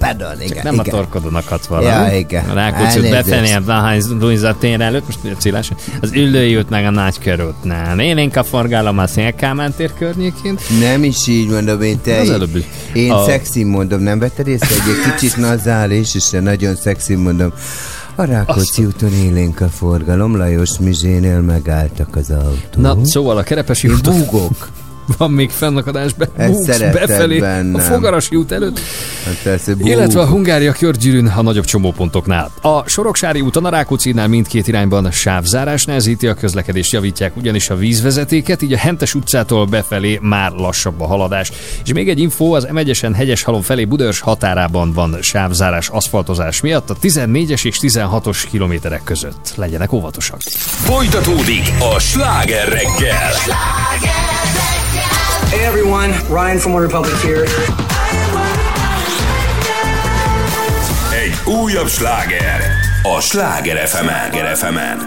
[0.02, 0.86] Pardon, igen, Csak nem igen.
[0.86, 1.86] a torkodon akadsz valami.
[2.10, 2.48] Ja, igen.
[2.48, 5.70] A Rákóczi befelé a Blahány Luisa tér előtt, most Cilás,
[6.00, 8.00] az Üllői út meg a Nagykörútnál.
[8.00, 10.58] Élénk a forgalom a Szélkámán tér környékén.
[10.80, 12.20] Nem is így mondom, én te...
[12.20, 12.64] Az előbbi.
[12.92, 14.66] Én A- szexi mondom, nem vetted észre?
[14.74, 17.52] Egy kicsit nazális, és nagyon szexi mondom.
[18.14, 22.80] A Rákóczi úton élénk a forgalom, Lajos Mizsénél megálltak az autó.
[22.80, 24.68] Na, szóval a Kerepesi úton búgok.
[25.16, 26.28] Van még fennakadás be,
[26.62, 27.74] szereted befelé bennem.
[27.74, 28.80] a Fogarasi út előtt,
[29.24, 32.50] Hát persze, illetve a Hungária körgyűrűn a nagyobb csomópontoknál.
[32.60, 38.62] A Soroksári úton a Rákóczinál mindkét irányban sávzárás nehezíti a közlekedést, javítják ugyanis a vízvezetéket,
[38.62, 41.52] így a Hentes utcától befelé már lassabb a haladás.
[41.84, 46.96] És még egy info, az M1-esen Hegyeshalom felé Budörs határában van sávzárás aszfaltozás miatt a
[47.02, 49.52] 14-es és 16-os kilométerek között.
[49.56, 50.40] Legyenek óvatosak.
[50.66, 53.30] Folytatódik a sláger reggel.
[55.50, 57.46] Hey everyone, Ryan from One Republic here.
[61.12, 62.62] Egy újabb sláger
[63.02, 64.56] a Sláger FM-en.
[64.56, 64.98] FM-en.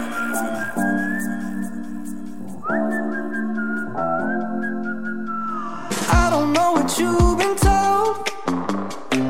[6.12, 8.30] I don't know what you've been told,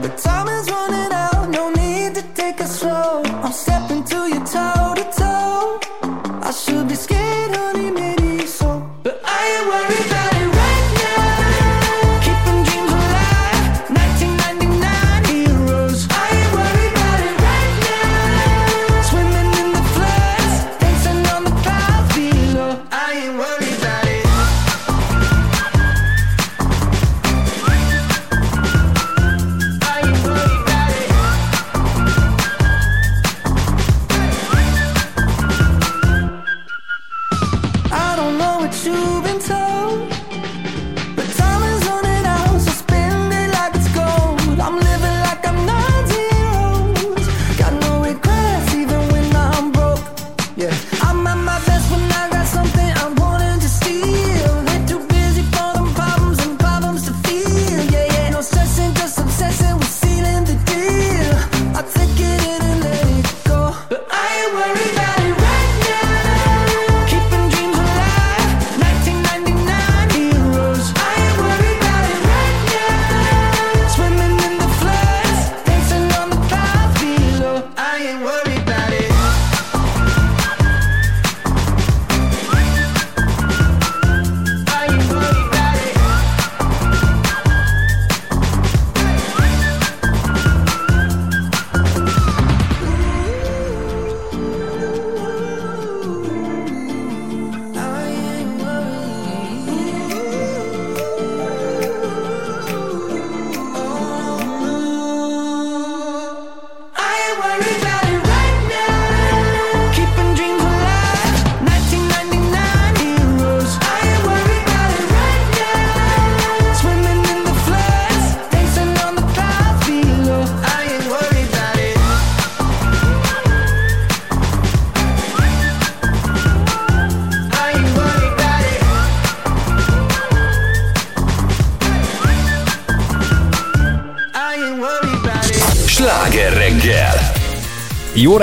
[0.01, 1.49] but time is running out.
[1.49, 3.21] No need to take it slow.
[3.43, 5.24] I'm stepping to you toe to toe.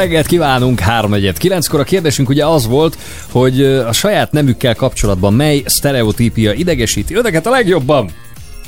[0.02, 1.80] Reggelt kívánunk, 3-9-kor.
[1.80, 2.98] A kérdésünk ugye az volt,
[3.30, 8.10] hogy a saját nemükkel kapcsolatban mely sztereotípia idegesíti önöket a legjobban?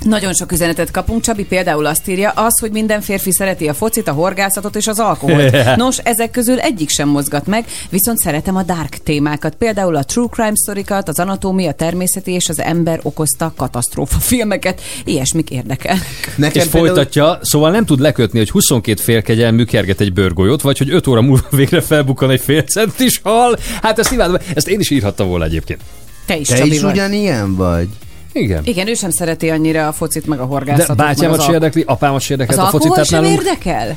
[0.05, 1.23] Nagyon sok üzenetet kapunk.
[1.23, 4.99] Csabi például azt írja, az, hogy minden férfi szereti a focit, a horgászatot és az
[4.99, 5.57] alkoholt.
[5.77, 9.55] Nos, ezek közül egyik sem mozgat meg, viszont szeretem a dark témákat.
[9.55, 14.81] Például a true crime sztorikat, az anatómia, természeti és az ember okozta katasztrófa filmeket.
[15.05, 15.97] Ilyesmik érdekel.
[16.37, 20.91] Nekem és folytatja, szóval nem tud lekötni, hogy 22 félkegyelmű kerget egy bőrgolyót, vagy hogy
[20.91, 23.57] 5 óra múlva végre felbukkan egy fél centis hal.
[23.83, 25.81] Hát ezt imádom, ezt én is írhattam volna egyébként.
[26.27, 26.93] Te is, Te Csabi is vagy.
[26.93, 27.89] ugyanilyen vagy?
[28.35, 28.63] Igen.
[28.65, 30.97] Igen, ő sem szereti annyira a focit, meg a De horgászatot.
[30.97, 33.41] bátyámat meg az se érdekli, apámat se Az érdekelt a foci, alkohol tehát sem nálunk
[33.43, 33.97] érdekel?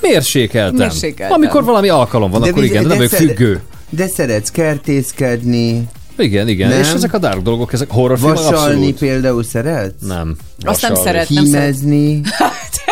[0.00, 0.76] mérsékeltem.
[0.88, 1.36] Mérsékeltem.
[1.36, 3.60] Amikor valami alkalom van, akkor igen, de nem vagyok függő.
[3.90, 5.88] De szeretsz kertészkedni.
[6.18, 6.80] Igen, igen, Nem?
[6.80, 8.98] és ezek a dark dolgok, ezek horrorfilmek Vasalni abszolút.
[8.98, 10.06] például szeretsz?
[10.06, 10.36] Nem.
[10.64, 11.00] Azt nem Vasalni.
[11.00, 11.74] szeret, nem szeret.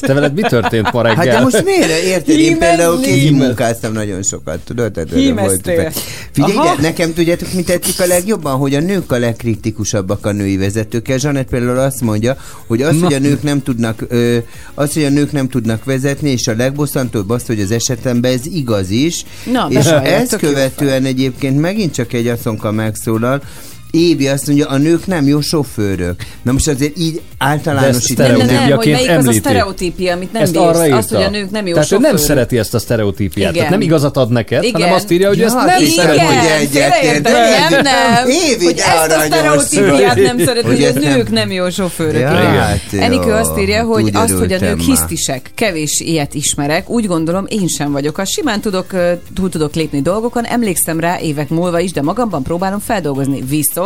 [0.00, 1.16] Te veled mi történt ma reggel?
[1.16, 2.02] Hát de most miért?
[2.04, 2.38] Érted?
[2.38, 4.92] Én például kézimunkáztam nagyon sokat, tudod?
[4.92, 5.70] Tehát volt.
[6.32, 8.56] Figyelj, de nekem tudjátok, mit tetszik a legjobban?
[8.56, 11.18] Hogy a nők a legkritikusabbak a női vezetőkkel.
[11.18, 12.36] Zsanett például azt mondja,
[12.66, 14.36] hogy az, hogy a nők nem tudnak, ö,
[14.74, 18.46] az, hogy a nők nem tudnak vezetni, és a legbosszantóbb az, hogy az esetemben ez
[18.46, 19.24] igaz is.
[19.52, 23.42] Na, és ezt követően egyébként megint csak egy asszonka megszólal,
[23.96, 26.20] Évi azt mondja, a nők nem jó sofőrök.
[26.42, 28.36] Na most azért így általánosítani.
[28.36, 29.38] Nem, nem, hogy melyik az a említi.
[29.38, 30.64] sztereotípia, amit nem ezt bírsz.
[30.64, 30.96] arra írta.
[30.96, 32.26] Azt, hogy a nők nem jó Tehát ő nem sofőrök.
[32.26, 33.50] szereti ezt a sztereotípiát.
[33.50, 33.54] Igen.
[33.54, 34.80] Tehát nem igazat ad neked, Igen.
[34.80, 36.18] hanem azt írja, hogy Ja, ezt nem igen, szereti.
[36.18, 37.22] hogy egyetért.
[37.22, 38.28] Nem, nem.
[38.28, 42.22] Évi, hogy ezt a sztereotípiát nem szeret, Hogy a nők nem jó sofőrök.
[42.22, 45.50] Hát Enikő azt írja, hogy azt, hogy a nők hisztisek.
[45.54, 46.88] Kevés ilyet ismerek.
[46.90, 48.18] Úgy gondolom, én sem vagyok.
[48.18, 48.86] Az simán tudok,
[49.34, 50.44] túl tudok lépni dolgokon.
[50.44, 53.42] Emlékszem rá évek múlva is, de magamban próbálom feldolgozni.
[53.48, 53.84] Viszont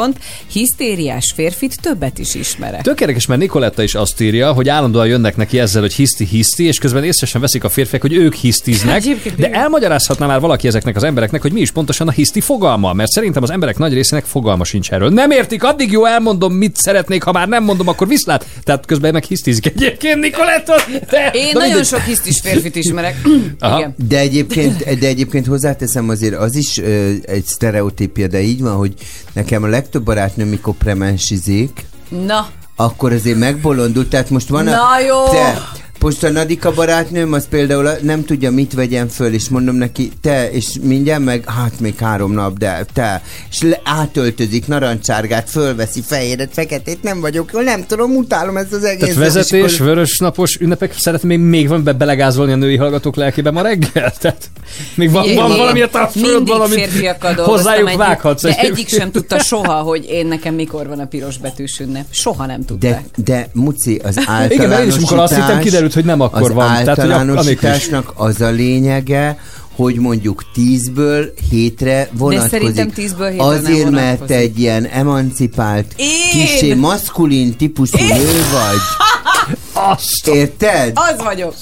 [0.52, 2.82] hisztériás férfit többet is ismerek.
[2.82, 6.78] Tök érdekes, mert Nikoletta is azt írja, hogy állandóan jönnek neki ezzel, hogy hiszti-hiszti, és
[6.78, 9.02] közben észre sem veszik a férfiak, hogy ők hisztiznek.
[9.36, 13.10] De elmagyarázhatná már valaki ezeknek az embereknek, hogy mi is pontosan a hiszti fogalma, mert
[13.10, 15.08] szerintem az emberek nagy részének fogalma sincs erről.
[15.08, 18.46] Nem értik, addig jó elmondom, mit szeretnék, ha már nem mondom, akkor viszlát.
[18.64, 20.74] Tehát közben meg hisztizik egyébként Nikoletta.
[21.10, 21.86] De, Én na nagyon mindegy.
[21.86, 23.16] sok hisztis férfit ismerek.
[23.58, 23.78] Aha.
[23.78, 23.94] Igen.
[24.08, 28.94] De egyébként, de egyébként hozzáteszem azért az is ö, egy sztereotípia, de így van, hogy
[29.32, 31.86] nekem a legtöbb barátnőm, mikor premensizik,
[32.26, 34.70] Na, akkor azért megbolondult, tehát most van a...
[34.70, 35.24] Na jó.
[35.30, 35.62] Te,
[36.02, 40.50] most a Nadika barátnőm, az például nem tudja, mit vegyen föl, és mondom neki, te,
[40.50, 46.50] és mindjárt meg, hát még három nap, de te, és le, átöltözik narancsárgát, fölveszi fehéret,
[46.52, 49.14] feketét, nem vagyok jól, nem tudom, utálom ezt az egészet.
[49.14, 52.76] Tehát vezetés, és akkor- vörös napos ünnepek, szeretném még, még van be belegázolni a női
[52.76, 54.12] hallgatók lelkébe ma reggel?
[54.20, 54.50] Tehát
[54.94, 58.42] még van, van valami a férfiakkal dolgoztam hozzájuk vághatsz.
[58.42, 62.04] De egyik sem tudta soha, hogy én nekem mikor van a piros betűs ünnep.
[62.10, 63.04] Soha nem tudták.
[63.16, 64.50] De, de Muci, az általánosítás...
[64.68, 66.66] Igen, én is, amikor azt hittem, kiderült, hogy nem akkor az van.
[66.66, 69.38] Tehát, általánosításnak az a lényege,
[69.74, 72.50] hogy mondjuk tízből hétre vonatkozik.
[72.50, 76.30] szerintem tízből hétre nem Azért, mert egy ilyen emancipált, Én?
[76.30, 78.78] kisé maszkulin típusú nő vagy.
[79.88, 80.26] Azt.
[80.26, 80.92] Érted?
[80.94, 81.54] Az vagyok.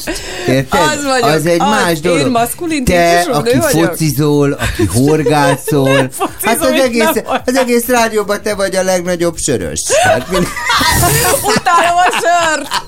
[0.49, 0.81] Érted?
[0.81, 1.37] Az vagyok.
[1.37, 1.69] Az egy Az.
[1.69, 2.19] más dolog.
[2.19, 3.89] Én maszkulin Te, aki vagyok?
[3.89, 6.11] focizol, aki horgászol.
[6.43, 9.81] hát az egész, az egész rádióban te vagy a legnagyobb sörös.
[10.03, 10.47] Hát mind...
[11.57, 12.87] Utálom a sört!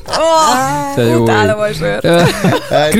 [0.95, 2.07] Te Oh, jó utálom a sört.
[2.69, 2.91] Hát.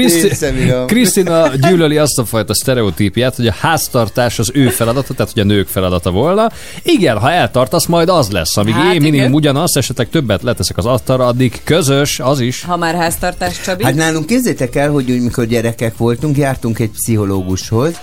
[0.87, 5.45] Krisztina gyűlöli azt a fajta sztereotípiát, hogy a háztartás az ő feladata, tehát hogy a
[5.45, 6.51] nők feladata volna.
[6.83, 8.57] Igen, ha eltartasz, majd az lesz.
[8.57, 9.33] Amíg Hát hát én minimum igen.
[9.35, 12.65] ugyanazt, esetleg többet leteszek az asztalra, addig közös, az is.
[12.65, 13.85] Ha már háztartás, Csabi.
[13.85, 17.95] Hát nálunk képzétek el, hogy úgy, mikor gyerekek voltunk, jártunk egy pszichológushoz.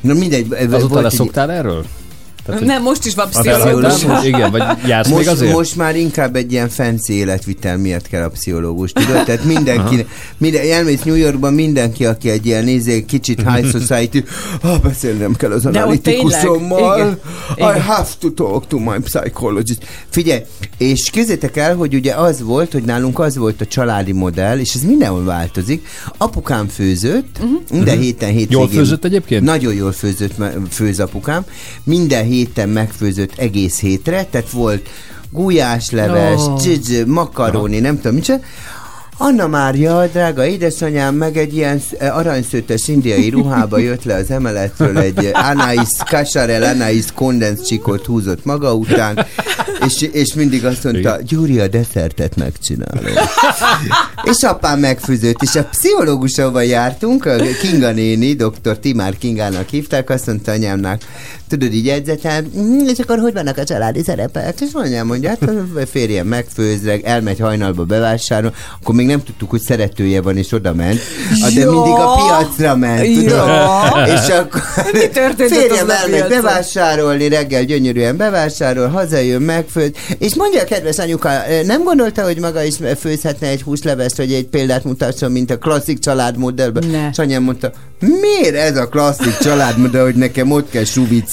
[0.00, 1.84] Na mindegy, Azóta volt egy- leszoktál erről?
[2.46, 4.24] Tehát, Nem, most is van pszichológus.
[4.24, 5.52] igen, vagy jársz most, még azért?
[5.52, 9.24] most már inkább egy ilyen fancy életvitel miatt kell a pszichológus, tudod?
[9.24, 10.06] Tehát mindenki,
[10.38, 14.24] minden, elmész New Yorkban, mindenki, aki egy ilyen nézé, kicsit high society,
[14.62, 17.18] ah, beszélnem kell az analitikusommal?
[17.58, 19.86] I have to talk to my psychologist.
[20.10, 20.40] Figyelj,
[20.78, 24.74] és képzétek el, hogy ugye az volt, hogy nálunk az volt a családi modell, és
[24.74, 25.86] ez mindenhol változik.
[26.18, 27.46] Apukám főzött, Mhm.
[27.52, 27.60] uh-huh.
[27.70, 28.58] minden héten hétvégén.
[28.58, 29.44] Jól főzött egyébként?
[29.44, 30.32] Nagyon jól főzött,
[30.70, 31.44] főz apukám.
[31.84, 34.88] Minden héten megfőzött egész hétre, tehát volt
[35.30, 37.06] gulyásleves, oh.
[37.06, 38.40] makaroni, nem tudom micsoda.
[39.18, 44.98] Anna Mária, drága édesanyám, meg egy ilyen eh, aranyszőtes indiai ruhába jött le az emeletről,
[44.98, 49.26] egy eh, Anais, Kasarel Anais kondenscsikot húzott maga után,
[49.86, 53.04] és, és mindig azt mondta, Gyuri, a desszertet megcsinálom.
[54.22, 58.78] és apám megfőzött, és a pszichológus, ahova jártunk, a Kinga néni, dr.
[58.78, 61.02] Timár Kingának hívták, azt mondta anyámnak,
[61.48, 64.60] tudod, így edzetel, "Mm, és akkor hogy vannak a családi szerepek?
[64.60, 69.60] És anyám mondja, hát a férjem megfőz, elmegy hajnalba bevásárol, akkor még nem tudtuk, hogy
[69.60, 71.00] szeretője van, és oda ment,
[71.54, 71.70] de Ja.
[71.70, 73.46] mindig a piacra ment, tudod?
[73.46, 74.04] Ja.
[74.06, 74.62] És akkor
[74.92, 81.30] Mi történt férjem elmegy bevásárolni, reggel gyönyörűen bevásárol, hazajön, megfőz, és mondja a kedves anyuka,
[81.64, 85.98] nem gondolta, hogy maga is főzhetne egy húslevest, hogy egy példát mutasson, mint a klasszik
[85.98, 86.82] családmodellben?
[87.10, 87.72] És anyám mondta,
[88.20, 90.84] miért ez a klasszik családmodell, hogy nekem ott kell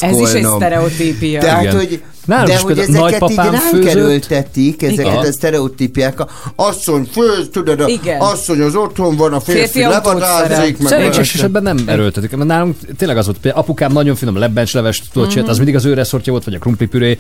[0.02, 0.26] Ez suvickolnom?
[0.26, 1.40] is egy sztereotípia.
[1.40, 1.76] Tehát, Igen.
[1.76, 5.18] hogy Nálunk de is hogy ezeket így ránk erőltetik, ezeket Igen.
[5.18, 6.20] a sztereotípiák.
[6.56, 8.20] Asszony főz, tudod, a, Igen.
[8.20, 12.32] asszony az otthon van, a férfi, Férfi levadázik, Szerencsés esetben nem erőltetik.
[12.32, 15.86] Mert nálunk tényleg az volt, például apukám nagyon finom lebbencsleves tudott csinálni, az mindig az
[15.86, 17.18] ő reszortja volt, vagy a krumplipüré.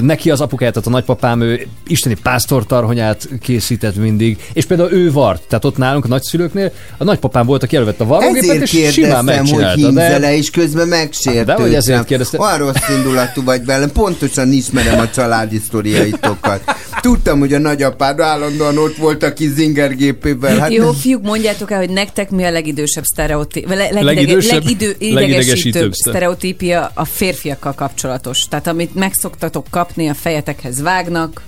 [0.00, 5.42] Neki az apukáját, tehát a nagypapám, ő isteni pásztortarhonyát készített mindig, és például ő vart,
[5.48, 8.92] tehát ott nálunk a nagyszülőknél a nagypapám volt, aki elővette a varrógépet, Ezért és simán
[8.92, 9.76] kérdeztem, hogy megcsinálta.
[9.76, 11.56] hímzele, De és közben megsértődtem.
[11.78, 12.40] Ezért kérdeztem.
[12.40, 13.92] Olyan rossz indulatú vagy velem.
[13.92, 16.60] pontosan ismerem a családi sztoriaitokat.
[17.00, 20.58] Tudtam, hogy a nagyapád állandóan ott volt a kis zingergépével.
[20.58, 24.62] Hát Jó, fiúk, mondjátok el, hogy nektek mi a legidősebb sztereotípia, legidege, Legidősebb?
[24.62, 28.48] legidő, Legidegesítőbb idegesítőbb szte- sztereotípia a férfiakkal kapcsolatos.
[28.48, 31.42] Tehát amit megszoktatok kapni, a fejetekhez vágnak.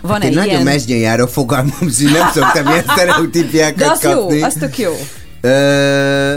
[0.00, 0.62] Van Hát egy én nagyon ilyen...
[0.62, 1.72] mesdjen járó fogalmam,
[2.12, 4.36] nem szoktam ilyen sztereotípiákat De az kapni.
[4.38, 4.92] jó, az tök jó.
[5.40, 6.34] Ö,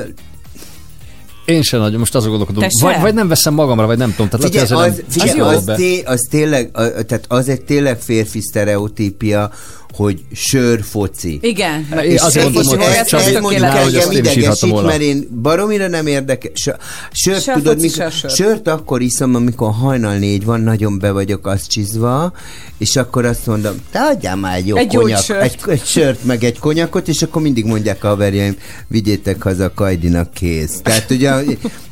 [1.47, 2.69] Én sem nagyon, most azon gondolkodom.
[2.81, 4.29] Vagy, vagy nem veszem magamra, vagy nem tudom.
[4.29, 5.75] Tehát Figyelj, az, ezzel figyelj, nem- az, be.
[5.75, 9.51] té, az, tényleg, a, tehát az egy tényleg férfi sztereotípia,
[9.97, 11.39] hogy sör foci.
[11.41, 11.87] Igen.
[12.03, 14.05] Én És azt sör foci, hogy ez tök mondjuk Nehogy tökéletes.
[14.05, 16.51] azt idegesít, mert én baromira nem érdekes.
[16.61, 16.75] Sör,
[17.11, 18.29] sört, a tudod, mikor, a sör.
[18.31, 22.33] sört akkor iszom, amikor hajnal négy van, nagyon be vagyok azt csizva,
[22.77, 25.41] és akkor azt mondom, te adjál már egy jó Egy konyak, gyógysört.
[25.41, 28.55] egy, egy sört, meg egy konyakot, és akkor mindig mondják a haverjaim,
[28.87, 30.79] vigyétek haza a kajdinak kész.
[30.83, 31.31] Tehát ugye,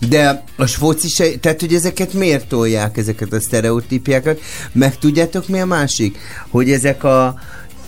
[0.10, 4.40] de a foci se, tehát hogy ezeket miért tolják, ezeket a sztereotípiákat,
[4.72, 6.18] meg tudjátok mi a másik?
[6.49, 7.36] Hogy ezek a,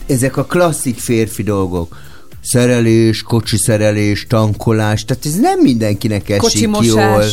[0.07, 1.95] ezek a klasszik férfi dolgok,
[2.41, 6.93] szerelés, kocsi szerelés, tankolás, tehát ez nem mindenkinek esik Kocsimosás.
[6.93, 7.23] jól.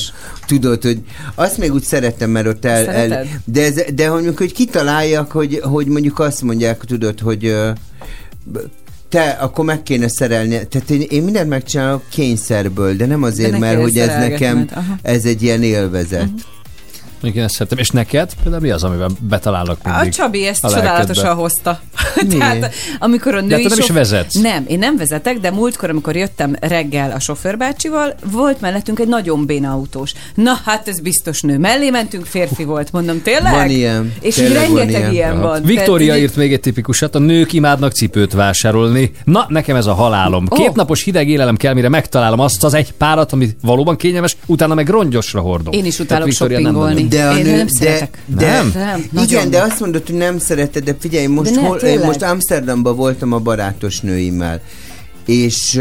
[0.47, 1.01] Tudod, hogy
[1.35, 3.29] azt még úgy szeretem, mert ott el, el Szereted?
[3.45, 7.57] de, ez, de hogy, mondjuk, hogy kitaláljak, hogy, hogy mondjuk azt mondják, tudod, hogy
[9.09, 10.67] te, akkor meg kéne szerelni.
[10.69, 14.69] Tehát én, én mindent megcsinálok kényszerből, de nem azért, ne mert hogy ez nekem,
[15.03, 16.25] ez egy ilyen élvezet.
[16.25, 16.35] Mhm.
[17.23, 17.79] Igen, ezt szeretem.
[17.79, 20.09] És neked például mi az, amivel betalálnak mindig?
[20.09, 20.91] A Csabi ezt a lelkedbe?
[20.91, 21.81] csodálatosan hozta.
[22.39, 24.35] Tehát, amikor a női De te nem is sof- vezetsz.
[24.35, 29.47] Nem, én nem vezetek, de múltkor, amikor jöttem reggel a sofőrbácsival, volt mellettünk egy nagyon
[29.47, 30.13] béna autós.
[30.35, 31.59] Na, hát ez biztos nő.
[31.59, 32.93] Mellé mentünk, férfi volt.
[32.93, 33.53] Mondom, tényleg?
[33.53, 34.13] Van ilyen.
[34.21, 35.13] És Tényleg van rengeteg ilyen, ilyen.
[35.13, 35.63] ilyen van.
[35.63, 39.13] Viktória Tehát írt még egy tipikusat, a nők imádnak cipőt vásárolni.
[39.25, 40.49] Na, nekem ez a halálom.
[40.49, 44.75] Két napos hideg élelem kell, mire megtalálom azt az egy párat, ami valóban kényelmes, utána
[44.75, 45.73] meg rongyosra hordom.
[45.73, 46.93] Én is utálok nem shoppingolni.
[46.95, 47.09] nagyon.
[47.09, 48.19] De a Én nő, nem de, szeretek.
[48.27, 48.73] de, Nem?
[48.75, 51.99] Nem, igen, de azt mondod, hogy nem szereted, de figyelj, most, De ne, hol, én
[52.05, 52.21] tényleg.
[52.21, 54.61] most Amsterdamban voltam a barátos nőimmel,
[55.27, 55.81] és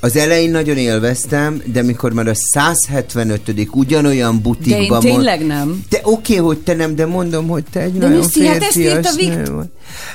[0.00, 3.40] az elején nagyon élveztem, de mikor már a 175
[3.72, 5.84] ugyanolyan De butikban én mond- tényleg nem.
[5.88, 8.62] De oké, okay, hogy te nem, de mondom, hogy te egy De nagyon Missy, hát
[8.62, 9.70] ezt férfias írta Vikt-.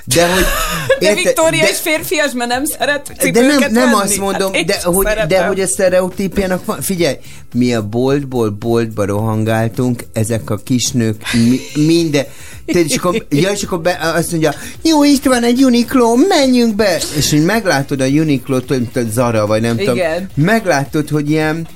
[0.05, 0.43] De hogy...
[0.99, 3.93] De érted, Viktória de- is férfias, mert nem szeret de nem, nem venni.
[3.93, 5.47] azt mondom, hát én de, hogy, de szeretem.
[5.47, 6.81] hogy a sztereotípiának van.
[6.81, 7.15] Figyelj,
[7.53, 12.25] mi a boltból boltba rohangáltunk, ezek a kisnők, mi, minden.
[12.65, 16.75] Te, és akkor, ja, és akkor be, azt mondja, jó, itt van egy Uniqlo, menjünk
[16.75, 16.97] be!
[17.17, 18.73] És hogy meglátod a Uniqlo-t,
[19.11, 20.29] Zara, vagy nem tudom, Igen.
[20.35, 21.67] meglátod, hogy ilyen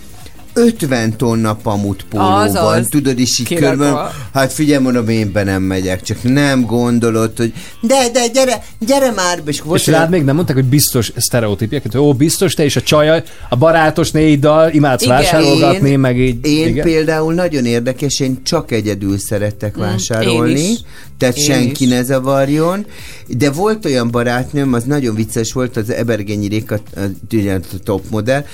[0.57, 2.63] 50 tonna pamut póló Azaz.
[2.63, 3.95] van, tudod, és így körben,
[4.33, 9.11] hát figyelj, mondom, én be nem megyek, csak nem gondolod, hogy de, de, gyere, gyere
[9.11, 12.75] már és És rád még nem mondták, hogy biztos sztereotípiákat, hogy ó, biztos te és
[12.75, 15.15] a csaja, a barátos néiddal imádsz Igen.
[15.15, 16.45] vásárolgatni, Én- meg így.
[16.45, 16.83] Én igen?
[16.85, 20.77] például nagyon érdekes, én csak egyedül szeretek Mm, vásárolni, én is.
[21.17, 21.89] tehát Én senki is.
[21.89, 22.85] ne zavarjon,
[23.27, 26.99] de volt olyan barátnőm, az nagyon vicces volt, az Ebergenyi Réka, a,
[27.33, 28.45] ugye a top modell,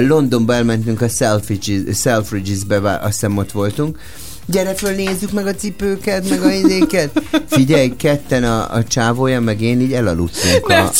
[0.00, 1.08] Londonba elmentünk a
[1.38, 3.98] Selfridges- Selfridges-be, azt hiszem ott voltunk,
[4.46, 7.22] gyere föl, nézzük meg a cipőket, meg a idéket.
[7.50, 10.90] Figyelj, ketten a, a csávója, meg én így elaludtunk a,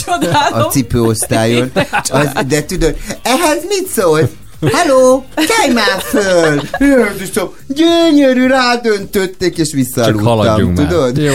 [0.52, 1.70] a cipőosztályon.
[2.08, 4.30] Az, de tudod, ehhez mit szól?
[4.60, 6.60] Hello, kelj már föl!
[6.78, 10.86] Jézusom, gyönyörű, rádöntötték, és Csak visszaaludtam, haladjunk már.
[10.86, 11.16] tudod?
[11.16, 11.34] Jó.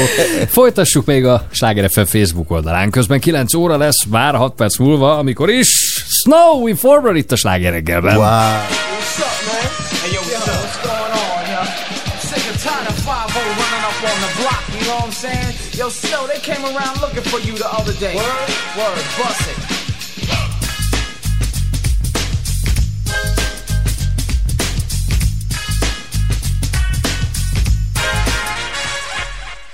[0.49, 2.89] Folytassuk még a Sláger FM Facebook oldalán.
[2.89, 5.67] Közben 9 óra lesz, vár 6 perc múlva, amikor is
[6.07, 8.15] Snow Informer itt a Sláger reggelben.
[8.15, 8.23] Wow.
[8.25, 9.55] What's up, man?
[10.01, 10.55] Hey, yo, what's, up?
[10.63, 11.61] what's going on, yo?
[11.61, 15.11] I'm sick and tired of 5 running up on the block, you know what I'm
[15.25, 15.51] saying?
[15.79, 18.15] Yo, Snow, they came around looking for you the other day.
[18.15, 18.49] Word?
[18.77, 19.60] Word, bust it.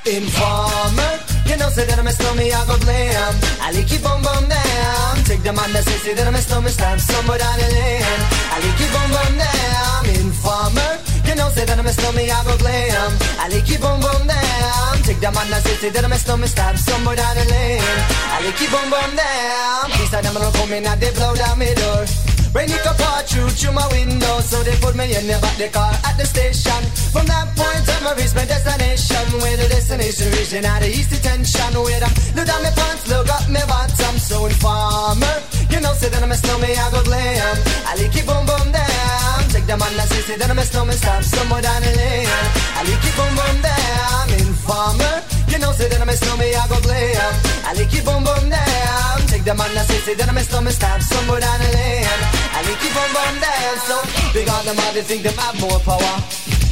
[0.07, 3.33] Informer, you know, say that I'm a snowman, I go blam.
[3.59, 5.19] I like you bum bum down.
[5.27, 8.21] Take the man that say, say that I'm a snowman, stamp somewhere down the lane.
[8.55, 10.07] I like you bum bum down.
[10.15, 10.91] Informer,
[11.27, 13.11] you know, say that I'm a snowman, I go blam.
[13.35, 14.95] I like you bum bum down.
[15.03, 17.83] Take the man that say, say that I'm a snowman, stamp somewhere down the lane.
[18.31, 19.91] I like you bum bum down.
[19.91, 22.07] Please, I never come in and they blow down my door.
[22.55, 22.95] Rain it all
[23.27, 26.25] through through my window So they put me in the back the car at the
[26.25, 26.81] station.
[27.11, 31.11] From that point on I reached my destination Where the destination region out of east
[31.11, 35.35] detention Where them look down my pants, look up my bottom So informer,
[35.69, 37.55] you know say that I'm a snowman I go glam.
[37.85, 40.65] I like it boom boom down Take the man that say, say that I'm a
[40.65, 42.31] snowman Stop somewhere down the lane.
[42.79, 45.15] I like it boom boom down Informer,
[45.51, 47.31] you know say that I'm a snowman I go glam.
[47.67, 50.75] I like it boom boom down The man that say, say that I'm a snowman
[50.75, 52.03] Stop somewhere down the lane
[52.51, 53.95] I like it boom boom down So
[54.35, 56.19] big on them all they think them have more power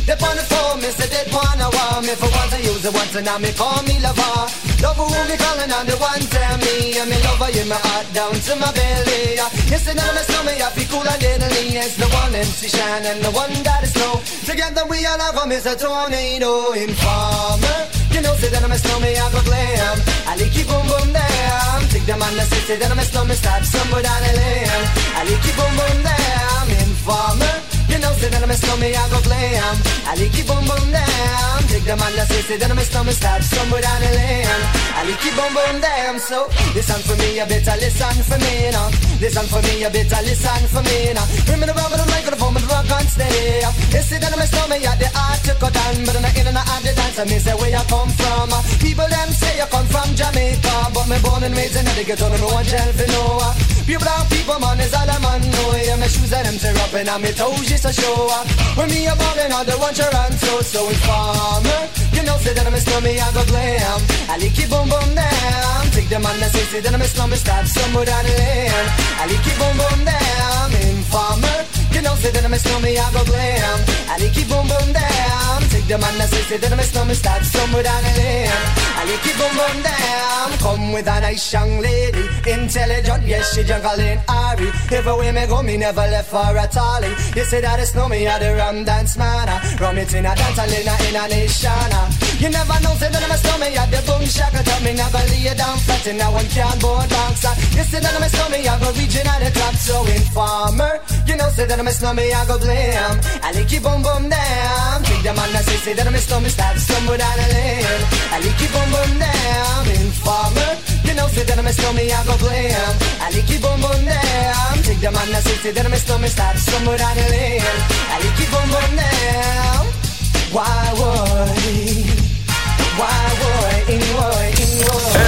[0.04, 2.92] They on the phone, me say they wanna want me for once I use it
[2.92, 4.52] once and now me call me lover.
[4.84, 7.80] Love who me calling on the one tell me I'm me lover you in my
[7.80, 9.40] heart down to my belly.
[9.72, 11.80] You say that my stomach I feel cool and deadly.
[11.80, 14.20] It's the one MC Shine and the one that is slow.
[14.44, 15.80] Together we all have a Mr.
[15.80, 18.05] Tornado Informer.
[18.16, 19.98] You know, say that I'm a snowman, I go glam.
[20.26, 21.84] I like you boom boom damn.
[21.92, 24.88] Take them on the city, that I'm a snowman, stop somewhere down the lane.
[25.20, 26.88] I like you boom boom damn.
[26.88, 27.75] Informer.
[27.96, 29.76] You know, say that I'm a snowman, I go glam.
[30.04, 31.64] I like you boom boom damn.
[31.72, 34.52] Take on the city, say that I'm a snowman, stop somewhere down the lane.
[35.00, 36.20] I like you boom boom damn.
[36.20, 38.92] So listen for me, you better listen for me now.
[39.24, 41.24] Listen for me, you better listen for me now.
[41.48, 43.64] Bring me the rubber, the microphone, the rock on steady.
[43.64, 46.36] You see that I'm a snowman, yeah, the art to cut down, but I'm not
[46.36, 47.16] in and out the dance.
[47.16, 48.52] I me say where you come from.
[48.84, 52.28] People them say you come from Jamaica, but me born and raised in the ghetto,
[52.28, 53.56] no one tell for no.
[53.86, 55.78] Pure brown people, man, is all a man know.
[55.78, 58.28] Yeah, my shoes and them tear up and my toes just a show.
[58.34, 58.48] up.
[58.78, 61.82] When me a ballin', I don't want your answer, so informer.
[62.14, 64.00] You know, say that I'm a snowman, I go glam.
[64.30, 65.82] I like you boom boom down.
[65.94, 68.88] Take them on the say, say that I'm a snowman, stop somewhere down the lane.
[69.22, 70.68] I like you boom boom down.
[70.90, 71.58] Informer.
[71.94, 73.78] You know, say that I'm a snowman, I go glam.
[74.10, 75.65] I like you boom boom down.
[75.86, 78.50] Take them on the say, say that I'm a snowman, stop somewhere down the lane.
[78.50, 80.50] I like you boom boom down.
[80.58, 84.66] Come with a nice young lady, intelligent, yes she juggling Ari.
[84.90, 87.14] Everywhere me go, me never left for a tally.
[87.38, 89.46] You say that it's no me, I the rum dance man.
[89.78, 92.25] Rum it in a dance, and in a in a nation.
[92.36, 94.60] You never know, say that I'm a snowman, I the boom shaka.
[94.60, 97.48] Tell me never lay down flat in a one cardboard box.
[97.72, 101.00] You say that I'm a snowman, I go reaching at the top, so informer.
[101.26, 103.16] You know, say that I'm a snowman, I go blame.
[103.40, 105.04] I like you boom boom down.
[105.08, 108.04] Take them on the say, say that I'm a snowman, stop somewhere down the lane.
[108.30, 109.84] I like you boom boom down.
[109.96, 110.72] Informer.
[111.08, 112.96] You know, say that I'm a snowman, I go blame.
[113.24, 114.76] I like you boom boom down.
[114.84, 117.64] Take them on the say, say that I'm a snowman, stop somewhere down the lane.
[118.12, 119.95] I like you boom boom down.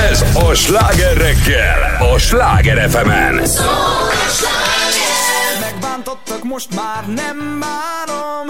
[0.10, 3.10] Ez a sláger reggel, a Sláger fm
[5.60, 8.50] Megbántottak, most már nem bánom.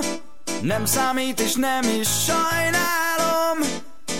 [0.61, 3.57] Nem számít és nem is sajnálom.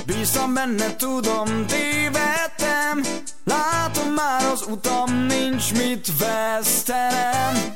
[0.06, 3.02] Bíztam benne, tudom, tévedtem.
[3.44, 7.74] Látom már az utam, nincs mit vesztenem.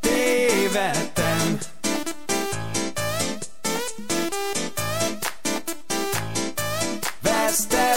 [0.00, 1.19] Tévedtem
[7.50, 7.89] Just that.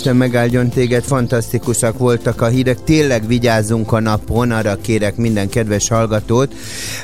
[0.00, 5.88] Isten megáldjon téged, fantasztikusak voltak a hírek, tényleg vigyázzunk a napon, arra kérek minden kedves
[5.88, 6.54] hallgatót,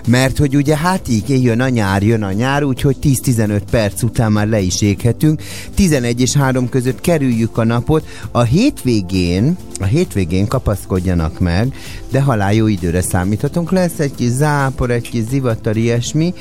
[0.09, 4.32] mert hogy ugye hát így jön a nyár, jön a nyár, úgyhogy 10-15 perc után
[4.32, 5.43] már le is éghetünk,
[5.74, 11.74] 11 és 3 között kerüljük a napot, a hétvégén, a hétvégén kapaszkodjanak meg,
[12.10, 16.35] de halál jó időre számíthatunk, lesz egy kis zápor, egy kis zivatar, ilyesmi,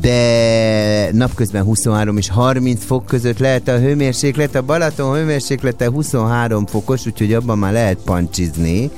[0.00, 7.06] de napközben 23 és 30 fok között lehet a hőmérséklet, a Balaton hőmérséklete 23 fokos,
[7.06, 8.90] úgyhogy abban már lehet pancsizni.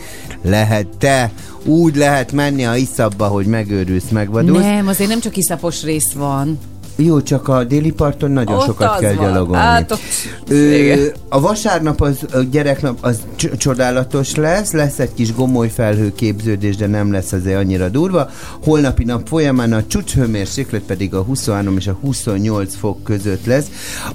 [0.42, 1.30] Lehet te,
[1.64, 4.62] úgy lehet menni a iszabba, hogy megőrülsz, megvadulsz.
[4.62, 6.58] Nem, azért nem csak iszapos rész van.
[6.96, 9.32] Jó, csak a déli parton nagyon Ott sokat az kell van.
[9.32, 9.62] gyalogolni.
[9.62, 10.00] Hát ott-
[10.48, 10.92] Ö,
[11.28, 16.86] a vasárnap az a gyereknap az c- csodálatos lesz, lesz egy kis gomolyfelhő képződés, de
[16.86, 18.30] nem lesz azért annyira durva.
[18.64, 23.66] Holnapi nap folyamán a csúcshőmérséklet pedig a 23 és a 28 fok között lesz.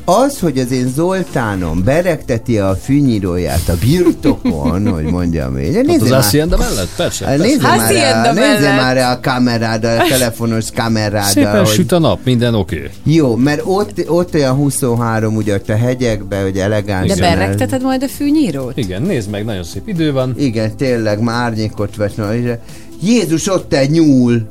[0.06, 5.76] Az, hogy az én Zoltánom beregteti a fűnyíróját a birtokon, hogy mondjam így.
[5.76, 6.90] Ott az Nézzél már- Hacienda mellett?
[6.96, 7.26] Persze.
[7.26, 7.54] Hát persze.
[7.54, 11.30] Nézze már, rá, nézze már a kameráddal, a telefonos kameráddal.
[11.30, 12.78] Szépen hogy- süt a nap, minden oké.
[12.78, 13.16] Okay.
[13.16, 17.08] jó, mert ott, ott olyan 23 ugye ott a hegyekben, hogy elegáns.
[17.08, 18.78] De berregteted majd a fűnyírót?
[18.78, 20.34] Igen, nézd meg, nagyon szép idő van.
[20.38, 22.58] Igen, tényleg, már árnyékot és-
[23.02, 24.46] Jézus, ott egy nyúl!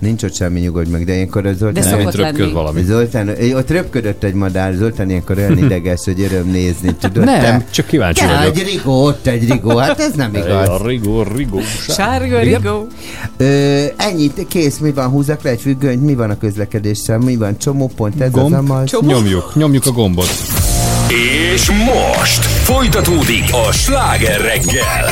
[0.00, 1.82] Nincs ott semmi, nyugodj meg, de ilyenkor a Zoltán...
[1.82, 2.52] De szokott lenni.
[2.52, 2.82] valami.
[2.82, 7.24] Zoltán, ott röpködött egy madár, Zoltán ilyenkor olyan ideges, hogy öröm nézni, tudod?
[7.24, 7.64] Nem, te?
[7.70, 8.56] csak kíváncsi De vagyok.
[8.56, 10.68] egy rigó, ott egy rigó, hát ez nem igaz.
[10.68, 11.60] A rigó, rigó.
[11.88, 12.86] Sárga rigó.
[13.36, 17.58] Ö, ennyit, kész, mi van, húzzak le egy függönyt, mi van a közlekedéssel, mi van,
[17.58, 18.52] csomópont, ez Gomb.
[18.52, 18.90] az amaz.
[19.00, 20.30] Nyomjuk, nyomjuk a gombot.
[21.54, 25.04] És most folytatódik a sláger reggel.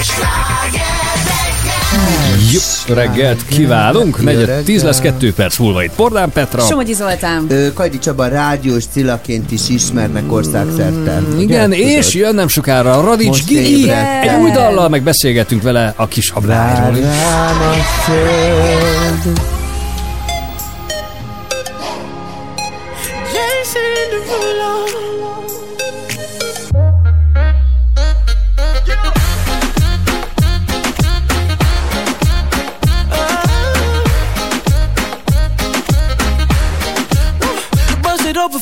[2.52, 5.92] Jó reggelt kívánunk, negyed, tíz lesz kettő perc múlva itt.
[5.94, 6.60] Pordán Petra.
[6.60, 7.46] Somogyi Zoltán.
[7.48, 11.20] Ö, Kajdi Csaba rádiós cilaként is ismernek országszerte.
[11.34, 13.80] Mm, Igen, és jön nem sokára a Radics Most Gigi.
[13.80, 14.34] ébredtem.
[14.34, 16.94] Egy új dallal meg beszélgetünk vele a kis habláról.
[17.00, 17.72] Rám a
[18.04, 19.57] föld.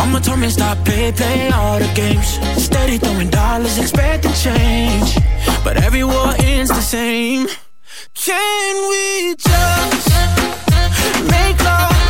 [0.00, 2.38] Mama told me stop play, play all the games.
[2.56, 5.14] Steady throwing dollars, expecting change.
[5.62, 7.46] But every war ends the same.
[8.14, 10.08] Can we just
[11.28, 12.09] make love,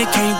[0.00, 0.39] it can't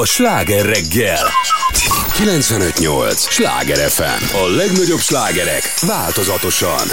[0.00, 1.26] a Sláger reggel.
[1.72, 3.30] 95.8.
[3.30, 4.36] Sláger FM.
[4.36, 6.88] A legnagyobb slágerek változatosan.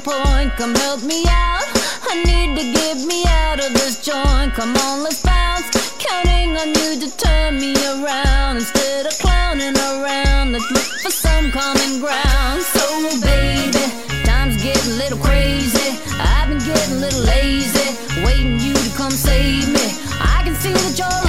[0.00, 0.56] Boiling point.
[0.56, 1.64] Come help me out.
[2.10, 4.54] I need to get me out of this joint.
[4.54, 5.70] Come on, let's bounce.
[5.98, 10.52] Counting on you to turn me around instead of clowning around.
[10.52, 12.62] Let's look for some common ground.
[12.62, 12.84] So,
[13.20, 15.98] baby, time's getting a little crazy.
[16.18, 17.88] I've been getting a little lazy,
[18.24, 19.86] waiting you to come save me.
[20.20, 21.27] I can see that you're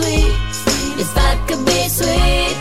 [0.00, 1.00] sweet?
[1.00, 2.56] If I could be sweet,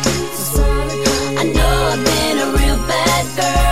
[1.38, 3.69] I know I've been a real bad girl.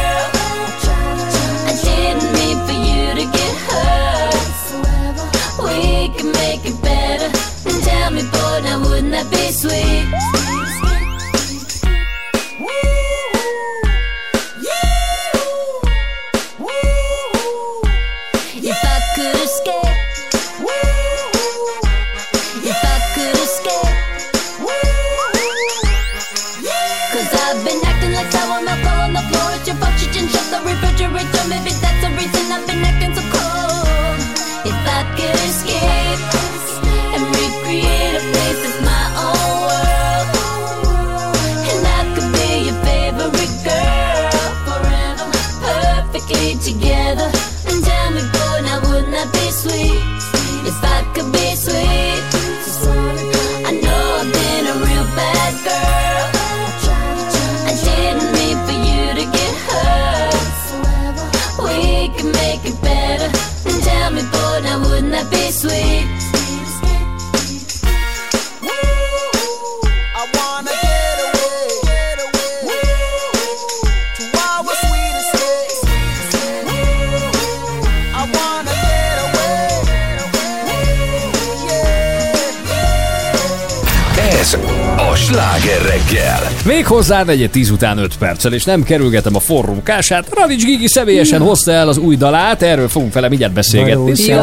[86.07, 90.27] Sláger Még hozzá negyed tíz után 5 perccel, és nem kerülgetem a forró kását.
[90.31, 94.13] Radics Gigi személyesen hozta el az új dalát, erről fogunk vele mindjárt beszélgetni.
[94.25, 94.35] Jó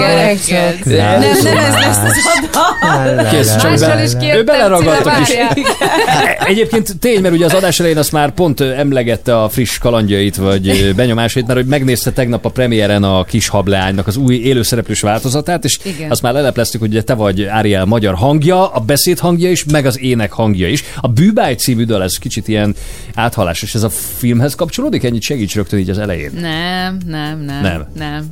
[0.00, 0.84] reggelt!
[0.84, 2.16] Nem, nem, ez lesz az
[2.52, 5.26] a Kész, csak be, ő beleragadtak is.
[5.26, 5.48] Cilla,
[5.78, 6.36] várjál.
[6.46, 10.94] Egyébként tény, mert ugye az adás elején azt már pont emlegette a friss kalandjait, vagy
[10.94, 15.78] benyomásait, mert hogy megnézte tegnap a premiéren a kis hableánynak az új élőszereplős változatát, és
[15.82, 16.10] Igen.
[16.10, 20.00] azt már lelepleztük, hogy te vagy Ariel magyar hangja, a beszéd hangja is, meg az
[20.00, 20.84] ének hangja is.
[21.00, 22.74] A Bűbáj című dal, ez kicsit ilyen
[23.14, 23.88] áthalás, és ez a
[24.18, 25.04] filmhez kapcsolódik?
[25.04, 26.30] Ennyit segíts rögtön így az elején.
[26.40, 27.62] Nem, nem, nem.
[27.62, 27.86] Nem.
[27.98, 28.24] nem.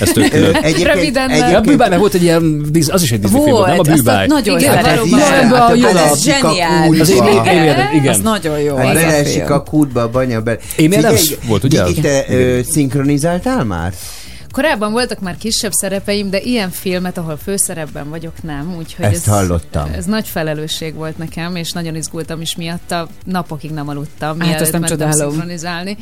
[0.00, 0.52] Ez tök külön.
[0.82, 3.82] Röviden Ja, a Bűbájnak volt egy ilyen, az is egy Disney film volt, nem a
[3.82, 4.26] Bűbáj.
[4.26, 5.18] nagyon Igen, valóban.
[5.18, 7.00] Ja, ebbe a- jön a- Ez zseniális.
[7.00, 8.12] Az én- én- én- én- igen.
[8.14, 8.76] Az nagyon jó.
[8.76, 10.58] Hát az a kútba, a banya bele.
[10.60, 11.16] Figyelj,
[11.46, 11.82] volt, ugye?
[12.28, 13.92] Ö, szinkronizáltál már?
[14.60, 18.74] Korábban voltak már kisebb szerepeim, de ilyen filmet, ahol főszerepben vagyok, nem.
[18.76, 19.90] Úgyhogy Ezt ez, hallottam.
[19.92, 23.08] Ez nagy felelősség volt nekem, és nagyon izgultam is miatta.
[23.24, 25.30] Napokig nem aludtam, Hát mielőtt azt nem mentem csodálom.
[25.30, 25.96] szinkronizálni.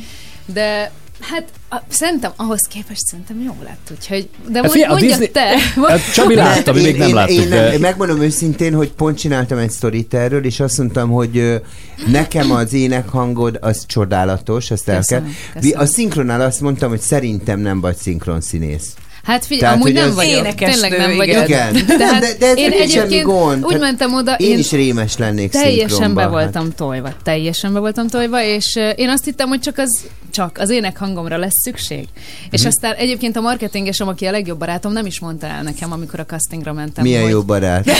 [0.45, 0.91] De
[1.21, 4.29] Hát a, szerintem ahhoz képest szerintem jó lett, úgyhogy...
[4.47, 5.57] De Hát mondja Disney- te!
[5.87, 7.35] Hát Csabi látta, mi még nem én, láttuk.
[7.37, 11.61] Én, de- nem, megmondom őszintén, hogy pont csináltam egy sztorit erről, és azt mondtam, hogy
[12.07, 15.19] nekem az énekhangod az csodálatos, azt el kell.
[15.19, 15.79] Köszönöm, köszönöm.
[15.79, 18.93] A szinkronál azt mondtam, hogy szerintem nem vagy szinkron színész.
[19.23, 20.31] Hát figyelj, Tehát, amúgy nem vagyok.
[20.31, 21.47] Énekesnő, Tényleg nem vagyok.
[21.47, 21.85] Igen.
[21.97, 23.65] Tehát de, de ez én egyébként gond.
[23.65, 28.07] úgy mentem oda, Én, én is rémes lennék Teljesen be voltam tojva, teljesen be voltam
[28.07, 32.07] tojva, és uh, én azt hittem, hogy csak az csak az ének hangomra lesz szükség.
[32.49, 32.67] És Mhm.
[32.67, 36.25] aztán egyébként a marketingesem, aki a legjobb barátom, nem is mondta el nekem, amikor a
[36.25, 37.03] castingra mentem.
[37.03, 37.89] Milyen hogy, jó barát.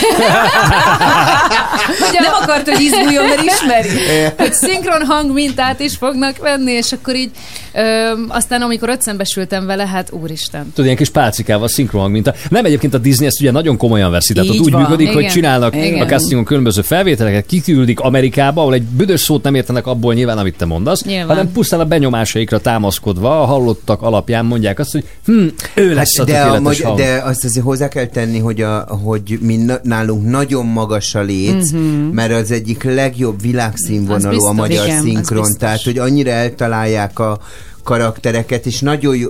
[2.00, 3.88] Hogy Nem akart, hogy izguljon, mert ismeri.
[4.38, 7.30] hogy szinkron hang mintát is fognak venni, és akkor így
[7.72, 10.62] ö, aztán amikor ott szembesültem vele, hát úristen.
[10.64, 12.34] Tudod, ilyen kis pálcikával, szinkron mint a...
[12.50, 14.80] Nem egyébként a Disney ezt ugye nagyon komolyan veszi, tehát ott úgy van.
[14.82, 15.30] működik, hogy Igen.
[15.30, 16.00] csinálnak Igen.
[16.00, 20.56] a castingon különböző felvételeket, kiküldik Amerikába, ahol egy büdös szót nem értenek abból nyilván, amit
[20.56, 21.26] te mondasz, Nyilván.
[21.26, 26.22] hanem pusztán a benyomásaikra támaszkodva, a hallottak alapján mondják azt, hogy hm, ő lesz a
[26.22, 26.98] Hát de, a, tökéletes magy- hang.
[26.98, 31.22] de azt azért hozzá kell tenni, hogy, a, hogy mi na- nálunk nagyon magas a
[31.22, 31.80] léc, Mhm.
[32.12, 37.38] mert az egyik legjobb világszínvonalú biztos, a magyar igen, szinkron, tehát hogy annyira eltalálják a
[37.84, 39.28] karaktereket, és nagyon jó,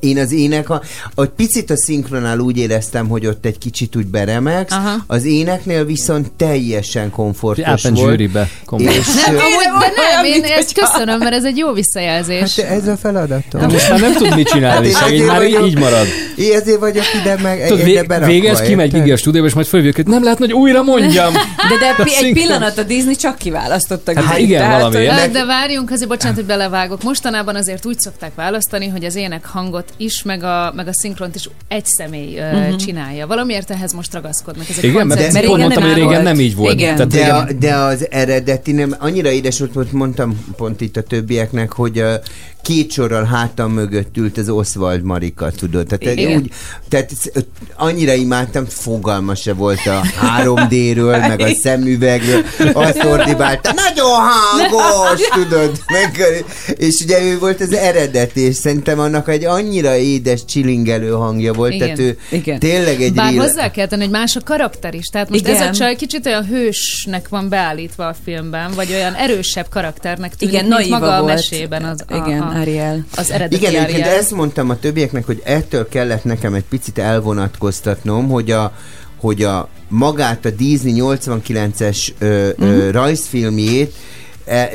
[0.00, 0.82] én az ének, a,
[1.14, 4.94] a picit a szinkronál úgy éreztem, hogy ott egy kicsit úgy beremegsz, Aha.
[5.06, 8.08] az éneknél viszont teljesen komfortos Átment volt.
[8.10, 8.92] zsűribe, komolyan.
[8.92, 12.60] És, Nem, amúgy, de nem, én ezt köszönöm, mert ez egy jó visszajelzés.
[12.60, 13.60] hát ez a feladatom.
[13.60, 16.06] Na most már nem tud mit csinálni, Hát én már vagyok- így marad.
[16.36, 18.92] Én ezért vagyok ide meg Tudod, ide vég, berakva, végez, kimegy?
[18.92, 21.32] Gigi a stúdióba, és majd fölvívjuk, hogy nem lehet, hogy újra mondjam.
[21.68, 22.32] De, de egy szinkron.
[22.46, 24.22] pillanat a Disney csak kiválasztotta.
[24.24, 27.02] Hát igen, Hát, de várjunk, azért bocsánat, hogy belevágok.
[27.02, 31.34] Mostanában azért úgy szokták választani, hogy az ének hangot is, meg a, meg a szinkront
[31.34, 32.76] is egy személy uh, Mhm.
[32.76, 33.26] csinálja.
[33.26, 34.68] Valamiért ehhez most ragaszkodnak.
[34.68, 35.46] Ez egy Igen, mert koncept.
[35.46, 36.22] pont mondtam, hogy régen volt.
[36.22, 36.72] nem így volt.
[36.72, 36.94] Igen.
[36.94, 41.02] Tehát De, régen- a, de az eredeti nem, annyira édes volt, mondtam pont itt a
[41.02, 42.20] többieknek, hogy a
[42.62, 45.86] két sorral hátam mögött ült az Oswald Marika, tudod.
[45.86, 46.36] Tehát, Igen.
[46.36, 46.50] úgy,
[46.88, 47.10] tehát
[47.76, 50.00] annyira imádtam, fogalma se volt a
[50.38, 52.42] 3D-ről, meg a szemüvegről,
[52.72, 55.80] azt ordibálta, nagyon hangos, tudod.
[55.92, 56.22] Meg,
[56.76, 61.72] és ugye ő volt az eredeti, és szerintem annak egy annyira édes, csilingelő hangja volt,
[61.72, 61.94] Igen.
[61.94, 62.58] tehát ő Igen.
[62.58, 65.06] tényleg egy Bár real- hozzá kell tenni, hogy más a karakter is.
[65.06, 65.54] Tehát most Igen.
[65.62, 70.54] ez a csaj kicsit olyan hősnek van beállítva a filmben, vagy olyan erősebb karakternek tűnik,
[70.54, 71.34] Igen, mint maga a volt.
[71.34, 71.84] mesében.
[71.84, 73.04] Az, a, Igen, a, Ariel.
[73.16, 74.08] Az eredeti Igen, Ariel.
[74.08, 78.72] ezt mondtam a többieknek, hogy ettől kellett nekem egy picit elvonatkoztatnom, hogy a,
[79.20, 82.68] hogy a magát a Disney 89-es ö, Mhm.
[82.68, 83.92] ö, rajzfilmjét
[84.46, 84.70] e,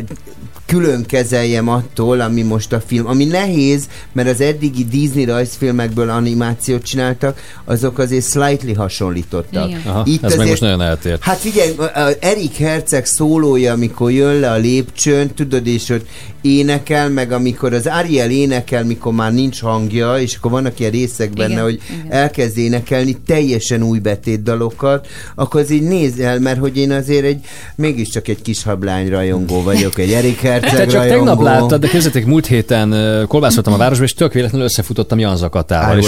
[0.69, 3.07] külön kezeljem attól, ami most a film.
[3.07, 9.69] Ami nehéz, mert az eddigi Disney rajzfilmekből animációt csináltak, azok azért slightly hasonlítottak.
[9.69, 9.81] Igen.
[9.85, 11.23] Aha, ez meg most nagyon eltért.
[11.23, 11.75] Hát figyelj,
[12.19, 16.07] Erik Herceg szólója, amikor jön le a lépcsőn, tudod, és ott
[16.41, 21.33] énekel, meg amikor az Ariel énekel, mikor már nincs hangja, és akkor vannak ilyen részek
[21.33, 22.11] benne, Igen, hogy igen.
[22.11, 27.45] elkezd énekelni teljesen új betétdalokat, akkor az így nézd el, mert hogy én azért egy,
[27.75, 31.09] mégiscsak egy kis hablány rajongó vagyok, egy Erik Herceg Te csak rajongó.
[31.09, 32.95] tegnap láttad, de képzeljétek, múlt héten
[33.27, 35.97] kolbászoltam a városba, és tök véletlenül összefutottam Jan Zakatával.
[35.97, 36.01] I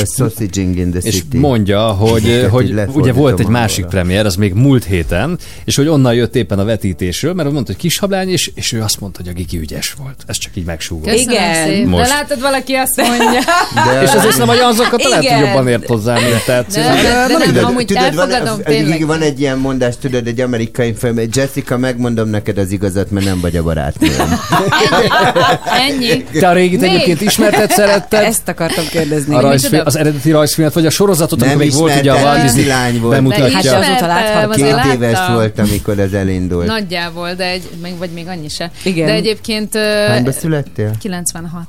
[1.03, 5.75] És, és mondja, hogy, hogy ugye volt egy másik premier, az még múlt héten, és
[5.75, 8.99] hogy onnan jött éppen a vetítésről, mert mondta, hogy kis hablány, és, és ő azt
[8.99, 10.23] mondta, hogy a Gigi ügyes volt.
[10.25, 11.13] Ez csak így megsúgott.
[11.13, 11.87] Igen.
[11.87, 12.03] Most.
[12.03, 13.39] De látod, valaki azt mondja.
[13.73, 16.67] De- És azért nem a Jan Zakata lehet, hogy jobban ért hozzá, mint tehát.
[16.67, 19.05] De- de- de nem, Tudod, amúgy tudod, van, elfogadom, van, tényleg.
[19.05, 23.39] van egy ilyen mondás, tudod, egy amerikai film, Jessica, megmondom neked az igazat, mert nem
[23.39, 24.39] vagy a barátnőm.
[25.89, 26.23] Ennyi.
[26.23, 26.89] Te a régit Még?
[26.89, 28.23] egyébként ismerted, szeretted?
[28.23, 29.35] Ezt akartam kérdezni.
[29.35, 32.41] A rajzfilm, az eredeti rajzfilmet, vagy a sorozatot, Nem amikor még volt ugye a Walt
[32.41, 33.15] Disney lány volt.
[33.15, 33.53] bemutatja.
[33.53, 36.65] Hát azóta azért Két éves volt, amikor ez elindult.
[36.65, 38.71] Nagyjából, de egy, még, vagy még annyi se.
[38.83, 39.05] Igen.
[39.05, 39.77] De egyébként...
[40.07, 40.91] Hányba születtél?
[40.99, 41.65] 96.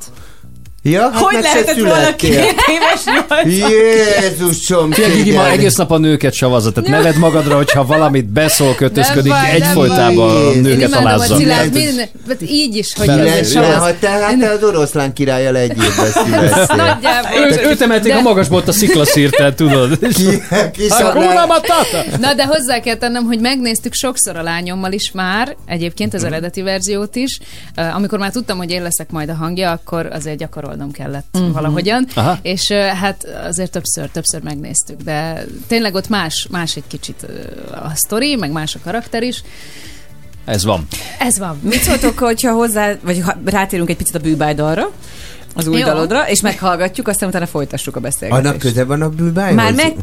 [0.84, 3.70] Ja, hát Hogy lehetett volna két éves nyolc?
[3.70, 8.74] Jézusom, Figyelj, Gigi, ma egész nap a nőket savazza, tehát neved magadra, hogyha valamit beszól,
[8.74, 11.38] kötözködik, egyfolytában a nőket alázza.
[12.28, 13.08] Hát így is, hogy
[13.44, 13.76] savaz.
[13.76, 16.76] Ha te, hát te az oroszlán évben születtél.
[16.76, 17.70] Nagyjából.
[17.70, 19.98] Őt emelték a magasból a sziklaszírtel, tudod?
[21.46, 22.18] Matata!
[22.20, 26.62] Na, de hozzá kell tennem, hogy megnéztük sokszor a lányommal is már, egyébként az eredeti
[26.62, 27.38] verziót is.
[27.94, 30.40] Amikor már tudtam, hogy én leszek majd a hangja, akkor azért
[30.72, 31.52] gyakorolnom kellett uh-huh.
[31.52, 32.06] valahogyan.
[32.14, 32.38] Aha.
[32.42, 37.26] És hát azért többször, többször megnéztük, de tényleg ott más, más egy kicsit
[37.70, 39.42] a sztori, meg más a karakter is.
[40.44, 40.86] Ez van.
[41.18, 41.58] Ez van.
[41.62, 44.90] Mit szóltok, hogyha hozzá, vagy ha rátérünk egy picit a bűbájdalra,
[45.54, 45.86] az új Jó.
[45.86, 48.46] dalodra, és meghallgatjuk, aztán utána folytassuk a beszélgetést.
[48.46, 49.56] Annak köze van a bűbájhoz?
[49.56, 49.96] Már meg,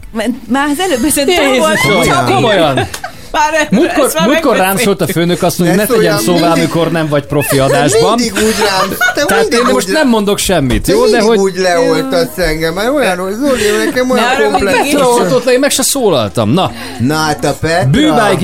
[0.47, 1.79] már az előbb szerintem volt.
[2.25, 2.87] Komolyan?
[3.31, 6.91] Már Múltkor, ezt már múltkor rám szólt a főnök azt, hogy Ne szóljál szóvá, amikor
[6.91, 8.13] nem vagy profi adásban.
[8.15, 11.05] Mindig úgy rám, te Tehát mindig én most úgy nem mondok semmit, Te jó?
[11.05, 11.37] De hogy...
[11.37, 14.93] úgy leoltasz engem, mert olyan, hogy Zoli, nekem olyan Petra komplex.
[14.93, 16.49] oltott le, én meg se szólaltam.
[16.49, 17.89] Na, Na hát a Petra.
[17.89, 18.35] Bűbáj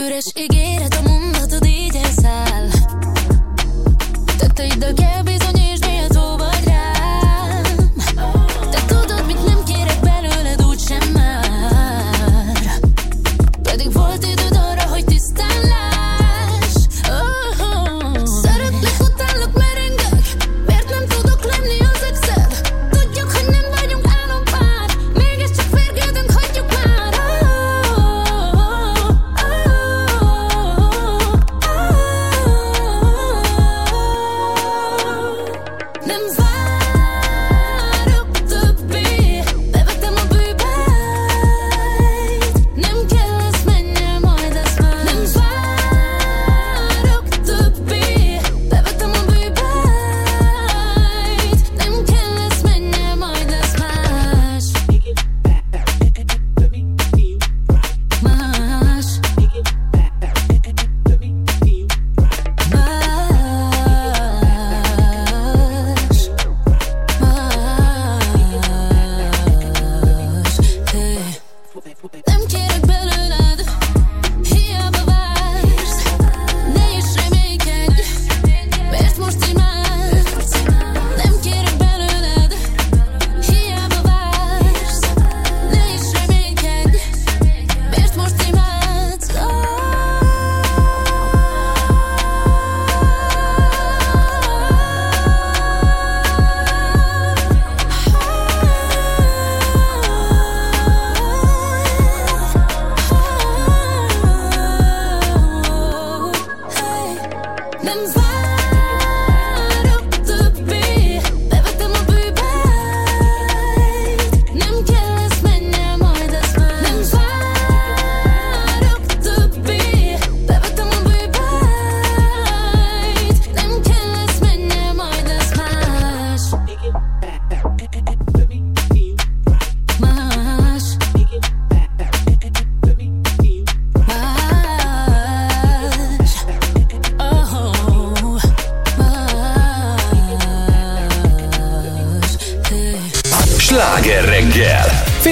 [0.00, 0.32] Sok üres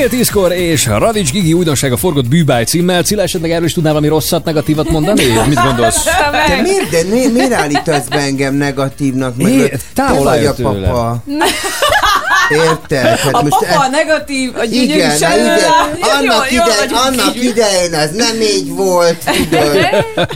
[0.08, 3.02] Fél tízkor és Radics Gigi újdonsága forgott bűbáj címmel.
[3.02, 5.24] Cilla esetleg erről is tudnál valami rosszat, negatívat mondani?
[5.46, 6.02] Mit gondolsz?
[6.02, 9.36] Te miért, de mi, miért állítasz be engem negatívnak?
[9.36, 10.88] Meg É, te távol vagy a tőle.
[10.88, 11.22] papa.
[12.68, 13.06] Érted?
[13.18, 15.32] Hát A most papa e- negatív, a gyönyörű igen, sem.
[15.32, 15.58] igen.
[16.00, 17.44] Annak, jó ide, annak így.
[17.44, 19.76] idején ez nem így volt, tudod.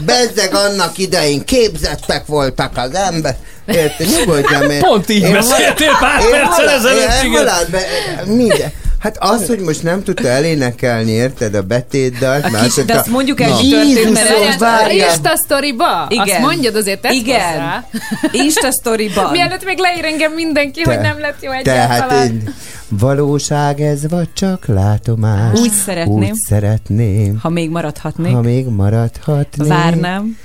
[0.05, 3.35] Bezzeg annak idején képzettek voltak az ember.
[3.67, 4.07] Érted?
[4.17, 4.79] Nyugodjam én.
[4.79, 7.81] Pont így Én beszéltél pár én perccel ezelőtt, én halálbe,
[8.25, 8.71] minden.
[9.03, 12.43] Hát az, hogy most nem tudta elénekelni, érted, a betétdalt.
[12.45, 14.91] A kis- azt de azt mondjuk el, hogy történt, mert.
[14.91, 16.05] Insta sztoriba?
[16.09, 16.27] Igen.
[16.27, 17.39] Azt mondjad azért, tedd Igen.
[17.51, 17.85] hozzá.
[18.31, 19.31] Insta sztoriban.
[19.31, 22.25] Mielőtt még leír engem mindenki, hogy nem lett jó Tehát egyáltalán.
[22.25, 22.53] én,
[22.89, 25.59] valóság ez, vagy csak látomás?
[25.59, 26.17] Úgy szeretném.
[26.17, 28.33] Úgy szeretném, Ha még maradhatnék.
[28.33, 29.67] ha még maradhatnék.
[29.67, 30.37] Várnám.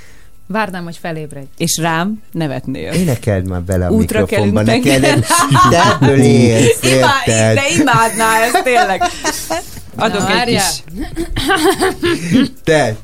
[0.51, 1.45] Várnám, hogy felébredj.
[1.57, 2.91] És rám nevetnél.
[2.91, 4.81] Énekeld már bele a Útra mikrofonba, neked.
[4.83, 5.23] tengeren.
[5.69, 7.55] De ebből élsz, Imá, érted?
[7.55, 9.01] de imádná ezt tényleg.
[9.95, 10.63] Adok Na, egy várjál.
[10.69, 12.51] kis...
[12.63, 12.95] Te,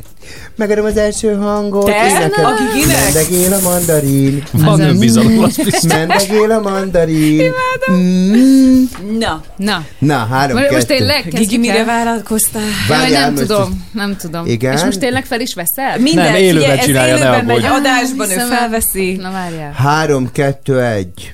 [0.55, 1.85] megadom az első hangot.
[1.85, 2.07] Te?
[2.07, 2.45] énekel.
[2.45, 2.97] A Giginek?
[3.03, 4.43] Mendegél a mandarin.
[4.51, 5.81] Van önbizalom, az biztos.
[5.93, 7.51] Mendegél a mandarin.
[7.91, 8.83] Mm.
[9.19, 9.41] Na.
[9.57, 9.83] Na.
[9.99, 10.85] Na, három, Most kettő.
[10.85, 12.61] tényleg Gigi, mire vállalkoztál?
[12.87, 14.45] Várjál, nem most tudom, nem tudom.
[14.45, 14.73] Igen?
[14.73, 15.97] És most tényleg fel is veszel?
[15.99, 17.79] Minden, Nem, élőben figyelj, csinálja, ne élőben megy aggódj.
[17.79, 19.15] adásban, ő felveszi.
[19.21, 19.71] Na várjál.
[19.71, 21.33] Három, kettő, egy.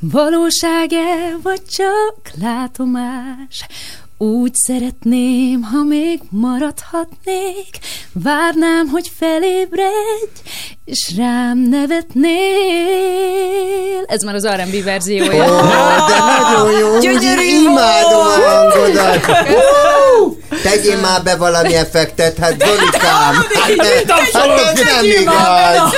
[0.00, 3.66] Valóság-e, vagy csak látomás?
[4.18, 7.78] Úgy szeretném, ha még maradhatnék,
[8.12, 10.40] várnám, hogy felébredj,
[10.84, 12.34] és rám nevetnél.
[14.06, 15.44] Ez már az R&B verziója.
[15.44, 15.60] Ó,
[16.06, 19.26] de nagyon jó, Gyönyörű úgy imádom a hangodat.
[20.62, 23.34] Tegyél már be valami effektet, hát Zolikám.
[23.34, 25.94] Hát, hát ez nem igaz.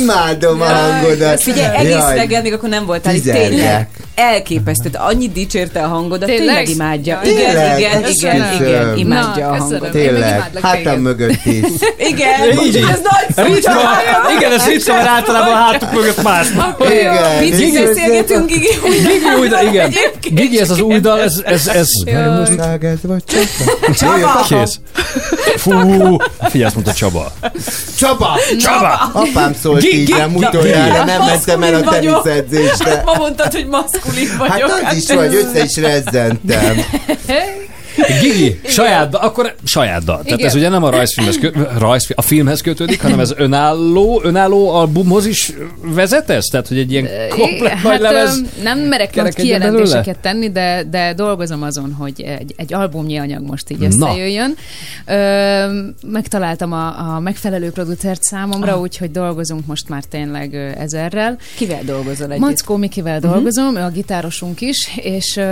[0.00, 1.42] Imádom a hangodat.
[1.42, 3.88] Figyelj, egész reggel, még akkor nem voltál itt, tényleg.
[4.14, 6.46] Elképesztő, annyit dicsérte a hangodat, Tényleg?
[6.46, 7.20] tényleg, imádja.
[7.24, 7.78] Igen, tényleg?
[7.78, 8.36] igen, Köszönöm.
[8.36, 11.62] igen, igen, imádja Na, a meg Tényleg, hátam mögött is.
[12.10, 13.70] Igen, Így, ez nagy szó.
[14.38, 16.46] igen, ez ritka, mert általában a hátuk mögött más.
[16.90, 17.38] Igen.
[17.38, 18.68] Picit Gigi- beszélgetünk, Gigi.
[18.82, 19.92] Gigi új dal, igen.
[20.20, 21.86] Gigi, ez az új dal, ez, ez, ez...
[22.04, 23.22] Valóság ez vagy
[23.98, 24.12] Csaba?
[24.18, 24.44] Csaba.
[24.48, 24.78] Kész.
[25.56, 25.70] Fú,
[26.40, 27.32] figyelj, azt mondta Csaba.
[27.98, 28.38] Csaba!
[28.60, 29.10] Csaba!
[29.12, 33.02] Apám szólt így Gigi- utoljára, nem mentem el a teniszedzésre.
[33.04, 34.03] Ma mondtad, hogy maszkulin
[34.38, 34.80] Hát vagyok.
[34.84, 36.76] az is vagy, össze is rezzentem.
[38.20, 40.22] Gigi, saját dal, akkor saját dal.
[40.22, 40.48] Tehát Igen.
[40.50, 45.26] ez ugye nem a rajzfilmhez, kö, rajzfilm, a filmhez kötődik, hanem ez önálló, önálló albumhoz
[45.26, 46.46] is vezetesz?
[46.46, 48.42] Tehát, hogy egy ilyen komplet hát, nagy lemez...
[48.62, 53.70] nem merek kerekedjen kijelentéseket tenni, de, de dolgozom azon, hogy egy, egy albumnyi anyag most
[53.70, 53.86] így Na.
[53.86, 54.54] összejöjjön.
[55.06, 58.80] Ö, megtaláltam a, a megfelelő producert számomra, Ah.
[58.80, 61.36] úgyhogy dolgozunk most már tényleg ezerrel.
[61.56, 62.38] Kivel dolgozol együtt?
[62.44, 65.42] Mackó Mikivel dolgozom, ő a gitárosunk is, és ö,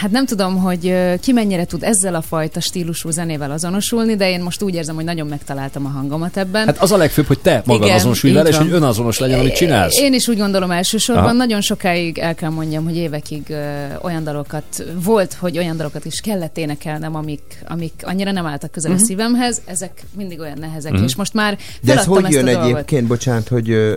[0.00, 4.40] hát nem tudom, hogy ki mennyire tud ezzel a fajta stílusú zenével azonosulni, de én
[4.40, 6.66] most úgy érzem, hogy nagyon megtaláltam a hangomat ebben.
[6.66, 9.54] Hát az a legfőbb, hogy te magad Igen, azonosulj vele, és hogy önazonos legyen, amit
[9.54, 9.98] csinálsz.
[9.98, 11.24] Én is úgy gondolom elsősorban.
[11.24, 11.32] Aha.
[11.32, 16.20] Nagyon sokáig el kell mondjam, hogy évekig ö, olyan dalokat, volt, hogy olyan dalokat is
[16.20, 19.00] kellett énekelnem, amik, amik annyira nem álltak közel Mhm.
[19.00, 21.02] a szívemhez, ezek mindig olyan nehezek, Mhm.
[21.02, 23.70] és most már De ez hogy jön a egyébként, bocsánat, hogy...
[23.70, 23.96] ö,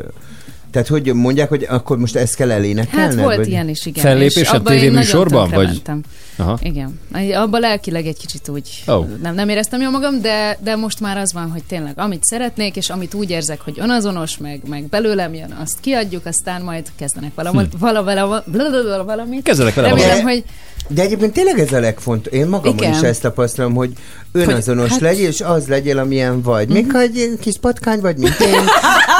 [0.72, 3.09] Tehát hogy mondják, hogy akkor most ezt kell elénekelned?
[3.16, 3.48] Hát volt vagy?
[3.48, 4.03] ilyen is, igen.
[4.03, 6.01] Fellépésen, és abban én tévéműsorban, vagy- tönkrementem.
[6.38, 6.60] Aha.
[6.62, 7.00] Igen.
[7.34, 9.06] Abban lelkileg egy kicsit úgy Ó.
[9.22, 12.76] nem, nem éreztem jól magam, de, de most már az van, hogy tényleg amit szeretnék,
[12.76, 17.32] és amit úgy érzek, hogy önazonos, meg, meg belőlem jön, azt kiadjuk, aztán majd kezdenek
[17.36, 17.80] valamit, hm.
[17.80, 19.44] vala, vala, vala, valamit.
[19.44, 20.44] Kezdenek vele Remélem, valamit.
[20.88, 22.40] hogy De egyébként tényleg ez a legfontosabb.
[22.40, 22.92] Én magamon Igen.
[22.92, 23.92] is ezt tapasztalom, hogy
[24.32, 26.70] önazonos Hogy- hát- legyél, és az legyél, amilyen vagy.
[26.70, 28.53] Még ha egy kis patkány vagy, mint én,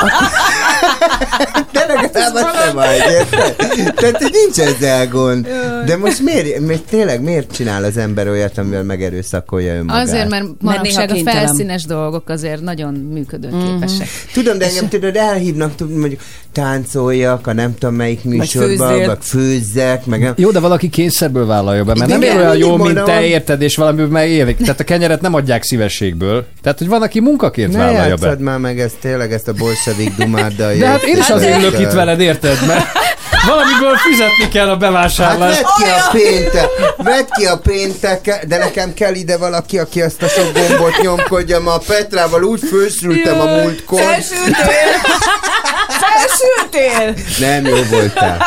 [0.02, 0.12] akkor...
[1.74, 3.56] De legalább te vagy, érted?
[3.96, 5.48] Tehát nincs ezzel gond.
[5.86, 10.08] De most miért, miért, tényleg miért csinál az ember olyat, amivel megerőszakolja önmagát?
[10.08, 14.08] azért, mert manapság a felszínes dolgok azért nagyon működőképesek.
[14.34, 16.22] Tudom, de engem tudod, elhívnak, tudod, mondjuk
[16.52, 20.34] táncoljak, a nem tudom melyik műsorban, meg főzzek, meg nem.
[20.38, 23.62] Jó, de valaki kényszerből vállalja be, mert nem Igen, ér olyan jó, mint te érted,
[23.62, 24.58] és valamiből megélik.
[24.58, 26.46] Tehát a kenyeret nem adják szívességből.
[26.62, 28.36] Tehát, hogy van, aki munkaként Ne vállalja be.
[28.40, 30.74] már meg ezt tényleg, ezt a bolsevik dumáddal.
[30.74, 32.58] De hát én is azért ülök itt veled, érted?
[32.68, 32.86] Mert
[33.48, 35.62] valamiből fizetni kell a Hát bevásárlást.
[35.62, 40.22] vedd ki a péntek, vedd ki a péntek, de nekem kell ide valaki, aki azt
[40.22, 44.00] a sok gombot nyomkodja, ma a Petrával úgy fősültem a múltkor.
[44.02, 44.94] Felsültél!
[46.04, 47.14] Felsültél!
[47.40, 48.46] Nem, jó voltál.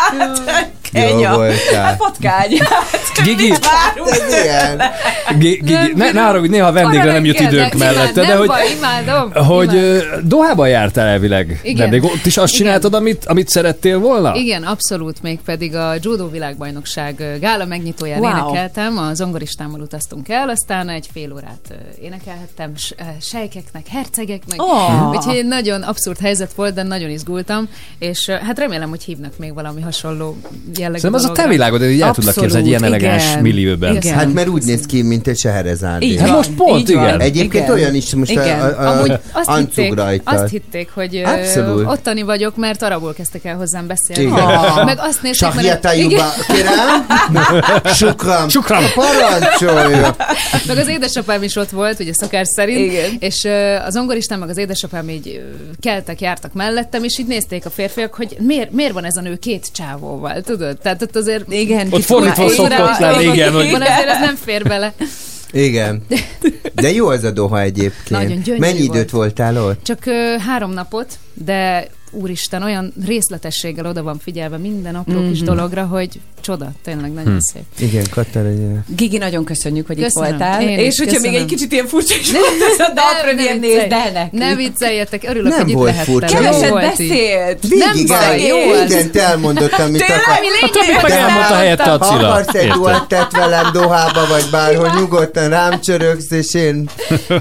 [0.97, 1.84] Jó voltál.
[1.84, 2.49] Hát patkány.
[3.25, 4.83] Gigi, Várunk Ez ilyen.
[5.39, 9.33] Gigi, ne, ne arra, hogy néha vendégre nem jut időnk mellette, de nem hogy, imádom.
[9.33, 11.60] hogy Dohában jártál elvileg.
[11.62, 11.91] Igen.
[11.91, 14.34] De még ott is azt csináltad, amit, amit szerettél volna?
[14.34, 18.31] Igen, abszolút, még pedig a Judo világbajnokság gála megnyitóján Wow.
[18.31, 22.73] énekeltem, a zongoristámmal utaztunk el, aztán egy fél órát énekelhettem
[23.20, 25.08] sejkeknek, hercegeknek, Oh.
[25.10, 27.68] úgyhogy egy nagyon abszurd helyzet volt, de nagyon izgultam,
[27.99, 30.36] és hát remélem, hogy hívnak még valami hasonló
[30.86, 33.42] jellegű Szerintem az a te világod, hogy így el tudlak képzelni egy ilyen elegáns igen.
[33.42, 33.94] millióben.
[33.97, 34.15] Igen.
[34.15, 36.02] Hát mert úgy néz ki, mint egy Seherezárd.
[36.02, 37.05] Így Hát most pont, így van.
[37.05, 37.20] igen.
[37.20, 37.76] Egyébként Igen.
[37.76, 38.60] olyan is most Igen.
[38.60, 40.31] a, a, a Amúgy azt hitték, rajta.
[40.31, 41.86] azt hitték, hogy Abszolút.
[41.86, 44.23] ottani vagyok, mert arabul kezdtek el hozzám beszélni.
[44.23, 44.44] Igen.
[44.44, 44.84] Ah.
[44.84, 46.10] Meg azt nézték, Sahjata igen.
[46.10, 47.06] Juba, kérem?
[47.94, 48.48] Sukram.
[48.48, 48.84] Sukram.
[48.94, 50.16] Parancsolja.
[50.66, 53.16] Meg az édesapám is ott volt, ugye szokás szerint, Igen.
[53.18, 53.48] és
[53.86, 55.42] az ongoristán meg az édesapám így
[55.81, 59.36] keltek, jártak mellettem, és így nézték a férfiak, hogy miért, miért van ez a nő
[59.36, 60.76] két csávóval, tudod?
[60.83, 61.53] Tehát ott azért...
[61.53, 61.87] Igen.
[61.91, 64.93] Ott fordítva szokott lenni, igen, hogy- Van azért ez nem fér bele.
[65.53, 66.03] Igen.
[66.75, 68.09] De jó az a doha egyébként.
[68.11, 68.95] Nagyon gyönyörű Mennyi volt.
[68.95, 69.83] időt voltál ott?
[69.85, 75.47] Csak ö, három napot, de úristen, olyan részletességgel oda van figyelve minden apró kis Mhm.
[75.47, 77.39] dologra, hogy csoda, tényleg nagyon Hm.
[77.39, 77.62] szép.
[77.91, 78.81] Igen, Katarina.
[78.97, 80.28] Gigi, nagyon köszönjük, hogy Köszönöm.
[80.33, 80.62] itt voltál.
[80.62, 84.10] Én és hogyha még egy kicsit ilyen furcsa is volt ez a dalpremiér, nézd el
[84.12, 84.33] nekünk.
[84.42, 86.15] Ne vicceljetek, örülök, Nem hogy itt volt lehettem.
[86.15, 86.36] furcsa.
[86.39, 87.58] Jó Keveset beszélt.
[87.68, 88.78] Végig Nem baj, jó volt.
[88.89, 90.39] mindent elmondott, amit Tényleg, akar.
[90.41, 92.28] mi A többi meg elmondta helyette a Ha Cilla.
[92.33, 96.89] akarsz egy duettet velem Dohába, vagy bárhol nyugodtan rám csörögsz, és én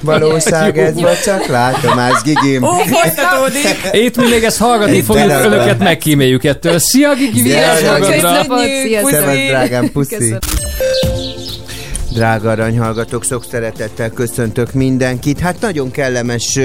[0.02, 2.62] valóság ez vagy csak látomás, Gigim.
[2.62, 3.78] Ó, folytatódik.
[3.92, 6.78] Itt mi még ezt hallgatni Egy fogjuk, önöket megkíméljük ettől.
[6.78, 8.44] Szia, Gigi, vigyázz Szia, magadra!
[8.96, 9.20] Sziasztok.
[9.20, 10.16] Szevasz, drágám, puszi.
[10.16, 10.38] Köszönöm.
[12.16, 15.38] Drága aranyhallgatók, sok szeretettel köszöntök mindenkit.
[15.38, 16.58] Hát nagyon kellemes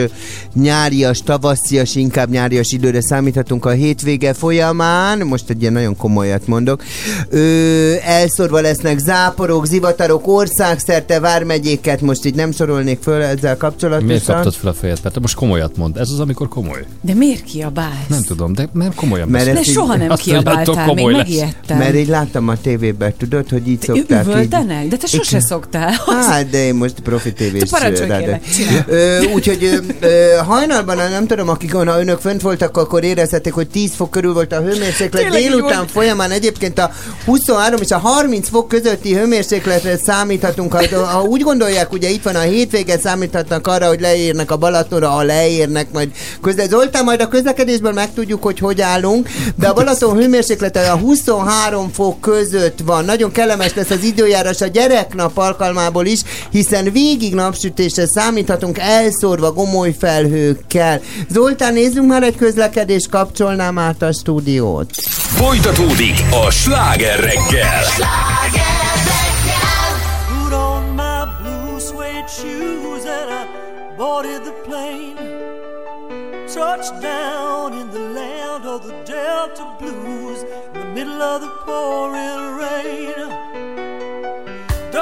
[0.53, 5.19] nyárias, tavaszias, inkább nyárias időre számíthatunk a hétvége folyamán.
[5.19, 6.83] Most egy ilyen nagyon komolyat mondok.
[7.29, 14.07] Ö, elszorva lesznek záporok, zivatarok, országszerte vármegyéket, most így nem sorolnék föl ezzel kapcsolatosan.
[14.07, 14.99] Miért kaptad fel a fejed?
[15.03, 15.97] Mert most komolyat mond.
[15.97, 16.85] Ez az, amikor komoly.
[17.01, 18.07] De miért kiabálsz?
[18.09, 21.77] Nem tudom, de nem komolyan Mert De így- soha nem attól kiabáltál, még megijedtem.
[21.77, 24.21] Mert így láttam a tévében, tudod, hogy így szokták.
[24.25, 24.87] így- Üvöltenek?
[24.87, 25.39] De te sose.
[25.41, 25.91] Szoktál.
[26.05, 27.61] Hát, de én most profi tévés.
[29.33, 29.79] Úgyhogy
[30.45, 34.51] hajnalban, nem tudom, akik ha önök fönt voltak, akkor érezhetik, hogy 10 fok körül volt
[34.51, 35.29] a hőmérséklet.
[35.29, 36.91] Délután folyamán egyébként a
[37.25, 40.73] 23 és a 30 fok közötti hőmérsékletre számíthatunk.
[40.73, 45.09] Ha, ha úgy gondolják, ugye itt van a hétvége, számíthatnak arra, hogy leérnek a Balatonra,
[45.09, 46.09] ha leérnek, majd
[46.41, 51.91] közben Zoltán, majd a közlekedésben megtudjuk, hogy hogy állunk, de a Balaton hőmérséklete a 23
[51.91, 53.05] fok között van.
[53.05, 56.19] Nagyon kellemes lesz az időjárás a gyereknap alkalmából is,
[56.49, 61.01] hiszen végig napsütésre számíthatunk elszórva gomoly felhőkkel.
[61.29, 64.89] Zoltán, nézzünk már egy közlekedés, kapcsolnám át a stúdiót.
[65.41, 67.83] Folytatódik a sláger reggel.
[70.27, 75.31] Put on my blue suede shoes and I boarded the plane.
[76.53, 82.57] Touched down in the land of the Delta Blues in the middle of the pouring
[82.57, 83.30] rain.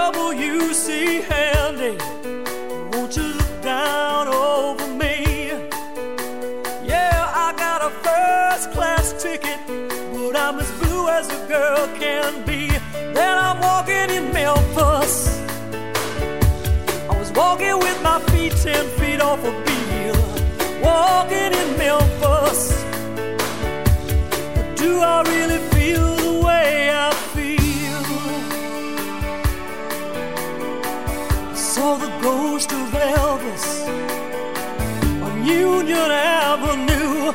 [0.07, 1.21] W.C.
[1.29, 1.97] Handy,
[2.91, 5.51] won't you look down over me?
[6.91, 12.45] Yeah, I got a first class ticket, but I'm as blue as a girl can
[12.45, 12.67] be.
[13.13, 15.15] Then I'm walking in Memphis.
[17.11, 20.19] I was walking with my feet ten feet off a bill.
[20.81, 22.61] Walking in Memphis.
[24.55, 26.18] But do I really feel
[31.89, 33.65] Saw the ghost of Elvis
[35.25, 36.11] on Union
[36.45, 37.31] Avenue.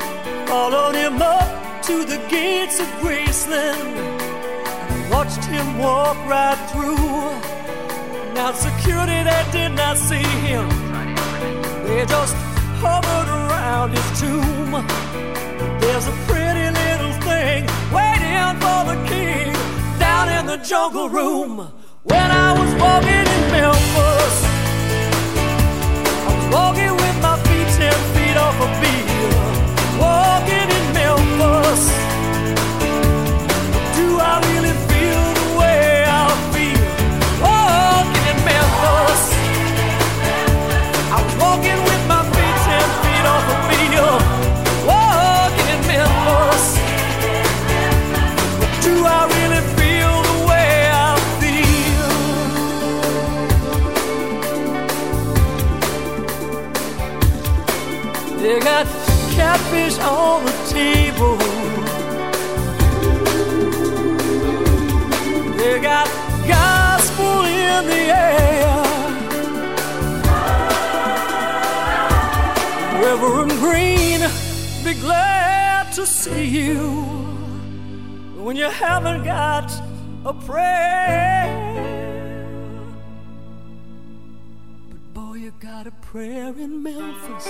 [0.47, 3.95] Followed him up to the gates of Graceland
[4.91, 6.95] and watched him walk right through.
[8.33, 10.69] Now security they did not see him.
[11.85, 12.35] They just
[12.85, 14.71] hovered around his tomb.
[15.81, 17.61] There's a pretty little thing
[17.97, 19.51] waiting for the king
[19.99, 21.73] down in the jungle room
[26.51, 29.05] walking with my feet ten feet off a beat.
[29.99, 32.04] Walking in Memphis.
[59.65, 61.37] Catfish on the table.
[65.57, 66.07] They got
[66.47, 68.83] gospel in the air.
[73.01, 74.21] Reverend Green,
[74.83, 76.91] be glad to see you
[78.37, 79.71] when you haven't got
[80.25, 81.64] a prayer.
[85.77, 87.47] Got a prayer in Memphis.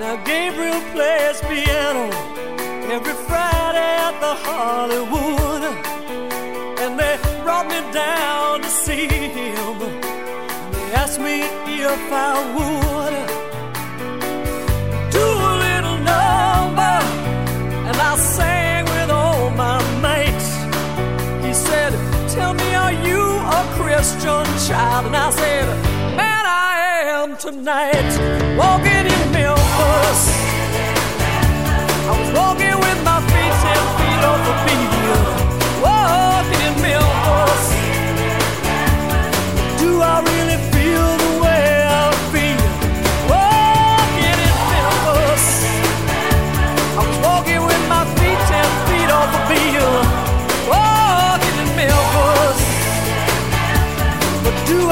[0.00, 2.06] Now Gabriel plays piano
[2.94, 5.62] every Friday at the Hollywood.
[6.82, 9.78] And they brought me down to see him.
[10.72, 13.41] They asked me if I would
[24.02, 25.06] Christian child?
[25.06, 25.64] And I said,
[26.16, 28.10] Man, I am tonight.
[28.58, 30.22] Walking in Memphis.
[32.10, 35.26] I was walking with my feet ten feet off the field.
[35.86, 37.64] Walking in Memphis.
[39.78, 40.51] Do I really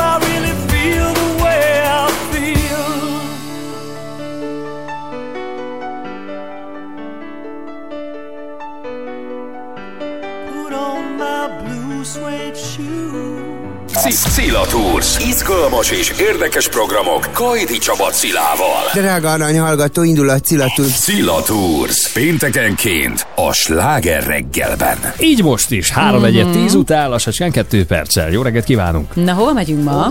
[0.03, 1.20] I really feel
[14.09, 15.19] Szila Tours.
[15.19, 18.91] Izgalmas és érdekes programok Kajdi Csaba Cilával.
[18.95, 20.87] Drága arany hallgató, indul a Cilatúr.
[20.87, 22.09] Szila Tours.
[22.13, 24.99] Péntekenként a Sláger reggelben.
[25.19, 26.25] Így most is, 3 Mhm.
[26.25, 28.31] egyet 10 után, lassacskán 2 perccel.
[28.31, 29.15] Jó reggelt kívánunk!
[29.15, 30.09] Na, hova megyünk ma?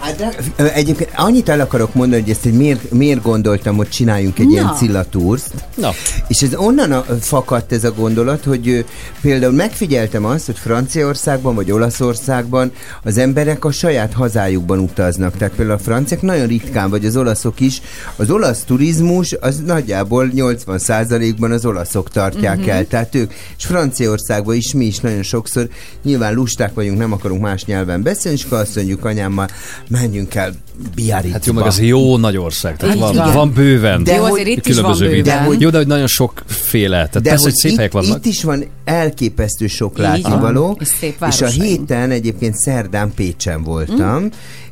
[0.00, 0.34] Hát
[0.74, 4.52] egyébként annyit el akarok mondani, hogy ezt hogy miért, miért gondoltam, hogy csináljunk egy Na.
[4.52, 5.50] ilyen Cilatúrt.
[5.74, 5.90] Na.
[6.28, 8.84] És ez onnan a, fakadt ez a gondolat, hogy
[9.20, 15.36] például megfigyeltem azt, hogy Franciaországban vagy Olaszországban az emberek a saját hazájukban utaznak.
[15.36, 17.80] Tehát például a franciák nagyon ritkán, vagy az olaszok is.
[18.16, 22.68] Az olasz turizmus az nagyjából 80%-ban az olaszok tartják Mhm.
[22.68, 22.86] el.
[22.86, 25.68] Tehát ők, és Franciaországban is mi is nagyon sokszor
[26.02, 29.48] nyilván lusták vagyunk, nem akarunk más nyelven beszélni, és akkor azt mondjuk anyámmal,
[29.88, 30.52] menjünk el
[30.94, 31.32] Biarritzba.
[31.32, 33.32] Hát jó, meg az jó nagy ország, tehát Így van, van.
[33.32, 34.04] van bőven.
[34.04, 35.56] De Jó, hogy- azért itt is különböző van bőven.
[35.60, 36.96] Jó, de hogy nagyon sokféle.
[36.96, 38.16] Tehát De persze, hogy hogy szép itt, helyek vannak.
[38.16, 44.26] itt is van elképesztő sok látnivaló, És és a héten egyébként szerdán Pécsen voltam, Mm.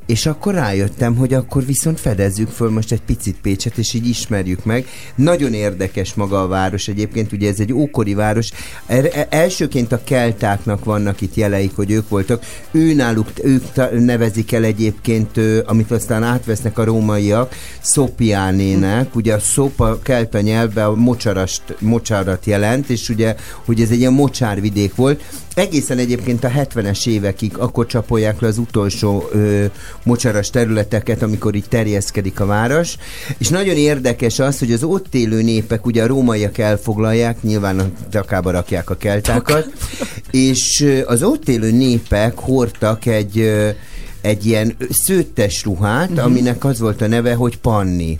[0.07, 4.65] És akkor rájöttem, hogy akkor viszont fedezzük föl most egy picit Pécset, és így ismerjük
[4.65, 4.87] meg.
[5.15, 8.51] Nagyon érdekes maga a város egyébként, ugye ez egy ókori város.
[8.87, 12.45] Er- e- elsőként a keltáknak vannak itt jeleik, hogy ők voltak.
[12.71, 13.65] Ő náluk, ők
[14.01, 19.15] nevezik el egyébként, ö, amit aztán átvesznek a rómaiak, Szopiánének.
[19.15, 23.99] Ugye a szop a kelta nyelvben a mocsarast, mocsarat jelent, és ugye, hogy ez egy
[23.99, 25.23] ilyen mocsárvidék volt.
[25.55, 29.65] Egészen egyébként a 70-es évekig akkor csapolják le az utolsó ö,
[30.03, 32.95] mocsaras területeket, amikor itt terjeszkedik a város.
[33.39, 37.87] És nagyon érdekes az, hogy az ott élő népek, ugye a rómaiak elfoglalják, nyilván a
[38.11, 39.67] takába rakják a keltákat,
[40.31, 43.69] és az ott élő népek hordtak egy ö,
[44.21, 46.19] egy ilyen szőttes ruhát, Mhm.
[46.19, 48.19] aminek az volt a neve, hogy panni.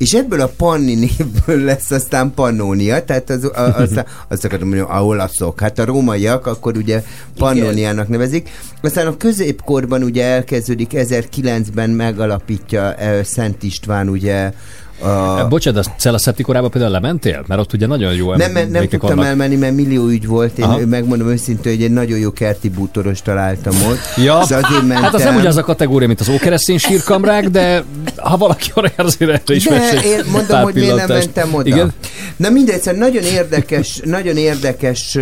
[0.00, 4.90] És ebből a panni névből lesz aztán pannónia, tehát az, a, aztán, azt akarom mondani,
[4.90, 7.02] a olaszok, hát a rómaiak akkor ugye
[7.36, 8.48] pannóniának nevezik.
[8.82, 14.52] Aztán a középkorban ugye elkezdődik, 1009-ben megalapítja eh, Szent István ugye
[15.00, 15.46] a...
[15.48, 17.44] Bocsánat, a Cella Szepti korában például lementél?
[17.46, 19.24] Mert ott ugye nagyon jó Nem, nem, nem tudtam vannak.
[19.24, 20.58] elmenni, mert millió ügy volt.
[20.58, 20.86] Én Aha.
[20.86, 24.24] megmondom őszintén, hogy egy nagyon jó kerti bútoros találtam ott.
[24.24, 25.02] Ja, azért mentem.
[25.02, 27.84] hát az nem ugyanaz a kategória, mint az ókeresztény sírkamrák, de
[28.16, 31.68] ha valaki arra jár, azért erre is De én mondom, hogy miért nem mentem oda.
[31.68, 31.92] Igen?
[32.36, 35.18] Na mindegy, szóval nagyon érdekes, nagyon érdekes,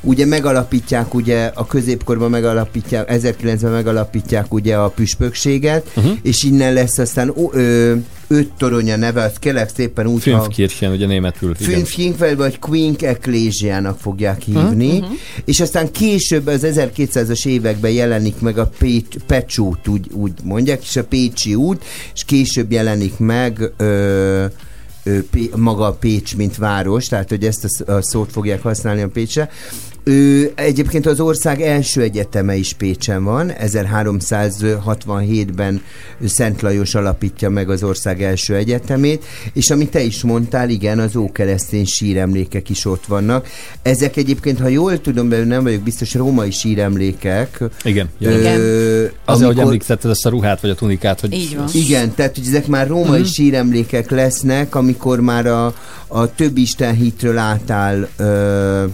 [0.00, 6.12] ugye megalapítják, ugye a középkorban megalapítják, 1009-ben megalapítják ugye a püspökséget, uh-huh.
[6.22, 7.94] és innen lesz aztán ö,
[8.28, 11.54] öt toronya neve, azt kérlek szépen úgy, Fünfkirchen, ugye németül.
[11.54, 14.96] Fünfkinkvel vagy Quink Ecclesiának fogják hívni, Mhm.
[15.02, 15.16] uh-huh.
[15.44, 20.82] és aztán később az 1200-as években jelenik meg a Pécs, Pecs út, úgy, úgy mondják,
[20.82, 21.84] és a Pécsi út,
[22.14, 24.44] és később jelenik meg ö,
[25.56, 29.50] maga a Pécs, mint város, tehát hogy ezt a szót fogják használni a Pécsre.
[30.08, 35.82] Ő, egyébként az ország első egyeteme is Pécsen van, 1367-ben
[36.24, 41.16] Szent Lajos alapítja meg az ország első egyetemét, és amit te is mondtál, igen, az
[41.16, 43.46] ókeresztény síremlékek is ott vannak.
[43.82, 47.60] Ezek egyébként, ha jól tudom, de nem vagyok biztos, római síremlékek.
[47.84, 48.08] Igen.
[48.20, 48.60] Ö, Igen.
[48.60, 51.48] Azért, hogy amikor- említetted ezt a ruhát, vagy a tunikát, hogy...
[51.72, 53.28] igen, tehát hogy ezek már római Mhm.
[53.28, 55.74] síremlékek lesznek, amikor már a,
[56.06, 58.84] a több Isten hitről átáll ö,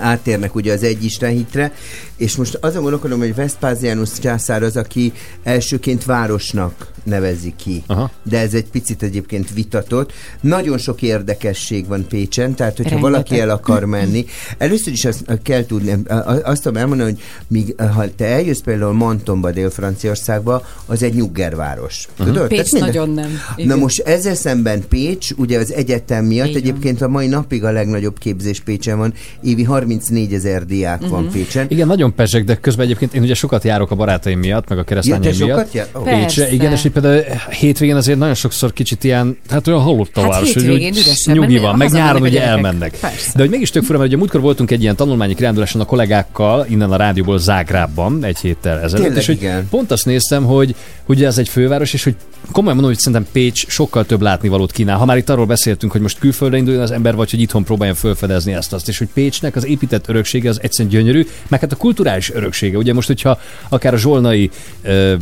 [0.00, 1.72] átérnek ugye az egy Isten hitre,
[2.16, 5.12] és most azon gondolkodom, hogy Vespasianus császár az, aki
[5.42, 7.82] elsőként városnak nevezi ki.
[7.86, 8.10] Aha.
[8.22, 10.12] De ez egy picit egyébként vitatott.
[10.40, 13.12] Nagyon sok érdekesség van Pécsen, tehát hogyha Rengeteg.
[13.12, 14.24] valaki el akar menni,
[14.58, 15.96] először is azt kell tudni,
[16.42, 22.08] azt tudom elmondani, hogy míg, ha te eljössz például Mantonba, Dél-Franciaországba, az egy nyuggerváros.
[22.18, 22.26] Mhm.
[22.28, 22.48] Tudod?
[22.48, 23.30] Pécs Tehát nagyon nem.
[23.56, 23.78] Na Igen.
[23.78, 26.62] most ezzel szemben Pécs, ugye az egyetem miatt Így van.
[26.62, 31.32] egyébként a mai napig a legnagyobb képzés Pécsen van, évi 34 ezer diák van Mhm.
[31.32, 31.66] Pécsen.
[31.68, 34.82] Igen, nagyon pezsek, de közben egyébként én ugye sokat járok a barátaim miatt, meg a
[34.84, 35.48] keresztényeim Ja, miatt.
[35.58, 36.00] sokat jár- Ó.
[36.02, 40.30] Pécsre, igen, és például hétvégén azért nagyon sokszor kicsit ilyen, hát olyan halott a Hát
[40.30, 40.94] város, hogy úgy
[41.26, 42.98] nyugi van, meg nyáron ugye elmennek.
[43.00, 43.30] Persze.
[43.34, 46.66] De hogy mégis tök fura, mert ugye múltkor voltunk egy ilyen tanulmányi kiránduláson a kollégákkal,
[46.68, 49.68] innen a rádióból Zágrábban, egy héttel ezelőtt, Tényleg, és hogy igen.
[49.68, 50.74] pont azt néztem, hogy
[51.06, 52.14] ugye ez egy főváros, és hogy
[52.52, 54.96] komolyan mondom, hogy szerintem Pécs sokkal több látnivalót kínál.
[54.96, 57.96] Ha már itt arról beszéltünk, hogy most külföldre induljon az ember, vagy hogy itthon próbáljon
[57.96, 61.76] felfedezni ezt azt, és hogy Pécsnek az épített öröksége az egyszerűen gyönyörű, meg hát a
[61.76, 62.76] kulturális öröksége.
[62.76, 64.50] Ugye most, hogyha akár a zsolnai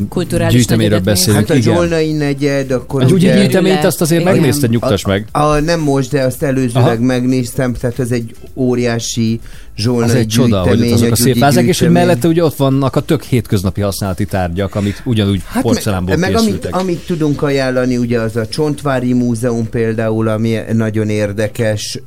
[0.08, 1.65] Kulturális gyűjteményről beszélünk, Hát igen.
[1.74, 3.36] Zsolnai negyed, akkor A ugye...
[3.36, 4.32] gyűjteményt azt azért Igen.
[4.32, 5.26] megnézted, nyugtass meg.
[5.32, 7.04] A, a, nem most, de azt előzőleg Aha.
[7.04, 9.40] megnéztem, tehát ez egy óriási
[9.76, 12.96] Zsolnai Az egy csoda, hogy azok a szép vázák, és hogy mellette ugye ott vannak
[12.96, 16.76] a tök hétköznapi használati tárgyak, amik ugyanúgy hát porcelánból meg, meg amit, készültek.
[16.76, 22.00] amit tudunk ajánlani, ugye az a Csontvári Múzeum például, ami nagyon érdekes.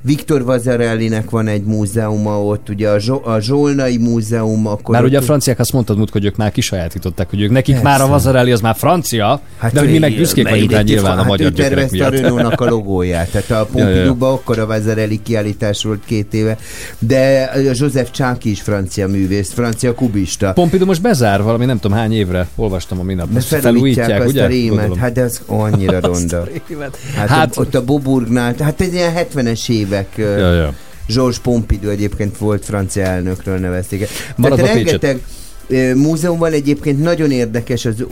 [0.00, 4.66] Viktor Vazarellinek van egy múzeuma ott, ugye a, Zso- a Zsolnai Múzeum.
[4.66, 7.74] Akkor Már ugye a franciák azt mondtad múlt, hogy ők már kisajátították, hogy ők nekik
[7.74, 7.88] Persze.
[7.88, 11.18] már a Vazarelli az már francia, hát de hogy mi meg büszkék vagyunk rá nyilván
[11.18, 12.22] a magyar hát gyökerek tervezte a miatt.
[12.22, 13.30] Renault-nak a logóját.
[13.30, 13.66] Tehát a.
[13.72, 16.58] Pompidouban akkor a Vazarelli kiállítás volt két éve.
[16.98, 20.52] De a Joseph Csáki is francia művész, francia kubista.
[20.52, 23.28] Pompidou most bezár valami nem tudom hány évre, olvastam a minap.
[23.36, 24.44] Azt felújítják azt ugye?
[24.44, 24.98] a rémet, Gondolom.
[24.98, 26.48] hát de az annyira ronda.
[27.14, 30.08] Hát, Hát- ott a Boburgnál, hát ez ilyen 70-es évek.
[30.16, 30.74] Ja, ja.
[31.06, 34.08] Georges Pompidou egyébként volt francia elnökről nevezték.
[34.36, 35.16] Marad Tehát a Pécset.
[35.68, 38.04] Rengeteg ö, múzeum van egyébként nagyon érdekes az,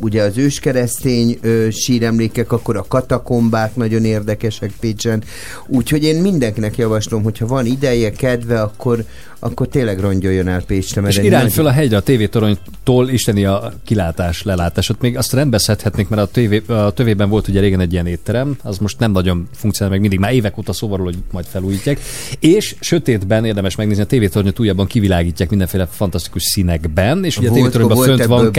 [0.00, 1.38] ugye az őskeresztény
[1.70, 5.22] síremlékek, akkor a katakombák nagyon érdekesek Pécsen.
[5.66, 9.04] Úgyhogy én mindenkinek javaslom, hogyha van ideje, kedve, akkor,
[9.44, 11.00] akkor tényleg rongyoljon el Pécsre.
[11.00, 14.88] mert És irány nagy- föl a hegyre, a tévétoronytól isteni a kilátás, lelátás.
[14.88, 18.56] Ott még azt rendbeszedhetnék, mert a, tévé, a tövében volt ugye régen egy ilyen étterem,
[18.62, 22.00] az most nem nagyon funkcionál meg mindig, már évek óta szóval hogy majd felújítják.
[22.40, 27.96] És sötétben érdemes megnézni, a tévétornyot újabban kivilágítják mindenféle fantasztikus színekben, és ugye a tévétoronyban
[27.96, 28.50] volt fönt van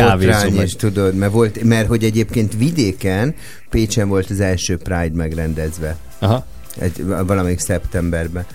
[0.56, 3.36] meg- is, tudod, mert, volt, mert hogy egyébként vidéken
[3.70, 5.98] Pécsen volt az első Pride megrendezve.
[6.20, 6.46] Aha.
[6.80, 8.46] Egy, valamelyik szeptemberben.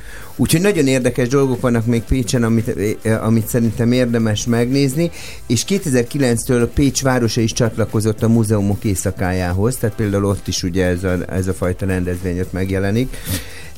[0.41, 5.11] Úgyhogy nagyon érdekes dolgok vannak még Pécsen, amit, eh, amit szerintem érdemes megnézni,
[5.47, 11.05] és 2009-től Pécs városa is csatlakozott a múzeumok éjszakájához, tehát például ott is ugye ez
[11.05, 13.17] a, ez a fajta rendezvény ott megjelenik.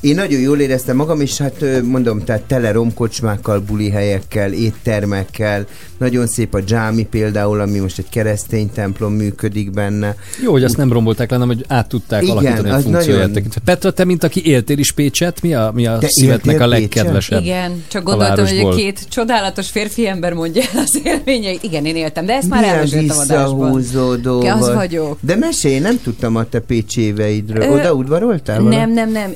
[0.00, 5.66] Én nagyon jól éreztem magam, és hát mondom, tehát tele romkocsmákkal, buli helyekkel, éttermekkel,
[5.98, 10.14] nagyon szép a dzsámi például, ami most egy keresztény templom működik benne.
[10.44, 13.28] Jó, hogy azt nem rombolták le, hanem hogy át tudták Igen, alakítani a funkcióját.
[13.28, 13.48] nagyon-.
[13.64, 17.42] Petra, te, mint aki éltél is Pécset, mi a, mi a Te szívednek a legkedvesebb?
[17.42, 21.62] Igen, csak gondoltam, hogy a két csodálatos férfi ember mondja el az élményeit.
[21.62, 23.74] Igen, én éltem, de ezt már elmeséltem adásban.
[23.74, 24.74] visszahúzódó Az vagy.
[24.74, 25.18] vagyok.
[25.20, 27.62] De mesélj, nem tudtam a te pécsi éveidről.
[27.62, 28.60] Ö, Oda udvaroltál?
[28.60, 29.32] Nem, nem, nem.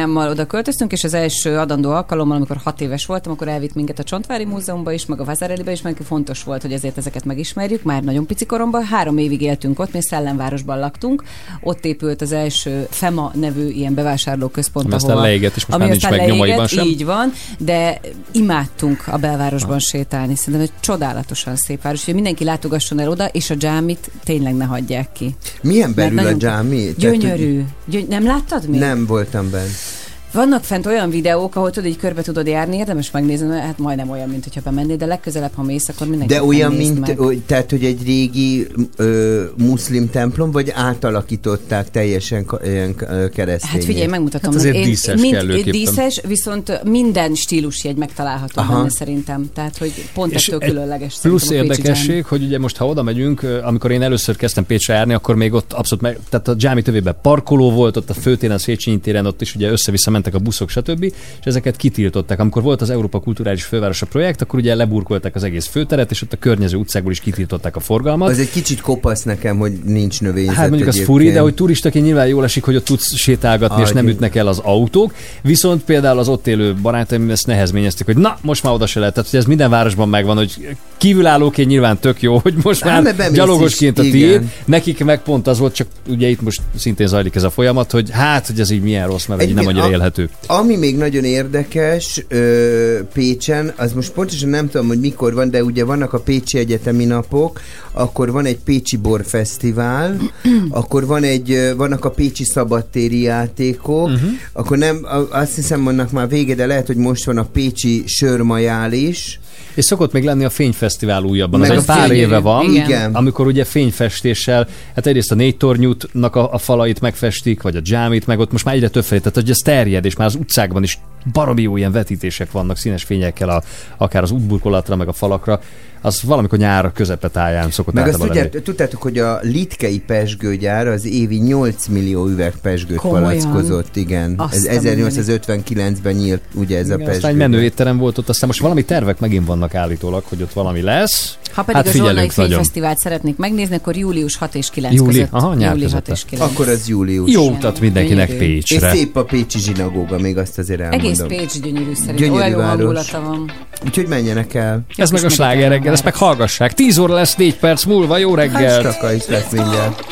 [0.00, 3.98] Édesanyámmal oda költöztünk, és az első adandó alkalommal, amikor hat éves voltam, akkor elvitt minket
[3.98, 7.82] a Csontvári Múzeumba is, meg a Vazarelibe is, mert fontos volt, hogy ezért ezeket megismerjük.
[7.82, 11.22] Már nagyon pici koromban, három évig éltünk ott, mi a Szellemvárosban laktunk.
[11.62, 15.90] Ott épült az első FEMA nevű ilyen bevásárlóközpont, Ami aztán leégett, és most ami már
[15.90, 16.86] nincs meg nyomaiban sem.
[16.86, 18.00] Így van, de
[18.32, 20.36] imádtunk a belvárosban sétálni.
[20.36, 21.98] Szerintem egy csodálatosan szép város.
[21.98, 25.34] Úgyhogy mindenki látogasson el oda, és a dzsámit tényleg ne hagyják ki.
[25.62, 26.94] Milyen belül a dzsámi?
[26.98, 27.64] Gyönyörű.
[27.84, 28.80] Gyöny- nem láttad hogy még?
[28.80, 29.89] Nem voltam benne.
[30.32, 34.10] Vannak fent olyan videók, ahol tudod, így körbe tudod járni, érdemes megnézni, mert hát majdnem
[34.10, 37.70] olyan, mint hogyha bemennél, de legközelebb, ha mész, akkor mindenki De olyan, mint, hogy, tehát,
[37.70, 42.94] hogy egy régi ö, muszlim templom, vagy átalakították teljesen ilyen
[43.34, 43.70] keresztény.
[43.70, 44.50] Hát figyelj, megmutatom.
[44.50, 45.70] Hát azért Én- díszes mind, kellőképpen.
[45.72, 48.74] díszes, viszont minden stílusjegy megtalálható Aha.
[48.76, 49.50] benne szerintem.
[49.54, 51.18] Tehát, hogy pont És ettől különleges.
[51.22, 55.34] Plusz érdekesség, hogy ugye most ha oda megyünk, amikor én először kezdtem Pécsre járni, akkor
[55.34, 58.98] még ott abszolút meg, tehát a Dzsámi tövében parkoló volt, ott a főtéren, a Széchenyi
[59.00, 61.02] téren, ott is ugye össze-vissza mentek a buszok, stb.
[61.04, 61.12] És
[61.44, 62.40] ezeket kitiltották.
[62.40, 66.32] Amikor volt az Európa Kulturális Fővárosa projekt, akkor ugye leburkolták az egész főteret, és ott
[66.32, 68.28] a környező utcákból is kitiltották a forgalmat.
[68.30, 71.18] Az egy kicsit kopasz nekem, hogy nincs növényzet Hát mondjuk az egyébként.
[71.18, 74.14] furi, de hogy turistaként nyilván jól esik, hogy ott tudsz sétálgatni, és Ah, nem igen.
[74.16, 75.14] ütnek el az autók.
[75.42, 79.14] Viszont például az ott élő barátaim ezt nehezményezték, hogy na, most már oda se lehet.
[79.14, 83.16] Tehát, hogy ez minden városban megvan, hogy kívülállóként nyilván tök jó, hogy most Hát, már
[83.16, 84.42] bemész gyalogosként a tiéd.
[84.64, 88.10] Nekik meg pont az volt, csak ugye itt most szintén zajlik ez a folyamat, hogy
[88.10, 90.30] hát, hogy ez így milyen rossz, mert hogy nem annyira a- élhető.
[90.46, 95.64] Ami még nagyon érdekes ö, Pécsen, az most pontosan nem tudom, hogy mikor van, de
[95.64, 97.60] ugye vannak a Pécsi Egyetemi Napok,
[97.92, 100.16] akkor van egy Pécsi Borfesztivál,
[100.70, 104.30] akkor van egy, vannak a Pécsi Szabadtéri Játékok, uh-huh.
[104.52, 108.92] akkor nem, azt hiszem, vannak már vége, de lehet, hogy most van a Pécsi Sörmajál
[108.92, 109.40] is.
[109.74, 113.14] És szokott még lenni a fényfesztivál újabban, az Meg egy a pár éve van, Igen.
[113.14, 118.26] amikor ugye fényfestéssel, hát egyrészt a négy tornyútnak a, a falait megfestik, vagy a dzsámit,
[118.26, 120.82] meg ott most már egyre több felé, tehát hogy ez terjed, és már az utcákban
[120.82, 120.98] is
[121.32, 123.62] baromi jó ilyen vetítések vannak, színes fényekkel, a,
[123.96, 125.60] akár az útburkolatra, meg a falakra,
[126.02, 131.36] az valamikor nyár közepetáján szokott Meg azt tudjátok, tudtátok, hogy a litkei pesgőgyár az évi
[131.36, 133.22] 8 millió üveg pesgőt Komolyan?
[133.22, 134.34] palackozott, igen.
[134.36, 137.28] Azt ez a 1859-ben nyílt ugye ez a Igen, aztán pesgő.
[137.28, 140.80] egy menő étterem volt ott, aztán most valami tervek megint vannak állítólag, hogy ott valami
[140.80, 141.38] lesz.
[141.52, 142.50] Ha pedig hát a figyelünk nagyon.
[142.50, 145.28] Filmfesztivált szeretnék megnézni, akkor július 6 és 9 Júli, között.
[145.30, 146.14] aha, nyár júli 6 közepén.
[146.14, 146.50] és 9.
[146.50, 147.32] Akkor az július.
[147.32, 148.36] Jó utat mindenkinek.
[148.36, 148.90] Pécsre.
[148.92, 151.09] És szép a Pécsi zsinagóga, még azt azért elmondom.
[151.10, 152.16] Egész Pécs gyönyörű szerintem.
[152.16, 152.70] Gyönyörű Olyan jó város.
[152.76, 153.52] hangulata van.
[153.84, 154.80] Úgyhogy menjenek el.
[154.96, 156.72] Ez meg a sláger reggel, ezt meg hallgassák.
[156.74, 158.82] 10 óra lesz 4 perc múlva, jó reggel!
[158.82, 160.04] Hát, staka is lesz mindjárt.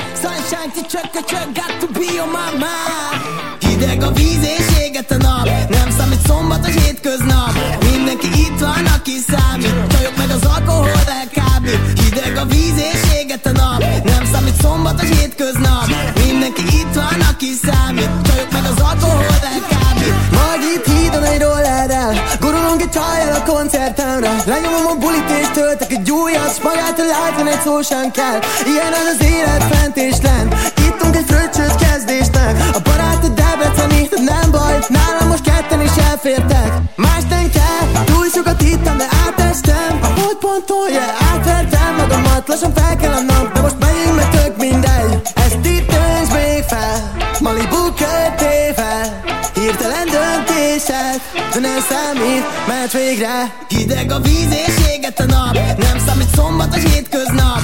[3.59, 4.68] Hideg a víz és
[4.99, 5.49] éget a nap.
[5.69, 7.53] Nem számít szombat vagy hétköznap.
[7.93, 9.75] Mindenki itt van, aki számít.
[9.93, 13.85] Csajok meg az alkohol elkábít Hideg a víz és éget a nap.
[14.05, 15.87] Nem számít szombat vagy hétköznap.
[16.27, 18.11] Mindenki itt van, aki számít.
[18.27, 22.13] Csajok meg az alkohol elkábít Majd itt hídon egy rollerrel.
[22.41, 24.33] Gurulunk egy csajjal a koncertemre.
[24.47, 26.55] Lenyomom a bulit és töltek egy újat.
[26.55, 28.39] S magától átven egy szó sem kell.
[28.73, 30.78] Ilyen az az élet fent és lent
[31.09, 36.73] Ittunk egy fröccsös kezdésnek A barátod Debreceni, de nem baj Nálam most ketten is elfértek.
[36.97, 39.99] Más nem túl sokat ittam, de átestem.
[40.03, 44.57] A holdponton, yeah, átvertem magamat Lassan fel kell a nap, de most megyünk, mert tök
[44.57, 45.13] mindegy.
[45.35, 47.13] Ezt itt tönts még fel.
[47.41, 49.21] Malibu kötével
[49.55, 51.19] Hirtelen döntések
[51.53, 55.55] De nem számít, mert végre Hideg a víz és éget a nap.
[55.79, 57.61] Nem számít szombat vagy hétköznap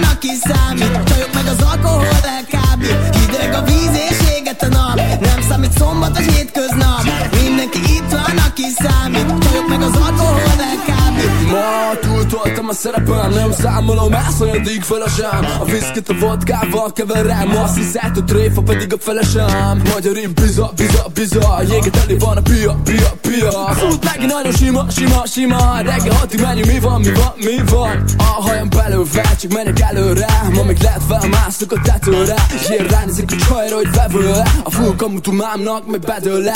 [0.00, 1.04] van, aki számít.
[1.04, 4.96] Csajok meg az alkohol elkábít Hideg a víz és éget a nap.
[5.20, 7.02] Nem számít szombat vagy hétköznap.
[7.42, 9.26] Mindenki itt van, aki számít.
[9.44, 16.08] Csajok meg az alkohol elkábít Ma túltoltam a szerepem, nem számolom elszanyadik felesem A viszkit
[16.08, 19.82] a vodkával keverem, azt hiszed, hogy tréfa pedig a felesem.
[19.92, 23.76] Magyarin biza, biza, biza, jéget elé van a pia, pia, pia.
[23.90, 28.04] Út megint nagyon sima, sima, sima Reggel hatig menjünk, mi van, mi van, mi van?
[28.18, 32.34] A hajam belőve, csak menjek előre Ma még lehet felmászok a tetőre.
[32.60, 34.30] És én ránézik a csajra, hogy vevő
[34.62, 36.52] A full kamutumámnak meg bedőle.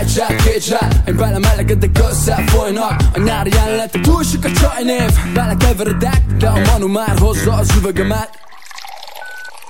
[0.00, 6.22] Egy zsák, két zsák, én belemelegedek összefolynak A nyári jelenetek túl sok a csajnév Belekeveredek,
[6.38, 8.30] de a manu már hozza az üvegemet.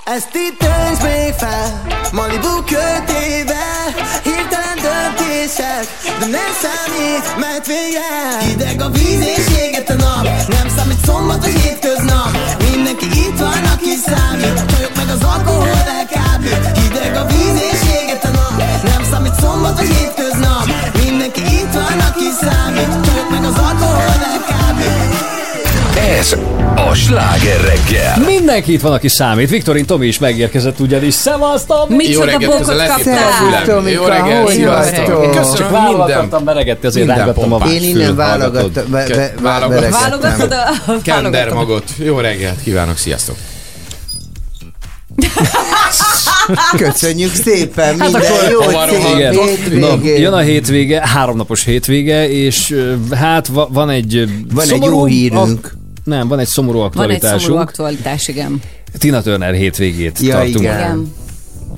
[0.04, 3.86] Ezt itt tönts még fel Malibu kötével
[4.22, 5.84] Hirtelen döntések
[6.18, 8.12] De nem számít, mert vége.
[8.40, 12.30] Hideg a víz és éget a nap Nem számít szombat vagy hétköznap.
[12.70, 15.68] Mindenki itt van, aki számít Csajok meg az alkohol
[15.98, 16.85] elkábít
[22.40, 25.24] számít Csajok meg az alkohol elkábít
[26.18, 26.36] Ez
[26.90, 28.18] a sláger reggel.
[28.26, 29.50] Mindenki itt van, aki számít.
[29.50, 31.14] Viktorin Tomi is megérkezett ugyanis.
[31.14, 31.86] Szevasztok!
[31.98, 32.98] Jó reggelt, a
[33.64, 33.86] fülem.
[33.88, 35.54] Jó reggelt, sziasztok.
[35.56, 38.90] Csak vállal akartam meregetni, azért rángattam a Én innen válogattam.
[39.40, 40.92] Válogatod a...
[41.02, 41.84] Kender magot.
[41.98, 43.36] Jó reggelt, kívánok, sziasztok.
[46.76, 49.78] Köszönjük szépen, Hát minden akkor jó szép rohantok?
[50.02, 52.74] Na, jön a hétvége, háromnapos hétvége, és
[53.10, 55.74] hát va- van egy Van egy jó hírünk.
[56.04, 57.40] nem, van egy szomorú Van egy aktualitásunk.
[57.40, 58.60] szomorú aktualitás, igen.
[58.98, 60.56] Tina Turner hétvégét Ja, tartunk.
[60.58, 60.74] igen.
[60.78, 61.12] Igen.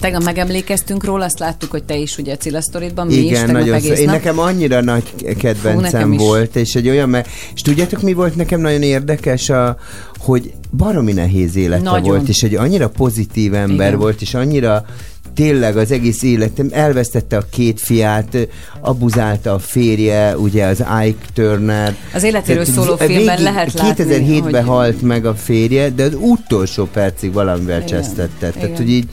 [0.01, 3.41] Tegnap megemlékeztünk róla, azt láttuk, hogy te is ugye a Cilla Storyban, mi is Igen,
[3.47, 3.99] tegnap nagyon egész.
[3.99, 4.15] Én nap.
[4.15, 6.19] nekem annyira nagy Hú, kedvencem nekem is.
[6.21, 9.77] volt, és egy olyan, mert, és tudjátok mi volt nekem nagyon érdekes, a,
[10.19, 12.03] hogy baromi nehéz élete Nagyon.
[12.03, 13.99] volt, és egy annyira pozitív ember Igen.
[13.99, 14.85] volt, és annyira
[15.35, 18.49] tényleg az egész életem, elvesztette a két fiát,
[18.81, 21.97] abuzálta a férje, ugye az Ike Turner.
[22.15, 26.17] Az életéről Tehát szóló filmben lehet látni, 2007-ben hogy- halt meg a férje, de az
[26.21, 28.49] utolsó percig valamivel csesztette.
[28.51, 28.77] Tehát, igen.
[28.77, 29.09] hogy így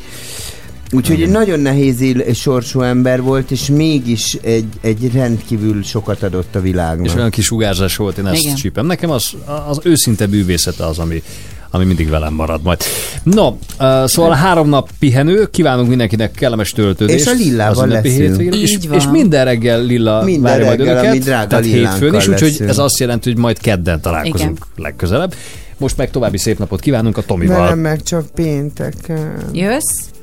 [0.91, 6.55] Úgyhogy egy nagyon nehéz él, sorsú ember volt, és mégis egy, egy rendkívül sokat adott
[6.55, 7.05] a világnak.
[7.05, 8.55] És olyan kis sugárzás volt, én ezt Igen.
[8.55, 8.85] csípem.
[8.85, 9.31] Nekem az,
[9.67, 11.23] az őszinte bűvészete az, ami,
[11.69, 12.81] ami mindig velem marad majd.
[13.23, 13.57] No, uh,
[14.05, 17.19] szóval a három nap pihenő, kívánunk mindenkinek kellemes töltődést.
[17.19, 18.15] És a Lillával leszünk.
[18.15, 18.97] hétvégén, és, van.
[18.97, 22.61] és minden reggel Lilla Minden várja majd reggel, önöket, ami drága tehát hétfőn is, úgyhogy
[22.67, 24.83] ez azt jelenti, hogy majd kedden találkozunk Igen.
[24.85, 25.33] legközelebb.
[25.77, 27.59] Most meg további szép napot kívánunk a Tomival.
[27.59, 29.49] Velem meg csak pénteken.
[29.53, 30.13] Jössz?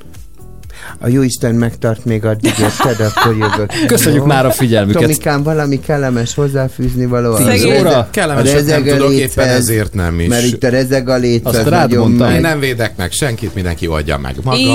[0.98, 3.06] A Jóisten megtart még addig, érted?
[3.14, 3.72] Akkor jövök.
[3.86, 4.26] Köszönjük Jó?
[4.26, 5.02] már a figyelmüket.
[5.02, 7.36] Tomikám, valami kellemes hozzáfűzni való.
[7.36, 7.82] Tíz A óra?
[7.82, 10.28] rezeg- Kellemeset a nem tudok, éppen ezért nem is.
[10.28, 12.26] Mert itt a rezegalét Azt az rád nagyon mondtam.
[12.26, 12.36] megy.
[12.36, 14.56] Én nem védek meg senkit, mindenki oldja meg maga.
[14.56, 14.66] Így,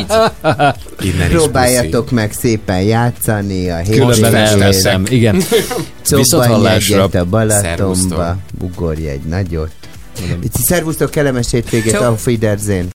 [0.00, 0.06] így.
[1.12, 4.34] Innen is Próbáljatok meg szépen játszani a Különben hétvégén.
[4.36, 5.02] elveszem.
[5.08, 5.36] Igen.
[6.04, 6.96] Csobbanj Viszonthallásra.
[7.02, 9.70] egyet a Balatonba, ugorj egy nagyot.
[10.64, 12.88] Szervusztok, kellemes hétvégét, auf Wiedersehen.